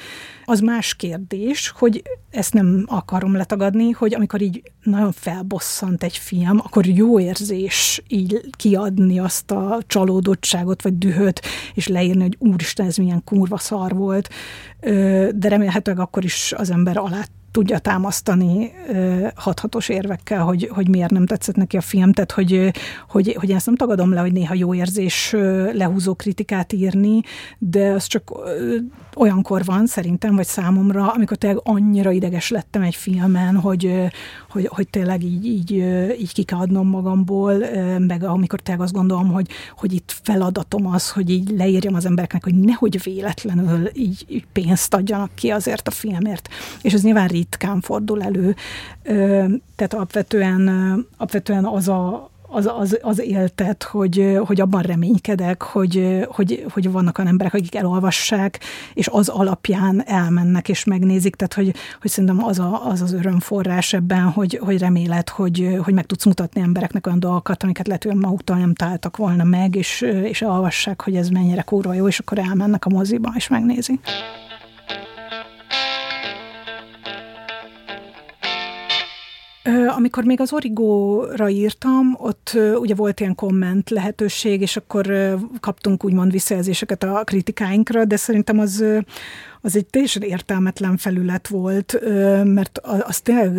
Az 0.45 0.59
más 0.59 0.95
kérdés, 0.95 1.73
hogy 1.75 2.03
ezt 2.29 2.53
nem 2.53 2.85
akarom 2.87 3.35
letagadni, 3.35 3.91
hogy 3.91 4.13
amikor 4.13 4.41
így 4.41 4.71
nagyon 4.83 5.11
felbosszant 5.11 6.03
egy 6.03 6.17
film, 6.17 6.59
akkor 6.59 6.85
jó 6.85 7.19
érzés 7.19 8.03
így 8.07 8.41
kiadni 8.51 9.19
azt 9.19 9.51
a 9.51 9.79
csalódottságot, 9.87 10.81
vagy 10.81 10.97
dühöt, 10.97 11.41
és 11.73 11.87
leírni, 11.87 12.21
hogy 12.21 12.35
úristen, 12.39 12.85
ez 12.85 12.97
milyen 12.97 13.23
kurva 13.23 13.57
szar 13.57 13.95
volt, 13.95 14.29
de 15.35 15.47
remélhetőleg 15.47 15.99
akkor 15.99 16.23
is 16.23 16.53
az 16.57 16.69
ember 16.69 16.97
alá 16.97 17.25
tudja 17.55 17.79
támasztani 17.79 18.71
hathatos 19.35 19.89
érvekkel, 19.89 20.43
hogy, 20.43 20.69
hogy 20.73 20.89
miért 20.89 21.11
nem 21.11 21.25
tetszett 21.25 21.55
neki 21.55 21.77
a 21.77 21.81
film, 21.81 22.13
tehát 22.13 22.31
hogy, 22.31 22.71
hogy, 23.09 23.35
hogy 23.39 23.51
ezt 23.51 23.65
nem 23.65 23.75
tagadom 23.75 24.13
le, 24.13 24.19
hogy 24.19 24.31
néha 24.31 24.53
jó 24.53 24.73
érzés 24.73 25.35
lehúzó 25.73 26.15
kritikát 26.15 26.73
írni, 26.73 27.21
de 27.57 27.89
az 27.89 28.05
csak 28.05 28.31
olyankor 29.15 29.63
van 29.65 29.87
szerintem, 29.87 30.35
vagy 30.35 30.45
számomra, 30.45 31.11
amikor 31.11 31.37
tényleg 31.37 31.61
annyira 31.63 32.11
ideges 32.11 32.49
lettem 32.49 32.81
egy 32.81 32.95
filmen, 32.95 33.55
hogy, 33.55 33.93
hogy, 34.49 34.67
hogy 34.71 34.87
tényleg 34.87 35.23
így, 35.23 35.45
így, 35.45 35.71
így 36.19 36.33
ki 36.33 36.43
kell 36.43 36.59
adnom 36.59 36.87
magamból, 36.87 37.57
meg 37.99 38.23
amikor 38.23 38.59
tényleg 38.59 38.83
azt 38.83 38.93
gondolom, 38.93 39.31
hogy, 39.31 39.47
hogy 39.77 39.93
itt 39.93 40.15
feladatom 40.23 40.87
az, 40.87 41.11
hogy 41.11 41.29
így 41.29 41.49
leírjam 41.57 41.93
az 41.93 42.05
embereknek, 42.05 42.43
hogy 42.43 42.55
nehogy 42.55 43.03
véletlenül 43.03 43.89
így, 43.93 44.25
így 44.27 44.45
pénzt 44.53 44.93
adjanak 44.93 45.35
ki 45.35 45.49
azért 45.49 45.87
a 45.87 45.91
filmért. 45.91 46.49
És 46.81 46.93
ez 46.93 47.03
nyilván 47.03 47.27
ritkán 47.45 47.81
fordul 47.81 48.23
elő. 48.23 48.55
Tehát 49.75 49.93
alapvetően, 49.93 50.67
alapvetően 51.17 51.65
az 51.65 51.87
a, 51.87 52.29
az, 52.47 52.69
az, 52.77 52.99
az 53.01 53.19
éltet, 53.19 53.83
hogy, 53.83 54.37
hogy 54.45 54.61
abban 54.61 54.81
reménykedek, 54.81 55.61
hogy, 55.61 56.25
hogy, 56.29 56.65
hogy 56.69 56.91
vannak 56.91 57.17
olyan 57.17 57.29
emberek, 57.29 57.53
akik 57.53 57.75
elolvassák, 57.75 58.59
és 58.93 59.07
az 59.07 59.29
alapján 59.29 60.03
elmennek 60.05 60.69
és 60.69 60.83
megnézik, 60.83 61.35
tehát 61.35 61.53
hogy, 61.53 61.73
hogy 62.01 62.11
szerintem 62.11 62.43
az, 62.43 62.59
a, 62.59 62.87
az 62.87 63.01
az 63.01 63.13
örömforrás 63.13 63.93
ebben, 63.93 64.23
hogy, 64.23 64.59
hogy 64.63 64.77
remélet, 64.77 65.29
hogy, 65.29 65.77
hogy 65.83 65.93
meg 65.93 66.05
tudsz 66.05 66.25
mutatni 66.25 66.61
embereknek 66.61 67.07
olyan 67.07 67.19
dolgokat, 67.19 67.63
amiket 67.63 67.87
lehet, 67.87 68.03
hogy 68.03 68.15
maguktól 68.15 68.57
nem 68.57 68.73
találtak 68.73 69.17
volna 69.17 69.43
meg, 69.43 69.75
és, 69.75 70.01
és 70.01 70.41
elolvassák, 70.41 71.01
hogy 71.01 71.15
ez 71.15 71.29
mennyire 71.29 71.61
kurva 71.61 71.93
jó, 71.93 72.07
és 72.07 72.19
akkor 72.19 72.37
elmennek 72.39 72.85
a 72.85 72.89
moziba, 72.89 73.33
és 73.35 73.47
megnézik. 73.47 73.99
Uh, 79.65 79.84
amikor 79.95 80.23
még 80.23 80.41
az 80.41 80.53
Origóra 80.53 81.49
írtam, 81.49 82.15
ott 82.17 82.57
ugye 82.79 82.95
volt 82.95 83.19
ilyen 83.19 83.35
komment 83.35 83.89
lehetőség, 83.89 84.61
és 84.61 84.77
akkor 84.77 85.35
kaptunk 85.59 86.05
úgymond 86.05 86.31
visszajelzéseket 86.31 87.03
a 87.03 87.21
kritikáinkra, 87.23 88.05
de 88.05 88.15
szerintem 88.15 88.59
az 88.59 88.83
az 89.65 89.75
egy 89.75 89.85
teljesen 89.85 90.21
értelmetlen 90.21 90.97
felület 90.97 91.47
volt, 91.47 91.99
mert 92.43 92.79
az 92.83 93.19
tényleg 93.19 93.57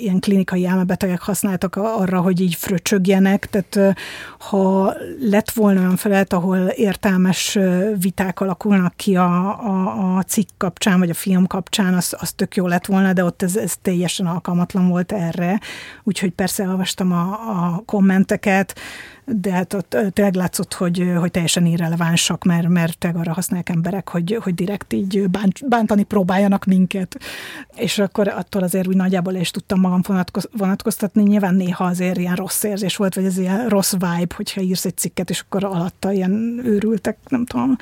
ilyen 0.00 0.20
klinikai 0.20 0.66
elmebetegek 0.66 1.20
használtak 1.20 1.76
arra, 1.76 2.20
hogy 2.20 2.40
így 2.40 2.54
fröcsögjenek, 2.54 3.48
tehát 3.50 3.96
ha 4.38 4.94
lett 5.20 5.50
volna 5.50 5.80
olyan 5.80 5.96
felület, 5.96 6.32
ahol 6.32 6.58
értelmes 6.58 7.58
viták 8.00 8.40
alakulnak 8.40 8.96
ki 8.96 9.16
a, 9.16 9.60
a, 9.60 10.16
a 10.16 10.22
cikk 10.22 10.48
kapcsán, 10.56 10.98
vagy 10.98 11.10
a 11.10 11.14
film 11.14 11.46
kapcsán, 11.46 11.94
az, 11.94 12.16
az 12.18 12.32
tök 12.32 12.56
jó 12.56 12.66
lett 12.66 12.86
volna, 12.86 13.12
de 13.12 13.24
ott 13.24 13.42
ez, 13.42 13.56
ez 13.56 13.74
teljesen 13.82 14.26
alkalmatlan 14.26 14.88
volt 14.88 15.12
erre. 15.12 15.31
Úgyhogy 16.02 16.30
persze 16.30 16.68
olvastam 16.68 17.12
a, 17.12 17.32
a 17.32 17.82
kommenteket, 17.86 18.78
de 19.24 19.52
hát 19.52 19.74
ott 19.74 19.96
tényleg 20.12 20.34
látszott, 20.34 20.74
hogy, 20.74 21.12
hogy 21.18 21.30
teljesen 21.30 21.66
irrelevánsak, 21.66 22.44
mert, 22.44 22.68
mert 22.68 22.98
tényleg 22.98 23.20
arra 23.20 23.32
használják 23.32 23.68
emberek, 23.68 24.08
hogy, 24.08 24.38
hogy 24.42 24.54
direkt 24.54 24.92
így 24.92 25.28
bánt, 25.28 25.68
bántani 25.68 26.02
próbáljanak 26.02 26.64
minket. 26.64 27.18
És 27.76 27.98
akkor 27.98 28.28
attól 28.28 28.62
azért 28.62 28.86
úgy 28.86 28.96
nagyjából 28.96 29.34
is 29.34 29.50
tudtam 29.50 29.80
magam 29.80 30.26
vonatkoztatni. 30.52 31.22
Nyilván 31.22 31.54
néha 31.54 31.84
azért 31.84 32.18
ilyen 32.18 32.34
rossz 32.34 32.62
érzés 32.62 32.96
volt, 32.96 33.14
vagy 33.14 33.24
ez 33.24 33.38
ilyen 33.38 33.68
rossz 33.68 33.92
vibe, 33.92 34.34
hogyha 34.36 34.60
írsz 34.60 34.84
egy 34.84 34.96
cikket, 34.96 35.30
és 35.30 35.40
akkor 35.40 35.64
alatta 35.64 36.12
ilyen 36.12 36.60
őrültek, 36.64 37.18
nem 37.28 37.44
tudom, 37.44 37.76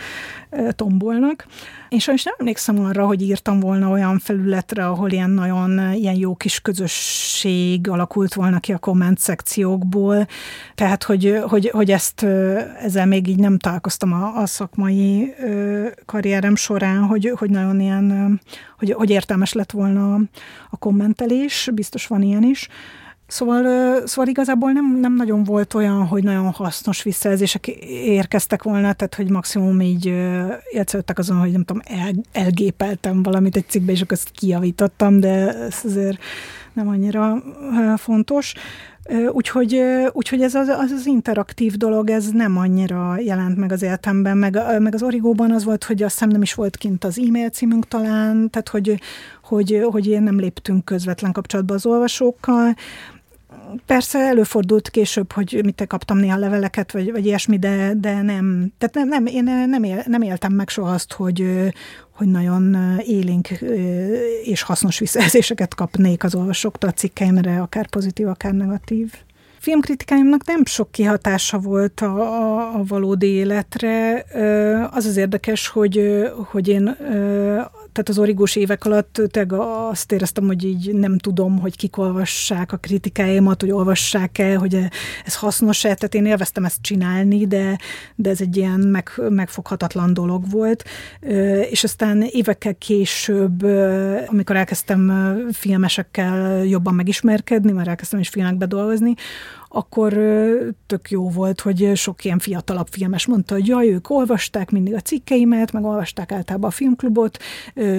tombolnak. 0.70 1.46
Én 1.88 1.98
sajnos 1.98 2.22
nem 2.22 2.34
emlékszem 2.38 2.84
arra, 2.84 3.06
hogy 3.06 3.22
írtam 3.22 3.60
volna 3.60 3.88
olyan 3.88 4.18
felületre, 4.18 4.86
ahol 4.86 5.10
ilyen 5.10 5.30
nagyon 5.30 5.94
ilyen 5.94 6.14
jó 6.14 6.34
kis 6.34 6.60
közösség 6.60 7.88
alakult 7.88 8.34
volna 8.34 8.60
ki 8.60 8.72
a 8.72 8.78
komment 8.78 9.18
szekciókból, 9.18 10.26
tehát 10.74 11.02
hogy, 11.02 11.29
hogy, 11.38 11.70
hogy 11.72 11.90
ezt 11.90 12.22
ezzel 12.82 13.06
még 13.06 13.28
így 13.28 13.38
nem 13.38 13.58
találkoztam 13.58 14.12
a, 14.12 14.36
a 14.36 14.46
szakmai 14.46 15.34
karrierem 16.06 16.56
során, 16.56 17.02
hogy, 17.02 17.32
hogy 17.38 17.50
nagyon 17.50 17.80
ilyen, 17.80 18.40
hogy, 18.78 18.92
hogy 18.92 19.10
értelmes 19.10 19.52
lett 19.52 19.70
volna 19.70 20.14
a 20.70 20.76
kommentelés, 20.76 21.70
biztos 21.74 22.06
van 22.06 22.22
ilyen 22.22 22.42
is. 22.42 22.68
Szóval, 23.30 23.62
szóval 24.06 24.30
igazából 24.30 24.72
nem, 24.72 24.98
nem 25.00 25.14
nagyon 25.14 25.44
volt 25.44 25.74
olyan, 25.74 26.06
hogy 26.06 26.22
nagyon 26.22 26.50
hasznos 26.50 27.02
visszajelzések 27.02 27.66
érkeztek 27.66 28.62
volna, 28.62 28.92
tehát 28.92 29.14
hogy 29.14 29.30
maximum 29.30 29.80
így 29.80 30.06
értsződtek 30.70 31.18
azon, 31.18 31.38
hogy 31.38 31.52
nem 31.52 31.64
tudom, 31.64 31.82
el, 31.84 32.10
elgépeltem 32.32 33.22
valamit 33.22 33.56
egy 33.56 33.68
cikkbe, 33.68 33.92
és 33.92 34.00
akkor 34.00 34.16
ezt 34.16 34.30
kijavítottam, 34.30 35.20
de 35.20 35.48
ez 35.48 35.80
azért 35.84 36.18
nem 36.72 36.88
annyira 36.88 37.42
fontos. 37.96 38.54
Úgyhogy, 39.32 39.82
úgyhogy 40.12 40.42
ez 40.42 40.54
az, 40.54 40.68
az, 40.68 40.90
az 40.90 41.06
interaktív 41.06 41.76
dolog, 41.76 42.10
ez 42.10 42.28
nem 42.28 42.56
annyira 42.56 43.18
jelent 43.18 43.56
meg 43.56 43.72
az 43.72 43.82
életemben, 43.82 44.38
meg, 44.38 44.58
meg 44.78 44.94
az 44.94 45.02
Origóban 45.02 45.50
az 45.50 45.64
volt, 45.64 45.84
hogy 45.84 46.02
azt 46.02 46.12
hiszem 46.12 46.28
nem 46.28 46.42
is 46.42 46.54
volt 46.54 46.76
kint 46.76 47.04
az 47.04 47.18
e-mail 47.18 47.48
címünk 47.48 47.88
talán, 47.88 48.50
tehát 48.50 48.68
hogy, 48.68 49.00
hogy, 49.42 49.82
hogy 49.90 50.06
én 50.06 50.22
nem 50.22 50.38
léptünk 50.38 50.84
közvetlen 50.84 51.32
kapcsolatba 51.32 51.74
az 51.74 51.86
olvasókkal, 51.86 52.74
Persze 53.86 54.18
előfordult 54.18 54.90
később, 54.90 55.32
hogy 55.32 55.60
mit 55.64 55.84
kaptam 55.88 56.18
néha 56.18 56.36
leveleket, 56.36 56.92
vagy, 56.92 57.12
vagy 57.12 57.26
ilyesmi, 57.26 57.58
de, 57.58 57.92
de 57.96 58.22
nem, 58.22 58.72
tehát 58.78 58.94
nem, 58.94 59.08
nem, 59.08 59.26
én 59.26 59.44
nem, 59.44 59.82
él, 59.82 60.02
nem 60.06 60.22
éltem 60.22 60.52
meg 60.52 60.68
soha 60.68 60.92
azt, 60.92 61.12
hogy, 61.12 61.70
hogy 62.16 62.26
nagyon 62.26 62.76
élénk 63.06 63.48
és 64.44 64.62
hasznos 64.62 64.98
visszajelzéseket 64.98 65.74
kapnék 65.74 66.24
az 66.24 66.34
olvasóktól 66.34 66.90
a 66.90 66.92
cikkeimre, 66.92 67.60
akár 67.60 67.88
pozitív, 67.88 68.28
akár 68.28 68.52
negatív 68.52 69.12
filmkritikáimnak 69.60 70.46
nem 70.46 70.64
sok 70.64 70.90
kihatása 70.90 71.58
volt 71.58 72.00
a, 72.00 72.20
a, 72.20 72.74
a 72.74 72.84
valódi 72.84 73.26
életre. 73.26 74.24
Az 74.90 75.04
az 75.04 75.16
érdekes, 75.16 75.68
hogy, 75.68 76.22
hogy 76.50 76.68
én 76.68 76.96
tehát 77.92 78.08
az 78.08 78.18
origós 78.18 78.56
évek 78.56 78.84
alatt 78.84 79.20
tényleg 79.30 79.52
azt 79.90 80.12
éreztem, 80.12 80.46
hogy 80.46 80.64
így 80.64 80.94
nem 80.94 81.18
tudom, 81.18 81.58
hogy 81.58 81.76
kik 81.76 81.96
olvassák 81.96 82.72
a 82.72 82.76
kritikáimat, 82.76 83.60
hogy 83.60 83.70
olvassák-e, 83.70 84.56
hogy 84.56 84.78
ez 85.24 85.36
hasznos-e, 85.36 85.94
tehát 85.94 86.14
én 86.14 86.26
élveztem 86.26 86.64
ezt 86.64 86.82
csinálni, 86.82 87.46
de, 87.46 87.78
de 88.14 88.30
ez 88.30 88.40
egy 88.40 88.56
ilyen 88.56 88.80
meg, 88.80 89.10
megfoghatatlan 89.28 90.14
dolog 90.14 90.50
volt. 90.50 90.84
És 91.70 91.84
aztán 91.84 92.22
évekkel 92.30 92.74
később, 92.74 93.62
amikor 94.26 94.56
elkezdtem 94.56 95.12
filmesekkel 95.52 96.64
jobban 96.64 96.94
megismerkedni, 96.94 97.72
mert 97.72 97.88
elkezdtem 97.88 98.20
is 98.20 98.28
filmekbe 98.28 98.66
dolgozni, 98.66 99.14
akkor 99.72 100.12
tök 100.86 101.10
jó 101.10 101.28
volt, 101.28 101.60
hogy 101.60 101.90
sok 101.94 102.24
ilyen 102.24 102.38
fiatalabb 102.38 102.86
filmes 102.90 103.26
mondta, 103.26 103.54
hogy 103.54 103.66
jaj, 103.66 103.92
ők 103.92 104.10
olvasták 104.10 104.70
mindig 104.70 104.94
a 104.94 105.00
cikkeimet, 105.00 105.72
meg 105.72 105.84
olvasták 105.84 106.32
általában 106.32 106.70
a 106.70 106.72
filmklubot, 106.72 107.38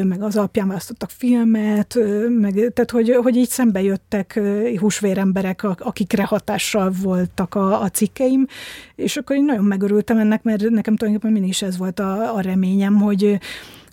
meg 0.03 0.21
az 0.21 0.37
alapján 0.37 0.67
választottak 0.67 1.09
filmet, 1.09 1.97
meg, 2.29 2.53
tehát 2.53 2.91
hogy, 2.91 3.15
hogy 3.15 3.35
így 3.35 3.49
szembe 3.49 3.81
jöttek 3.81 4.39
húsvéremberek, 4.79 5.63
akikre 5.63 6.23
hatással 6.23 6.91
voltak 7.01 7.55
a, 7.55 7.81
a 7.81 7.89
cikkeim, 7.89 8.47
és 8.95 9.17
akkor 9.17 9.35
én 9.35 9.45
nagyon 9.45 9.65
megörültem 9.65 10.17
ennek, 10.17 10.43
mert 10.43 10.69
nekem 10.69 10.95
tulajdonképpen 10.95 11.31
mindig 11.31 11.49
is 11.49 11.61
ez 11.61 11.77
volt 11.77 11.99
a, 11.99 12.35
a 12.35 12.41
reményem, 12.41 12.95
hogy 12.95 13.39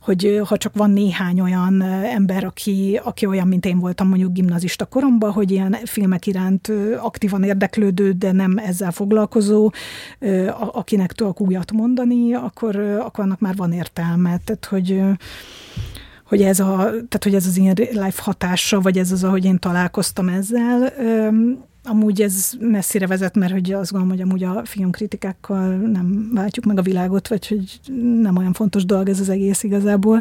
hogy 0.08 0.40
ha 0.44 0.56
csak 0.56 0.74
van 0.74 0.90
néhány 0.90 1.40
olyan 1.40 1.82
ember, 2.04 2.44
aki, 2.44 3.00
aki 3.04 3.26
olyan, 3.26 3.48
mint 3.48 3.66
én 3.66 3.78
voltam 3.78 4.08
mondjuk 4.08 4.32
gimnazista 4.32 4.84
koromban, 4.84 5.32
hogy 5.32 5.50
ilyen 5.50 5.76
filmek 5.84 6.26
iránt 6.26 6.72
aktívan 7.00 7.42
érdeklődő, 7.42 8.12
de 8.12 8.32
nem 8.32 8.58
ezzel 8.58 8.90
foglalkozó, 8.90 9.70
akinek 10.72 11.12
tudok 11.12 11.40
újat 11.40 11.72
mondani, 11.72 12.34
akkor, 12.34 12.76
akkor 12.76 13.24
annak 13.24 13.40
már 13.40 13.56
van 13.56 13.72
értelme. 13.72 14.40
Tehát, 14.44 14.64
hogy 14.64 15.02
hogy 16.24 16.42
ez, 16.42 16.60
a, 16.60 16.76
tehát, 16.76 17.20
hogy 17.22 17.34
ez 17.34 17.46
az 17.46 17.56
ilyen 17.56 17.74
life 17.76 18.22
hatása, 18.22 18.80
vagy 18.80 18.98
ez 18.98 19.12
az, 19.12 19.24
ahogy 19.24 19.44
én 19.44 19.58
találkoztam 19.58 20.28
ezzel, 20.28 20.92
amúgy 21.88 22.22
ez 22.22 22.52
messzire 22.60 23.06
vezet, 23.06 23.34
mert 23.34 23.52
hogy 23.52 23.72
azt 23.72 23.92
gondolom, 23.92 24.16
hogy 24.16 24.26
amúgy 24.26 24.44
a 24.44 24.64
filmkritikákkal 24.64 25.76
nem 25.76 26.30
váltjuk 26.34 26.64
meg 26.64 26.78
a 26.78 26.82
világot, 26.82 27.28
vagy 27.28 27.48
hogy 27.48 27.80
nem 28.20 28.36
olyan 28.36 28.52
fontos 28.52 28.84
dolog 28.84 29.08
ez 29.08 29.20
az 29.20 29.28
egész 29.28 29.62
igazából. 29.62 30.20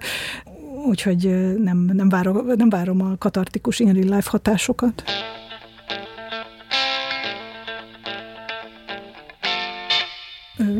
Úgyhogy 0.88 1.53
nem, 1.63 1.78
nem, 1.93 2.09
várom, 2.09 2.45
nem 2.57 2.70
várom 2.70 3.01
a 3.01 3.18
katartikus 3.18 3.80
in 3.80 3.93
real 3.93 4.15
life 4.15 4.30
hatásokat. 4.30 5.03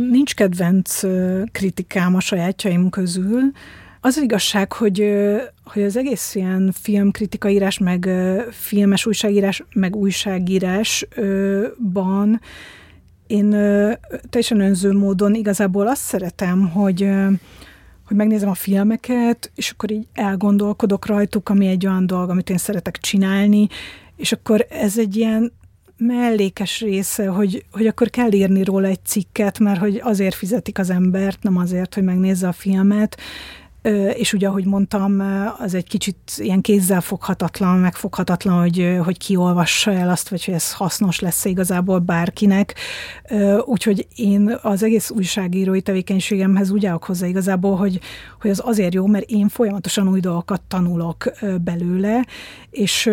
Nincs 0.10 0.36
kedvenc 0.36 1.00
kritikám 1.52 2.16
a 2.16 2.20
sajátjaim 2.20 2.90
közül, 2.90 3.42
az, 4.02 4.18
az 4.18 4.24
igazság, 4.24 4.74
hogy, 4.74 5.16
hogy 5.64 5.84
az 5.84 5.98
egész 5.98 6.36
ilyen 6.36 6.74
filmkritikaírás, 6.82 7.78
meg 7.78 8.10
filmes 8.52 9.06
újságírás, 9.06 9.64
meg 9.74 9.96
újságírásban 9.96 12.42
én 13.28 13.50
teljesen 14.30 14.60
önző 14.60 14.92
módon 14.92 15.34
igazából 15.34 15.88
azt 15.88 16.02
szeretem, 16.02 16.70
hogy 16.70 17.10
hogy 18.08 18.18
megnézem 18.18 18.50
a 18.50 18.54
filmeket, 18.54 19.52
és 19.56 19.70
akkor 19.70 19.92
így 19.92 20.08
elgondolkodok 20.14 21.06
rajtuk, 21.06 21.50
ami 21.50 21.68
egy 21.68 21.86
olyan 21.86 22.08
dolog, 22.08 22.30
amit 22.30 22.50
én 22.50 22.58
szeretek 22.58 22.98
csinálni, 22.98 23.68
és 24.16 24.32
akkor 24.32 24.66
ez 24.70 24.98
egy 24.98 25.16
ilyen 25.16 25.52
mellékes 25.98 26.82
része, 26.82 27.28
hogy, 27.28 27.66
hogy 27.72 27.88
akkor 27.88 28.10
kell 28.10 28.32
írni 28.32 28.64
róla 28.64 28.88
egy 28.88 29.06
cikket, 29.06 29.60
mert 29.60 29.80
hogy 29.80 30.02
azért 30.04 30.36
fizetik 30.36 30.80
az 30.80 30.90
embert, 30.90 31.44
nem 31.44 31.58
azért, 31.58 31.94
hogy 31.94 32.04
megnézze 32.04 32.48
a 32.48 32.52
filmet, 32.52 33.18
és 34.14 34.34
ugye, 34.34 34.48
ahogy 34.48 34.66
mondtam, 34.66 35.24
az 35.60 35.74
egy 35.74 35.88
kicsit 35.88 36.18
ilyen 36.38 36.62
kézzelfoghatatlan, 36.62 37.80
megfoghatatlan, 37.80 38.60
hogy, 38.60 38.98
hogy 39.04 39.18
ki 39.18 39.36
olvassa 39.36 39.92
el 39.92 40.10
azt, 40.10 40.30
vagy 40.30 40.46
hogy 40.46 40.54
ez 40.54 40.74
hasznos 40.74 41.20
lesz 41.20 41.46
igazából 41.46 42.00
bárkinek. 42.00 42.76
Úgyhogy 43.66 44.08
én 44.16 44.58
az 44.62 44.84
egész 44.84 45.10
újságírói 45.10 45.82
tevékenységemhez 45.82 46.72
úgy 46.72 46.86
állok 46.86 47.04
hozzá 47.04 47.28
igazából, 47.28 47.76
hogy, 47.76 48.00
hogy 48.42 48.52
az 48.52 48.62
azért 48.66 48.94
jó, 48.94 49.06
mert 49.06 49.30
én 49.30 49.48
folyamatosan 49.48 50.08
új 50.08 50.20
dolgokat 50.20 50.62
tanulok 50.62 51.32
belőle, 51.64 52.26
és 52.70 53.10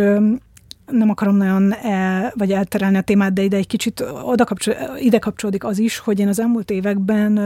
nem 0.86 1.10
akarom 1.10 1.36
nagyon 1.36 1.74
el, 1.74 2.32
vagy 2.36 2.52
elterelni 2.52 2.96
a 2.96 3.00
témát, 3.00 3.32
de 3.32 3.42
ide 3.42 3.56
egy 3.56 3.66
kicsit 3.66 4.04
oda 4.22 4.44
kapcsol, 4.44 4.74
ide 4.98 5.18
kapcsolódik 5.18 5.64
az 5.64 5.78
is, 5.78 5.98
hogy 5.98 6.18
én 6.18 6.28
az 6.28 6.40
elmúlt 6.40 6.70
években 6.70 7.40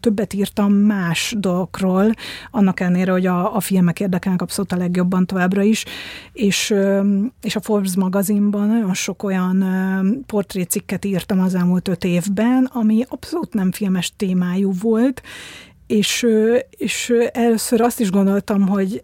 többet 0.00 0.32
írtam 0.32 0.72
más 0.72 1.34
dolgokról, 1.38 2.14
annak 2.50 2.80
ellenére, 2.80 3.12
hogy 3.12 3.26
a, 3.26 3.56
a 3.56 3.60
filmek 3.60 4.00
érdekelnek 4.00 4.42
abszolút 4.42 4.72
a 4.72 4.76
legjobban 4.76 5.26
továbbra 5.26 5.62
is, 5.62 5.84
és, 6.32 6.74
és 7.42 7.56
a 7.56 7.60
Forbes 7.60 7.96
magazinban 7.96 8.66
nagyon 8.66 8.94
sok 8.94 9.22
olyan 9.22 9.64
portrécikket 10.26 11.04
írtam 11.04 11.40
az 11.40 11.54
elmúlt 11.54 11.88
öt 11.88 12.04
évben, 12.04 12.64
ami 12.72 13.04
abszolút 13.08 13.54
nem 13.54 13.72
filmes 13.72 14.12
témájú 14.16 14.72
volt, 14.80 15.22
és, 15.90 16.26
és 16.70 17.12
először 17.32 17.80
azt 17.80 18.00
is 18.00 18.10
gondoltam, 18.10 18.68
hogy 18.68 19.00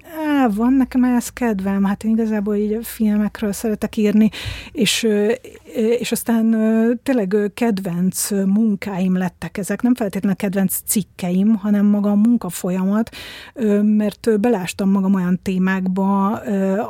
de 0.47 0.49
van 0.55 0.73
nekem 0.73 1.05
ehhez 1.05 1.29
kedvem, 1.29 1.85
hát 1.85 2.05
én 2.05 2.11
igazából 2.11 2.55
így 2.55 2.73
a 2.73 2.83
filmekről 2.83 3.53
szeretek 3.53 3.97
írni, 3.97 4.31
és, 4.73 5.07
és 5.99 6.13
aztán 6.13 6.57
tényleg 7.03 7.37
kedvenc 7.55 8.31
munkáim 8.31 9.17
lettek 9.17 9.59
ezek, 9.59 9.83
nem 9.83 9.95
feltétlenül 9.95 10.37
kedvenc 10.37 10.81
cikkeim, 10.87 11.55
hanem 11.55 11.87
maga 11.87 12.11
a 12.11 12.15
munkafolyamat, 12.15 13.11
mert 13.83 14.41
belástam 14.41 14.91
magam 14.91 15.15
olyan 15.15 15.39
témákba, 15.43 16.29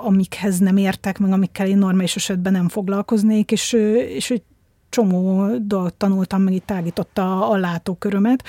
amikhez 0.04 0.58
nem 0.58 0.76
értek, 0.76 1.18
meg 1.18 1.32
amikkel 1.32 1.66
én 1.66 1.78
normális 1.78 2.16
esetben 2.16 2.52
nem 2.52 2.68
foglalkoznék, 2.68 3.50
és, 3.50 3.72
és 4.14 4.34
csomó 4.96 5.46
dolgot 5.58 5.94
tanultam, 5.94 6.42
meg 6.42 6.54
itt 6.54 6.66
tágította 6.66 7.48
a 7.48 7.56
látókörömet, 7.56 8.42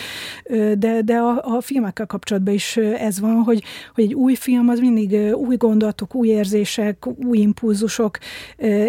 de, 0.77 1.01
de 1.01 1.17
a, 1.17 1.55
a 1.55 1.61
filmekkel 1.61 2.05
kapcsolatban 2.05 2.53
is 2.53 2.77
ez 2.77 3.19
van, 3.19 3.35
hogy, 3.35 3.63
hogy 3.95 4.03
egy 4.03 4.13
új 4.13 4.35
film 4.35 4.69
az 4.69 4.79
mindig 4.79 5.35
új 5.35 5.55
gondolatok, 5.55 6.15
új 6.15 6.27
érzések, 6.27 7.05
új 7.25 7.37
impulzusok, 7.37 8.17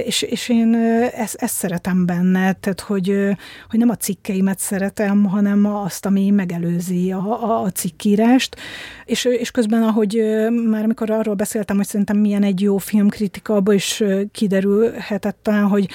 és, 0.05 0.23
és 0.23 0.49
én 0.49 0.75
ezt, 1.15 1.35
ezt 1.35 1.55
szeretem 1.55 2.07
benne, 2.07 2.53
tehát 2.53 2.81
hogy, 2.81 3.37
hogy 3.71 3.79
nem 3.79 3.89
a 3.89 3.97
cikkeimet 3.97 4.59
szeretem, 4.59 5.25
hanem 5.25 5.67
azt, 5.67 6.07
ami 6.07 6.31
megelőzi 6.31 7.13
a, 7.13 7.43
a, 7.43 7.63
a 7.63 7.71
cikkírást, 7.71 8.57
és, 9.05 9.25
és 9.25 9.51
közben, 9.51 9.83
ahogy 9.83 10.23
már 10.69 10.85
amikor 10.85 11.11
arról 11.11 11.35
beszéltem, 11.35 11.77
hogy 11.77 11.87
szerintem 11.87 12.17
milyen 12.17 12.43
egy 12.43 12.61
jó 12.61 12.77
filmkritika, 12.77 13.55
abból 13.55 13.75
is 13.75 14.03
kiderülhetett 14.33 15.39
talán, 15.43 15.67
hogy, 15.67 15.89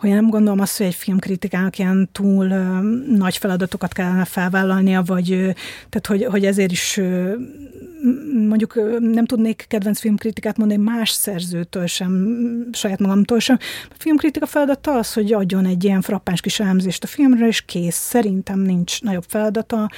hogy 0.00 0.10
nem 0.10 0.28
gondolom 0.28 0.60
azt, 0.60 0.76
hogy 0.76 0.86
egy 0.86 0.94
filmkritikának 0.94 1.78
ilyen 1.78 2.08
túl 2.12 2.46
nagy 3.16 3.36
feladatokat 3.36 3.92
kellene 3.92 4.24
felvállalnia, 4.24 5.02
vagy 5.02 5.26
tehát 5.88 6.06
hogy, 6.06 6.24
hogy 6.24 6.44
ezért 6.44 6.72
is 6.72 7.00
mondjuk 8.48 8.74
nem 9.00 9.26
tudnék 9.26 9.64
kedvenc 9.68 10.00
filmkritikát 10.00 10.56
mondani 10.56 10.82
más 10.82 11.10
szerzőtől 11.10 11.86
sem, 11.86 12.36
saját 12.72 12.98
magamtól 12.98 13.38
sem. 13.38 13.58
A 13.90 13.94
filmkritika 13.98 14.46
feladata 14.46 14.98
az, 14.98 15.12
hogy 15.12 15.32
adjon 15.32 15.66
egy 15.66 15.84
ilyen 15.84 16.00
frappáns 16.00 16.40
kis 16.40 16.60
elemzést 16.60 17.04
a 17.04 17.06
filmre, 17.06 17.46
és 17.46 17.60
kész. 17.60 17.96
Szerintem 17.96 18.58
nincs 18.58 19.02
nagyobb 19.02 19.24
feladata, 19.28 19.90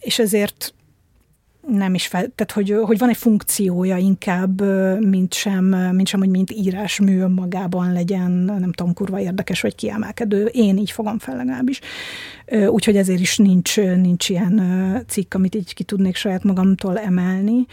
és 0.00 0.18
ezért 0.18 0.74
nem 1.68 1.94
is 1.94 2.06
fel, 2.06 2.20
tehát 2.34 2.52
hogy, 2.52 2.76
hogy 2.86 2.98
van 2.98 3.08
egy 3.08 3.16
funkciója 3.16 3.96
inkább, 3.96 4.62
mint 5.00 5.34
sem, 5.34 5.64
mint 5.64 6.06
sem, 6.06 6.20
hogy 6.20 6.28
mint 6.28 6.50
írásmű 6.50 7.26
magában 7.26 7.92
legyen, 7.92 8.30
nem 8.30 8.72
tudom, 8.72 8.94
kurva 8.94 9.20
érdekes 9.20 9.60
vagy 9.60 9.74
kiemelkedő. 9.74 10.44
Én 10.44 10.76
így 10.76 10.90
fogom 10.90 11.18
fel 11.18 11.36
legalábbis. 11.36 11.80
Úgyhogy 12.68 12.96
ezért 12.96 13.20
is 13.20 13.36
nincs, 13.36 13.76
nincs 13.76 14.28
ilyen 14.28 15.04
cikk, 15.08 15.34
amit 15.34 15.54
így 15.54 15.74
ki 15.74 15.84
tudnék 15.84 16.16
saját 16.16 16.44
magamtól 16.44 16.98
emelni. 16.98 17.66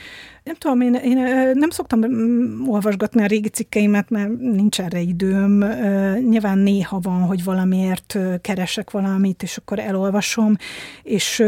Nem 0.44 0.56
tudom, 0.56 0.82
én, 0.82 0.94
én 0.94 1.18
nem 1.54 1.70
szoktam 1.70 2.00
mm, 2.06 2.68
olvasgatni 2.68 3.22
a 3.22 3.26
régi 3.26 3.50
cikkeimet, 3.50 4.10
mert 4.10 4.40
nincs 4.40 4.82
erre 4.82 5.00
időm. 5.00 5.58
Nyilván 6.30 6.58
néha 6.58 7.00
van, 7.00 7.22
hogy 7.22 7.44
valamiért 7.44 8.18
keresek 8.42 8.92
valamit, 8.92 9.44
és 9.44 9.58
akkor 9.58 9.80
elolvasom, 9.80 10.56
és 11.04 11.44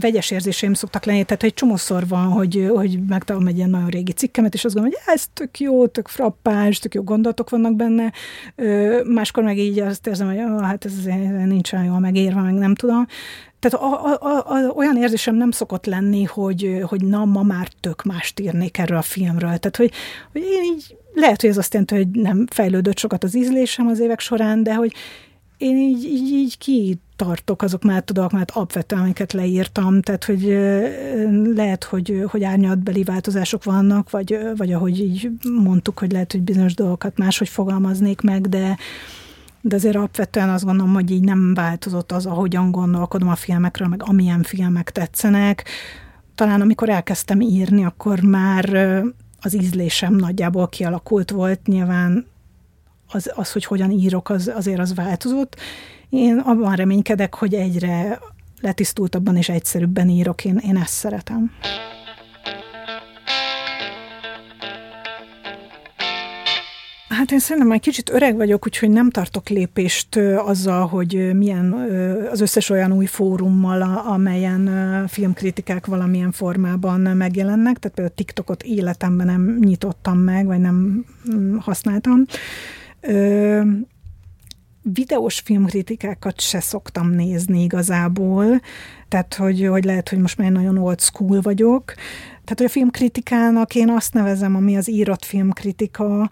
vegyes 0.00 0.30
érzéseim 0.30 0.74
szoktak 0.74 1.04
lenni. 1.04 1.24
Tehát 1.24 1.42
egy 1.42 1.54
csomószor 1.54 2.08
van, 2.08 2.26
hogy, 2.26 2.70
hogy 2.74 2.98
megtalálom 3.08 3.48
egy 3.48 3.56
ilyen 3.56 3.70
nagyon 3.70 3.88
régi 3.88 4.12
cikkemet, 4.12 4.54
és 4.54 4.64
azt 4.64 4.74
gondolom, 4.74 4.98
hogy 5.04 5.14
ez 5.14 5.26
tök 5.32 5.60
jó, 5.60 5.86
tök 5.86 6.08
frappáns, 6.08 6.78
tök 6.78 6.94
jó 6.94 7.02
gondolatok 7.02 7.50
vannak 7.50 7.76
benne. 7.76 8.12
Máskor 9.04 9.44
meg 9.44 9.58
így 9.58 9.78
azt 9.78 10.06
érzem, 10.06 10.28
hogy 10.28 10.38
oh, 10.38 10.62
hát 10.62 10.84
ez 10.84 11.04
nincs 11.44 11.72
olyan 11.72 11.84
jól 11.84 11.98
megírva, 11.98 12.40
meg 12.40 12.54
nem 12.54 12.74
tudom. 12.74 13.06
Tehát 13.60 13.86
a, 13.86 14.16
a, 14.20 14.44
a, 14.46 14.72
olyan 14.74 14.96
érzésem 14.96 15.34
nem 15.34 15.50
szokott 15.50 15.86
lenni, 15.86 16.24
hogy, 16.24 16.82
hogy 16.82 17.04
na, 17.04 17.24
ma 17.24 17.42
már 17.42 17.68
tök 17.80 18.02
mást 18.02 18.40
írnék 18.40 18.78
erről 18.78 18.98
a 18.98 19.02
filmről. 19.02 19.58
Tehát, 19.58 19.76
hogy, 19.76 19.92
hogy 20.32 20.42
én 20.42 20.62
így, 20.74 20.96
lehet, 21.14 21.40
hogy 21.40 21.50
ez 21.50 21.58
azt 21.58 21.72
jelenti, 21.72 21.94
hogy 21.96 22.08
nem 22.08 22.46
fejlődött 22.50 22.98
sokat 22.98 23.24
az 23.24 23.36
ízlésem 23.36 23.86
az 23.86 24.00
évek 24.00 24.20
során, 24.20 24.62
de 24.62 24.74
hogy 24.74 24.94
én 25.60 25.76
így, 25.76 26.04
így, 26.04 26.32
így 26.32 26.58
kitartok 26.58 27.62
azok 27.62 27.82
már 27.82 28.02
tudok, 28.02 28.30
mert 28.30 28.50
alapvetően, 28.50 29.02
amiket 29.02 29.32
leírtam, 29.32 30.00
tehát, 30.02 30.24
hogy 30.24 30.44
lehet, 31.54 31.84
hogy, 31.84 32.24
hogy 32.30 32.44
árnyatbeli 32.44 33.04
változások 33.04 33.64
vannak, 33.64 34.10
vagy, 34.10 34.38
vagy 34.56 34.72
ahogy 34.72 35.00
így 35.00 35.30
mondtuk, 35.62 35.98
hogy 35.98 36.12
lehet, 36.12 36.32
hogy 36.32 36.42
bizonyos 36.42 36.74
dolgokat 36.74 37.18
máshogy 37.18 37.48
fogalmaznék 37.48 38.20
meg, 38.20 38.48
de, 38.48 38.76
de 39.60 39.74
azért 39.74 39.96
alapvetően 39.96 40.48
azt 40.48 40.64
gondolom, 40.64 40.92
hogy 40.92 41.10
így 41.10 41.24
nem 41.24 41.54
változott 41.54 42.12
az, 42.12 42.26
ahogyan 42.26 42.70
gondolkodom 42.70 43.28
a 43.28 43.34
filmekről, 43.34 43.88
meg 43.88 44.02
amilyen 44.02 44.42
filmek 44.42 44.90
tetszenek. 44.90 45.64
Talán 46.34 46.60
amikor 46.60 46.88
elkezdtem 46.88 47.40
írni, 47.40 47.84
akkor 47.84 48.20
már 48.20 48.74
az 49.40 49.54
ízlésem 49.54 50.14
nagyjából 50.14 50.68
kialakult 50.68 51.30
volt, 51.30 51.66
nyilván 51.66 52.26
az, 53.12 53.32
az 53.34 53.52
hogy 53.52 53.64
hogyan 53.64 53.90
írok, 53.90 54.30
az, 54.30 54.52
azért 54.54 54.78
az 54.78 54.94
változott. 54.94 55.56
Én 56.08 56.38
abban 56.38 56.74
reménykedek, 56.74 57.34
hogy 57.34 57.54
egyre 57.54 58.18
letisztultabban 58.60 59.36
és 59.36 59.48
egyszerűbben 59.48 60.08
írok, 60.08 60.44
én, 60.44 60.56
én 60.56 60.76
ezt 60.76 60.92
szeretem. 60.92 61.50
Hát 67.10 67.30
én 67.30 67.38
szerintem 67.38 67.68
már 67.70 67.80
kicsit 67.80 68.10
öreg 68.10 68.36
vagyok, 68.36 68.66
úgyhogy 68.66 68.90
nem 68.90 69.10
tartok 69.10 69.48
lépést 69.48 70.16
azzal, 70.36 70.86
hogy 70.86 71.34
milyen 71.34 71.72
az 72.30 72.40
összes 72.40 72.70
olyan 72.70 72.92
új 72.92 73.06
fórummal, 73.06 73.82
amelyen 74.06 74.70
filmkritikák 75.08 75.86
valamilyen 75.86 76.32
formában 76.32 77.00
megjelennek, 77.00 77.78
tehát 77.78 77.96
például 77.96 78.16
TikTokot 78.16 78.62
életemben 78.62 79.26
nem 79.26 79.58
nyitottam 79.60 80.18
meg, 80.18 80.46
vagy 80.46 80.60
nem 80.60 81.04
mm, 81.34 81.56
használtam. 81.56 82.24
Videós 84.82 85.40
filmkritikákat 85.40 86.40
se 86.40 86.60
szoktam 86.60 87.10
nézni 87.10 87.62
igazából, 87.62 88.60
tehát 89.08 89.34
hogy, 89.34 89.66
hogy 89.66 89.84
lehet, 89.84 90.08
hogy 90.08 90.18
most 90.18 90.38
már 90.38 90.50
nagyon 90.50 90.78
old 90.78 91.00
school 91.00 91.40
vagyok. 91.40 91.84
Tehát, 92.44 92.54
hogy 92.56 92.66
a 92.66 92.68
filmkritikának 92.68 93.74
én 93.74 93.90
azt 93.90 94.14
nevezem, 94.14 94.56
ami 94.56 94.76
az 94.76 94.90
írott 94.90 95.24
filmkritika, 95.24 96.30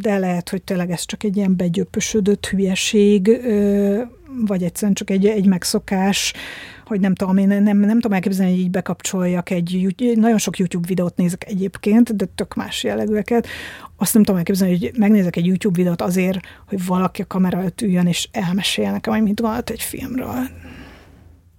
de 0.00 0.18
lehet, 0.18 0.48
hogy 0.48 0.62
tényleg 0.62 0.90
ez 0.90 1.04
csak 1.04 1.22
egy 1.22 1.36
ilyen 1.36 1.56
begyöpösödött 1.56 2.46
hülyeség, 2.46 3.40
vagy 4.46 4.62
egyszerűen 4.62 4.94
csak 4.94 5.10
egy, 5.10 5.26
egy 5.26 5.46
megszokás, 5.46 6.32
hogy 6.86 7.00
nem 7.00 7.14
tudom, 7.14 7.36
én 7.36 7.48
nem, 7.48 7.78
nem 7.78 7.94
tudom 7.94 8.12
elképzelni, 8.12 8.52
hogy 8.52 8.60
így 8.60 8.70
bekapcsoljak 8.70 9.50
egy, 9.50 9.94
nagyon 10.16 10.38
sok 10.38 10.58
YouTube 10.58 10.86
videót 10.86 11.16
nézek 11.16 11.44
egyébként, 11.48 12.16
de 12.16 12.24
tök 12.34 12.54
más 12.54 12.84
jellegűeket. 12.84 13.46
Azt 13.96 14.14
nem 14.14 14.22
tudom 14.22 14.38
elképzelni, 14.38 14.78
hogy 14.78 14.92
megnézek 14.98 15.36
egy 15.36 15.46
YouTube 15.46 15.76
videót 15.76 16.02
azért, 16.02 16.38
hogy 16.68 16.86
valaki 16.86 17.22
a 17.22 17.26
kamera 17.26 17.58
előtt 17.58 17.80
üljön, 17.80 18.06
és 18.06 18.28
elmesélje 18.32 18.90
nekem, 18.90 19.12
hogy 19.12 19.22
mit 19.22 19.40
gondolt 19.40 19.70
egy 19.70 19.82
filmről. 19.82 20.48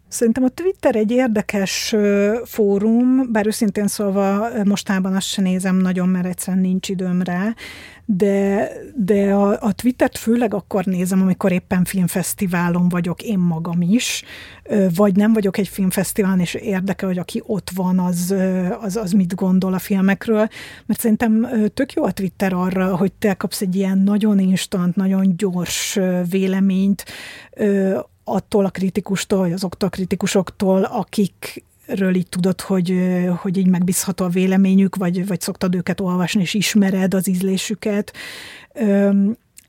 Szerintem 0.07 0.43
a 0.43 0.49
Twitter 0.49 0.95
egy 0.95 1.11
érdekes 1.11 1.95
fórum, 2.45 3.31
bár 3.31 3.47
őszintén 3.47 3.87
szólva 3.87 4.47
mostában 4.63 5.15
azt 5.15 5.27
sem 5.27 5.43
nézem 5.43 5.75
nagyon, 5.75 6.09
mert 6.09 6.25
egyszerűen 6.25 6.63
nincs 6.63 6.89
időm 6.89 7.21
rá, 7.21 7.53
de, 8.05 8.69
de 8.95 9.33
a, 9.33 9.61
a 9.61 9.73
Twittert 9.73 10.17
főleg 10.17 10.53
akkor 10.53 10.85
nézem, 10.85 11.21
amikor 11.21 11.51
éppen 11.51 11.83
filmfesztiválon 11.83 12.89
vagyok 12.89 13.21
én 13.21 13.37
magam 13.37 13.81
is, 13.81 14.23
vagy 14.95 15.15
nem 15.15 15.33
vagyok 15.33 15.57
egy 15.57 15.67
filmfesztiválon, 15.67 16.39
és 16.39 16.53
érdekel, 16.53 17.07
hogy 17.07 17.17
aki 17.17 17.43
ott 17.45 17.69
van, 17.75 17.99
az, 17.99 18.35
az, 18.81 18.95
az 18.95 19.11
mit 19.11 19.35
gondol 19.35 19.73
a 19.73 19.79
filmekről, 19.79 20.47
mert 20.85 20.99
szerintem 20.99 21.47
tök 21.73 21.93
jó 21.93 22.03
a 22.03 22.11
Twitter 22.11 22.53
arra, 22.53 22.95
hogy 22.95 23.13
te 23.13 23.33
kapsz 23.33 23.61
egy 23.61 23.75
ilyen 23.75 23.97
nagyon 23.97 24.39
instant, 24.39 24.95
nagyon 24.95 25.37
gyors 25.37 25.99
véleményt, 26.29 27.05
attól 28.25 28.65
a 28.65 28.69
kritikustól, 28.69 29.39
vagy 29.39 29.51
azoktól 29.51 29.87
a 29.87 29.91
kritikusoktól, 29.91 30.83
akik 30.83 31.63
ről 31.85 32.15
így 32.15 32.29
tudod, 32.29 32.61
hogy, 32.61 32.99
hogy 33.41 33.57
így 33.57 33.67
megbízható 33.67 34.25
a 34.25 34.29
véleményük, 34.29 34.95
vagy, 34.95 35.27
vagy 35.27 35.41
szoktad 35.41 35.75
őket 35.75 36.01
olvasni, 36.01 36.41
és 36.41 36.53
ismered 36.53 37.13
az 37.13 37.27
ízlésüket 37.27 38.13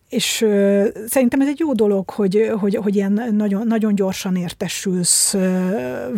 és 0.08 0.42
uh, 0.42 0.86
szerintem 1.08 1.40
ez 1.40 1.48
egy 1.48 1.58
jó 1.58 1.72
dolog, 1.72 2.10
hogy, 2.10 2.50
hogy, 2.60 2.74
hogy 2.74 2.94
ilyen 2.94 3.30
nagyon, 3.32 3.66
nagyon 3.66 3.94
gyorsan 3.94 4.36
értesülsz 4.36 5.34
uh, 5.34 5.42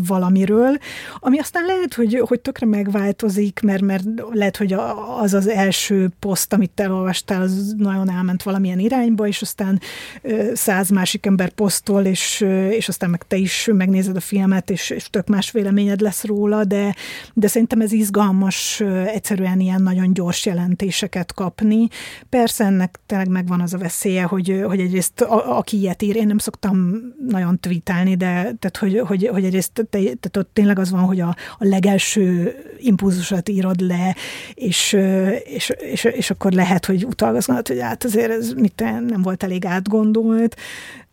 valamiről, 0.06 0.78
ami 1.18 1.38
aztán 1.38 1.64
lehet, 1.64 1.94
hogy, 1.94 2.22
hogy 2.28 2.40
tökre 2.40 2.66
megváltozik, 2.66 3.60
mert, 3.62 3.82
mert 3.82 4.04
lehet, 4.32 4.56
hogy 4.56 4.72
az 5.18 5.34
az 5.34 5.48
első 5.48 6.08
poszt, 6.18 6.52
amit 6.52 6.70
te 6.70 6.90
olvastál, 6.90 7.42
az 7.42 7.74
nagyon 7.76 8.10
elment 8.10 8.42
valamilyen 8.42 8.78
irányba, 8.78 9.26
és 9.26 9.42
aztán 9.42 9.80
uh, 10.22 10.52
száz 10.54 10.88
másik 10.88 11.26
ember 11.26 11.50
posztol, 11.50 12.04
és, 12.04 12.40
uh, 12.40 12.68
és 12.70 12.88
aztán 12.88 13.10
meg 13.10 13.22
te 13.26 13.36
is 13.36 13.68
megnézed 13.72 14.16
a 14.16 14.20
filmet, 14.20 14.70
és, 14.70 14.90
és 14.90 15.10
tök 15.10 15.28
más 15.28 15.50
véleményed 15.50 16.00
lesz 16.00 16.24
róla, 16.24 16.64
de, 16.64 16.94
de 17.34 17.46
szerintem 17.46 17.80
ez 17.80 17.92
izgalmas 17.92 18.80
uh, 18.80 19.14
egyszerűen 19.14 19.60
ilyen 19.60 19.82
nagyon 19.82 20.12
gyors 20.12 20.46
jelentéseket 20.46 21.34
kapni. 21.34 21.88
Persze 22.28 22.64
ennek 22.64 22.98
tényleg 23.06 23.28
megvan 23.28 23.60
az 23.60 23.76
a 23.78 23.82
veszélye, 23.82 24.22
hogy, 24.22 24.62
hogy 24.66 24.80
egyrészt 24.80 25.20
a, 25.20 25.58
aki 25.58 25.78
ilyet 25.78 26.02
ír, 26.02 26.16
én 26.16 26.26
nem 26.26 26.38
szoktam 26.38 27.00
nagyon 27.28 27.60
tweetálni, 27.60 28.14
de 28.14 28.26
tehát, 28.26 28.76
hogy, 28.78 28.98
hogy, 28.98 29.28
hogy 29.32 29.44
egyrészt 29.44 29.72
te, 29.72 29.84
tehát 29.90 30.36
ott 30.36 30.50
tényleg 30.52 30.78
az 30.78 30.90
van, 30.90 31.00
hogy 31.00 31.20
a, 31.20 31.36
a 31.58 31.64
legelső 31.64 32.54
impulzusat 32.78 33.48
írod 33.48 33.80
le, 33.80 34.16
és, 34.54 34.96
és, 35.44 35.72
és, 35.78 36.04
és 36.04 36.30
akkor 36.30 36.52
lehet, 36.52 36.86
hogy 36.86 37.04
utalgaznak, 37.04 37.66
hogy 37.68 37.80
hát 37.80 38.04
azért 38.04 38.30
ez 38.30 38.52
mit 38.52 38.84
nem 39.08 39.22
volt 39.22 39.42
elég 39.42 39.64
átgondolt, 39.64 40.56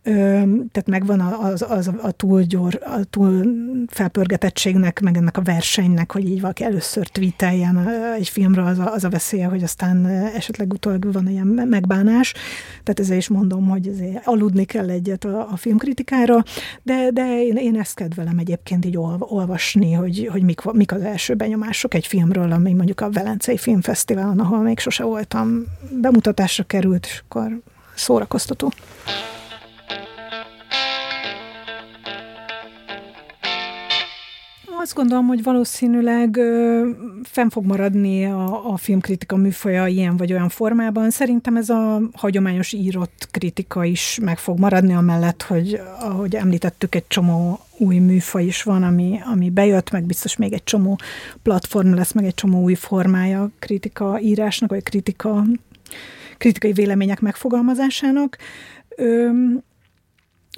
tehát 0.06 0.88
megvan 0.88 1.20
az, 1.20 1.66
az 1.70 1.91
a 2.01 2.12
túl 2.12 2.41
gyor, 2.41 2.80
a 2.84 3.03
túl 3.10 3.45
felpörgetettségnek, 3.88 4.99
meg 4.99 5.18
ennek 5.18 5.38
a 5.38 5.41
versenynek, 5.41 6.12
hogy 6.12 6.30
így 6.30 6.41
valaki 6.41 6.64
először 6.64 7.08
tweeteljen 7.08 7.89
egy 8.18 8.30
filmről, 8.30 8.66
az 8.66 8.80
a, 8.80 8.93
az 8.93 9.03
a 9.03 9.10
veszélye, 9.10 9.45
hogy 9.45 9.64
aztán 9.64 10.06
esetleg 10.36 10.74
utólag 10.74 11.12
van 11.12 11.30
ilyen 11.30 11.47
megbánás. 11.47 12.34
Tehát 12.84 12.99
ezért 12.99 13.20
is 13.20 13.28
mondom, 13.28 13.68
hogy 13.70 13.88
ezért 13.88 14.28
aludni 14.28 14.66
kell 14.66 14.89
egyet 14.89 15.24
a, 15.24 15.51
a 15.51 15.58
filmkritikára, 15.58 16.43
de, 16.84 17.10
de 17.14 17.41
én, 17.43 17.56
én 17.56 17.80
ezt 17.80 17.95
kedvelem 17.95 18.38
egyébként 18.38 18.86
így 18.86 18.97
ol, 18.97 19.18
olvasni, 19.20 19.91
hogy, 19.91 20.30
hogy 20.32 20.43
mik, 20.43 20.62
mik 20.72 20.91
az 20.91 21.01
első 21.01 21.34
benyomások 21.34 21.93
egy 21.93 22.08
filmről, 22.08 22.51
ami 22.51 22.74
mondjuk 22.74 23.01
a 23.01 23.10
Velencei 23.10 23.58
Filmfesztiválon, 23.58 24.39
ahol 24.39 24.60
még 24.60 24.80
sose 24.80 25.03
voltam, 25.03 25.64
bemutatásra 26.01 26.64
került, 26.64 27.06
és 27.06 27.22
akkor 27.28 27.60
szórakoztató. 27.95 28.72
Azt 34.86 34.96
gondolom, 34.96 35.28
hogy 35.28 35.44
valószínűleg 35.44 36.40
fenn 37.24 37.50
fog 37.50 37.66
maradni 37.66 38.26
a, 38.26 38.72
a 38.72 38.78
filmkritika 38.78 39.36
műfaja 39.36 39.88
ilyen 39.88 40.18
vagy 40.18 40.32
olyan 40.32 40.50
formában. 40.50 41.10
Szerintem 41.10 41.56
ez 41.56 41.70
a 41.70 42.02
hagyományos 42.14 42.74
írott 42.74 43.28
kritika 43.32 43.84
is 43.84 44.20
meg 44.22 44.38
fog 44.38 44.60
maradni, 44.60 44.94
amellett, 44.94 45.42
hogy 45.42 45.82
ahogy 46.00 46.36
említettük, 46.36 46.96
egy 46.96 47.08
csomó 47.08 47.60
új 47.78 47.98
műfaj 47.98 48.46
is 48.46 48.64
van, 48.64 48.84
ami, 48.84 49.20
ami 49.32 49.50
bejött, 49.50 49.92
meg 49.92 50.04
biztos 50.04 50.38
még 50.38 50.54
egy 50.54 50.64
csomó 50.64 51.00
platform 51.42 51.94
lesz, 51.94 52.12
meg 52.12 52.26
egy 52.26 52.36
csomó 52.36 52.62
új 52.62 52.74
formája 52.74 53.50
kritika 53.60 54.20
írásnak, 54.20 54.70
vagy 54.70 54.84
kritika, 54.84 55.44
kritikai 56.38 56.72
vélemények 56.72 57.20
megfogalmazásának. 57.20 58.38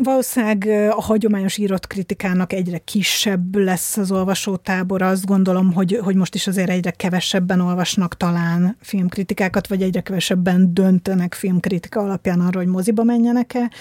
Valószínűleg 0.03 0.67
a 0.91 1.01
hagyományos 1.01 1.57
írott 1.57 1.87
kritikának 1.87 2.53
egyre 2.53 2.77
kisebb 2.77 3.55
lesz 3.55 3.97
az 3.97 4.11
olvasótábor. 4.11 5.01
Azt 5.01 5.25
gondolom, 5.25 5.73
hogy, 5.73 5.99
hogy 6.03 6.15
most 6.15 6.35
is 6.35 6.47
azért 6.47 6.69
egyre 6.69 6.91
kevesebben 6.91 7.59
olvasnak 7.59 8.17
talán 8.17 8.77
filmkritikákat, 8.81 9.67
vagy 9.67 9.81
egyre 9.81 10.01
kevesebben 10.01 10.73
döntenek 10.73 11.33
filmkritika 11.33 11.99
alapján 11.99 12.39
arra, 12.39 12.57
hogy 12.57 12.67
moziba 12.67 13.03
menjenek-e. 13.03 13.71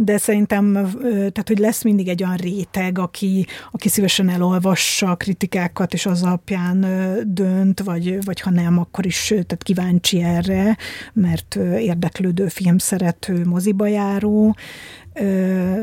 De 0.00 0.18
szerintem, 0.18 0.72
tehát, 1.02 1.44
hogy 1.46 1.58
lesz 1.58 1.82
mindig 1.82 2.08
egy 2.08 2.22
olyan 2.22 2.36
réteg, 2.36 2.98
aki, 2.98 3.46
aki 3.70 3.88
szívesen 3.88 4.28
elolvassa 4.28 5.10
a 5.10 5.16
kritikákat, 5.16 5.92
és 5.92 6.06
az 6.06 6.22
alapján 6.22 6.86
dönt, 7.26 7.80
vagy, 7.80 8.24
vagy 8.24 8.40
ha 8.40 8.50
nem, 8.50 8.78
akkor 8.78 9.06
is 9.06 9.26
tehát 9.26 9.62
kíváncsi 9.62 10.22
erre, 10.22 10.76
mert 11.12 11.54
érdeklődő 11.78 12.48
filmszerető, 12.48 13.44
moziba 13.44 13.86
járó 13.86 14.56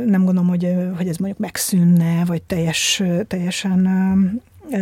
nem 0.05 0.23
gondolom, 0.23 0.47
hogy, 0.47 0.73
hogy 0.97 1.07
ez 1.07 1.17
mondjuk 1.17 1.39
megszűnne, 1.39 2.25
vagy 2.25 2.41
teljes, 2.41 3.03
teljesen 3.27 3.89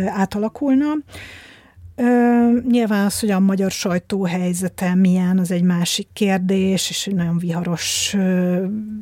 átalakulna. 0.06 0.86
Nyilván 2.68 3.04
az, 3.04 3.20
hogy 3.20 3.30
a 3.30 3.40
magyar 3.40 3.70
sajtó 3.70 4.24
helyzete 4.24 4.94
milyen, 4.94 5.38
az 5.38 5.50
egy 5.50 5.62
másik 5.62 6.08
kérdés, 6.12 6.90
és 6.90 7.08
nagyon 7.14 7.38
viharos 7.38 8.16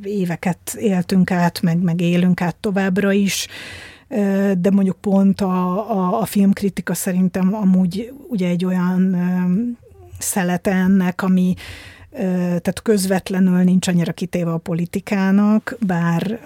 éveket 0.03 0.75
éltünk 0.79 1.31
át, 1.31 1.63
meg, 1.63 1.79
meg 1.79 2.01
élünk 2.01 2.41
át 2.41 2.57
továbbra 2.57 3.13
is, 3.13 3.47
de 4.59 4.71
mondjuk 4.71 4.97
pont 5.01 5.41
a, 5.41 5.91
a, 5.91 6.21
a 6.21 6.25
filmkritika 6.25 6.95
szerintem 6.95 7.55
amúgy 7.55 8.13
ugye 8.29 8.49
egy 8.49 8.65
olyan 8.65 9.17
szelete 10.19 10.71
ennek, 10.71 11.23
ami, 11.23 11.55
tehát 12.37 12.83
közvetlenül 12.83 13.63
nincs 13.63 13.89
annyira 13.89 14.13
kitéve 14.13 14.53
a 14.53 14.59
politikának, 14.59 15.77
bár 15.87 16.41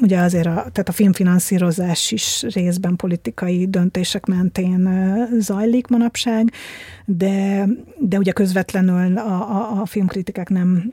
ugye 0.00 0.18
azért 0.18 0.46
a, 0.46 0.54
tehát 0.54 0.88
a 0.88 0.92
filmfinanszírozás 0.92 2.12
is 2.12 2.42
részben 2.42 2.96
politikai 2.96 3.66
döntések 3.66 4.26
mentén 4.26 4.88
zajlik 5.38 5.86
manapság, 5.86 6.52
de, 7.04 7.66
de 7.98 8.18
ugye 8.18 8.32
közvetlenül 8.32 9.18
a, 9.18 9.50
a, 9.50 9.80
a 9.80 9.86
filmkritikák 9.86 10.48
nem, 10.48 10.92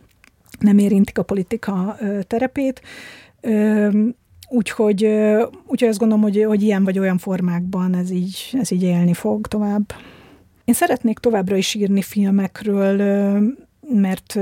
nem 0.59 0.77
érintik 0.77 1.17
a 1.17 1.23
politika 1.23 1.97
terepét. 2.27 2.81
Úgyhogy, 4.49 5.03
úgyhogy 5.67 5.89
azt 5.89 5.99
gondolom, 5.99 6.23
hogy, 6.23 6.43
hogy 6.43 6.63
ilyen 6.63 6.83
vagy 6.83 6.99
olyan 6.99 7.17
formákban 7.17 7.95
ez 7.95 8.11
így, 8.11 8.49
ez 8.59 8.71
így 8.71 8.83
élni 8.83 9.13
fog 9.13 9.47
tovább. 9.47 9.93
Én 10.65 10.73
szeretnék 10.73 11.19
továbbra 11.19 11.55
is 11.55 11.73
írni 11.73 12.01
filmekről, 12.01 12.95
mert 13.93 14.39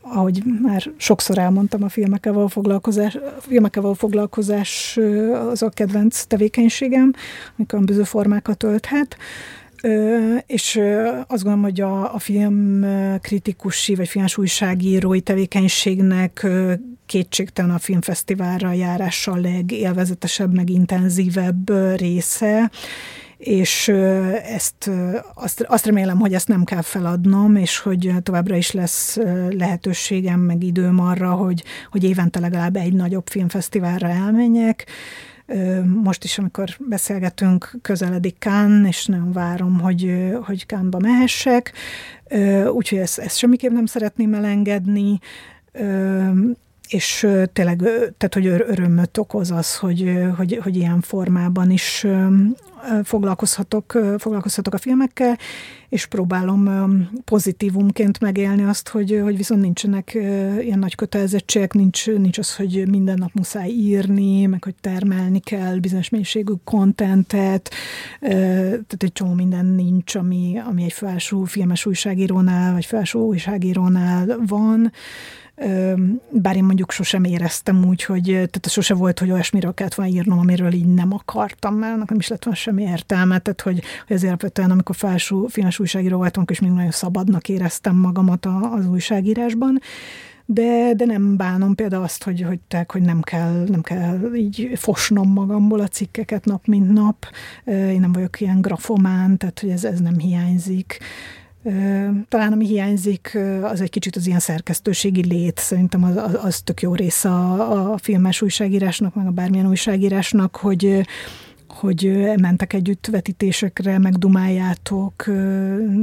ahogy 0.00 0.42
már 0.62 0.90
sokszor 0.96 1.38
elmondtam, 1.38 1.82
a 1.82 1.88
filmekkel 1.88 2.32
való 2.32 2.46
foglalkozás, 2.46 3.14
a 3.14 3.40
filmekkel 3.40 3.82
való 3.82 3.94
foglalkozás 3.94 4.98
az 5.50 5.62
a 5.62 5.68
kedvenc 5.68 6.24
tevékenységem, 6.24 7.12
ami 7.56 7.66
különböző 7.66 8.02
formákat 8.02 8.62
ölthet. 8.62 9.16
És 10.46 10.80
azt 11.26 11.42
gondolom, 11.42 11.62
hogy 11.62 11.80
a, 11.80 12.14
a 12.14 12.18
film 12.18 12.84
kritikusi 13.20 13.94
vagy 13.94 14.08
filmes 14.08 14.38
újságírói 14.38 15.20
tevékenységnek 15.20 16.46
kétségtelen 17.06 17.70
a 17.70 17.78
filmfesztiválra 17.78 18.72
járása 18.72 19.32
a 19.32 19.36
legélvezetesebb, 19.36 20.54
meg 20.54 20.70
intenzívebb 20.70 21.70
része, 21.96 22.70
és 23.44 23.88
ezt 24.44 24.90
azt, 25.34 25.60
azt 25.60 25.86
remélem, 25.86 26.18
hogy 26.18 26.34
ezt 26.34 26.48
nem 26.48 26.64
kell 26.64 26.82
feladnom, 26.82 27.56
és 27.56 27.78
hogy 27.78 28.12
továbbra 28.22 28.56
is 28.56 28.70
lesz 28.70 29.18
lehetőségem, 29.50 30.40
meg 30.40 30.62
időm 30.62 31.00
arra, 31.00 31.32
hogy, 31.32 31.64
hogy 31.90 32.04
évente 32.04 32.40
legalább 32.40 32.76
egy 32.76 32.92
nagyobb 32.92 33.28
filmfesztiválra 33.28 34.08
elmenjek. 34.08 34.86
Most 36.02 36.24
is, 36.24 36.38
amikor 36.38 36.68
beszélgetünk, 36.78 37.74
közeledik 37.82 38.38
Kán, 38.38 38.86
és 38.86 39.06
nagyon 39.06 39.32
várom, 39.32 39.80
hogy, 39.80 40.32
hogy 40.44 40.66
Kánba 40.66 40.98
mehessek, 40.98 41.72
úgyhogy 42.72 42.98
ezt, 42.98 43.18
ezt 43.18 43.36
semmiképp 43.36 43.72
nem 43.72 43.86
szeretném 43.86 44.34
elengedni, 44.34 45.18
és 46.88 47.26
tényleg, 47.52 47.76
tehát 48.16 48.34
hogy 48.34 48.46
örömöt 48.46 49.18
okoz 49.18 49.50
az, 49.50 49.76
hogy, 49.76 50.22
hogy, 50.36 50.60
hogy 50.62 50.76
ilyen 50.76 51.00
formában 51.00 51.70
is 51.70 52.06
foglalkozhatok, 53.04 53.98
foglalkozhatok 54.18 54.74
a 54.74 54.78
filmekkel, 54.78 55.38
és 55.88 56.06
próbálom 56.06 56.68
pozitívumként 57.24 58.20
megélni 58.20 58.64
azt, 58.64 58.88
hogy, 58.88 59.20
hogy 59.22 59.36
viszont 59.36 59.60
nincsenek 59.60 60.14
ilyen 60.60 60.78
nagy 60.78 60.94
kötelezettségek, 60.94 61.72
nincs, 61.72 62.06
nincs 62.06 62.38
az, 62.38 62.56
hogy 62.56 62.88
minden 62.88 63.18
nap 63.18 63.30
muszáj 63.32 63.68
írni, 63.68 64.46
meg 64.46 64.64
hogy 64.64 64.74
termelni 64.80 65.40
kell 65.40 65.78
bizonyos 65.78 66.08
mennyiségű 66.08 66.52
kontentet, 66.64 67.70
tehát 68.20 69.02
egy 69.02 69.12
csomó 69.12 69.32
minden 69.32 69.66
nincs, 69.66 70.14
ami, 70.14 70.60
ami 70.68 70.82
egy 70.82 70.92
felső 70.92 71.36
filmes 71.44 71.86
újságírónál, 71.86 72.72
vagy 72.72 72.84
felső 72.84 73.18
újságírónál 73.18 74.38
van, 74.46 74.92
bár 76.30 76.56
én 76.56 76.64
mondjuk 76.64 76.90
sosem 76.90 77.24
éreztem 77.24 77.84
úgy, 77.84 78.04
hogy 78.04 78.24
tehát 78.24 78.68
sose 78.68 78.94
volt, 78.94 79.18
hogy 79.18 79.30
olyasmiről 79.30 79.74
kellett 79.74 79.94
volna 79.94 80.12
írnom, 80.12 80.38
amiről 80.38 80.72
így 80.72 80.94
nem 80.94 81.12
akartam, 81.12 81.74
mert 81.74 81.94
annak 81.94 82.08
nem 82.08 82.18
is 82.18 82.28
lett 82.28 82.44
volna 82.44 82.58
semmi 82.58 82.82
értelme, 82.82 83.38
tehát 83.38 83.60
hogy, 83.60 83.82
hogy 84.06 84.16
ezért 84.16 84.28
alapvetően, 84.28 84.70
amikor 84.70 84.96
felső 84.96 85.36
filmes 85.48 85.78
újságíró 85.78 86.16
voltam, 86.16 86.44
és 86.46 86.60
még 86.60 86.70
nagyon 86.70 86.90
szabadnak 86.90 87.48
éreztem 87.48 87.96
magamat 87.96 88.46
az 88.46 88.86
újságírásban, 88.86 89.80
de, 90.46 90.94
de 90.94 91.04
nem 91.04 91.36
bánom 91.36 91.74
például 91.74 92.02
azt, 92.02 92.24
hogy, 92.24 92.42
hogy, 92.42 92.58
tehát, 92.68 92.92
hogy 92.92 93.02
nem, 93.02 93.20
kell, 93.20 93.64
nem 93.68 93.80
kell 93.80 94.34
így 94.34 94.70
fosnom 94.74 95.32
magamból 95.32 95.80
a 95.80 95.88
cikkeket 95.88 96.44
nap, 96.44 96.66
mint 96.66 96.92
nap. 96.92 97.26
Én 97.64 98.00
nem 98.00 98.12
vagyok 98.12 98.40
ilyen 98.40 98.60
grafomán, 98.60 99.38
tehát 99.38 99.60
hogy 99.60 99.70
ez, 99.70 99.84
ez 99.84 100.00
nem 100.00 100.18
hiányzik. 100.18 100.98
Talán 102.28 102.52
ami 102.52 102.66
hiányzik, 102.66 103.38
az 103.62 103.80
egy 103.80 103.90
kicsit 103.90 104.16
az 104.16 104.26
ilyen 104.26 104.38
szerkesztőségi 104.38 105.26
lét. 105.26 105.58
Szerintem 105.58 106.04
az, 106.04 106.16
az, 106.16 106.38
az 106.42 106.60
tök 106.60 106.82
jó 106.82 106.94
része 106.94 107.28
a, 107.28 107.92
a 107.92 107.98
filmes 107.98 108.42
újságírásnak, 108.42 109.14
meg 109.14 109.26
a 109.26 109.30
bármilyen 109.30 109.68
újságírásnak, 109.68 110.56
hogy 110.56 111.04
hogy 111.68 112.32
mentek 112.40 112.72
együtt 112.72 113.06
vetítésekre, 113.06 113.98
meg 113.98 114.14
dumáljátok, 114.14 115.22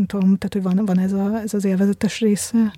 tudom, 0.05 0.38
tehát 0.38 0.49
hogy 0.51 0.62
van, 0.62 0.86
van 0.86 0.99
ez, 0.99 1.14
a, 1.14 1.39
ez 1.43 1.53
az 1.53 1.66
élvezetes 1.66 2.20
része. 2.20 2.74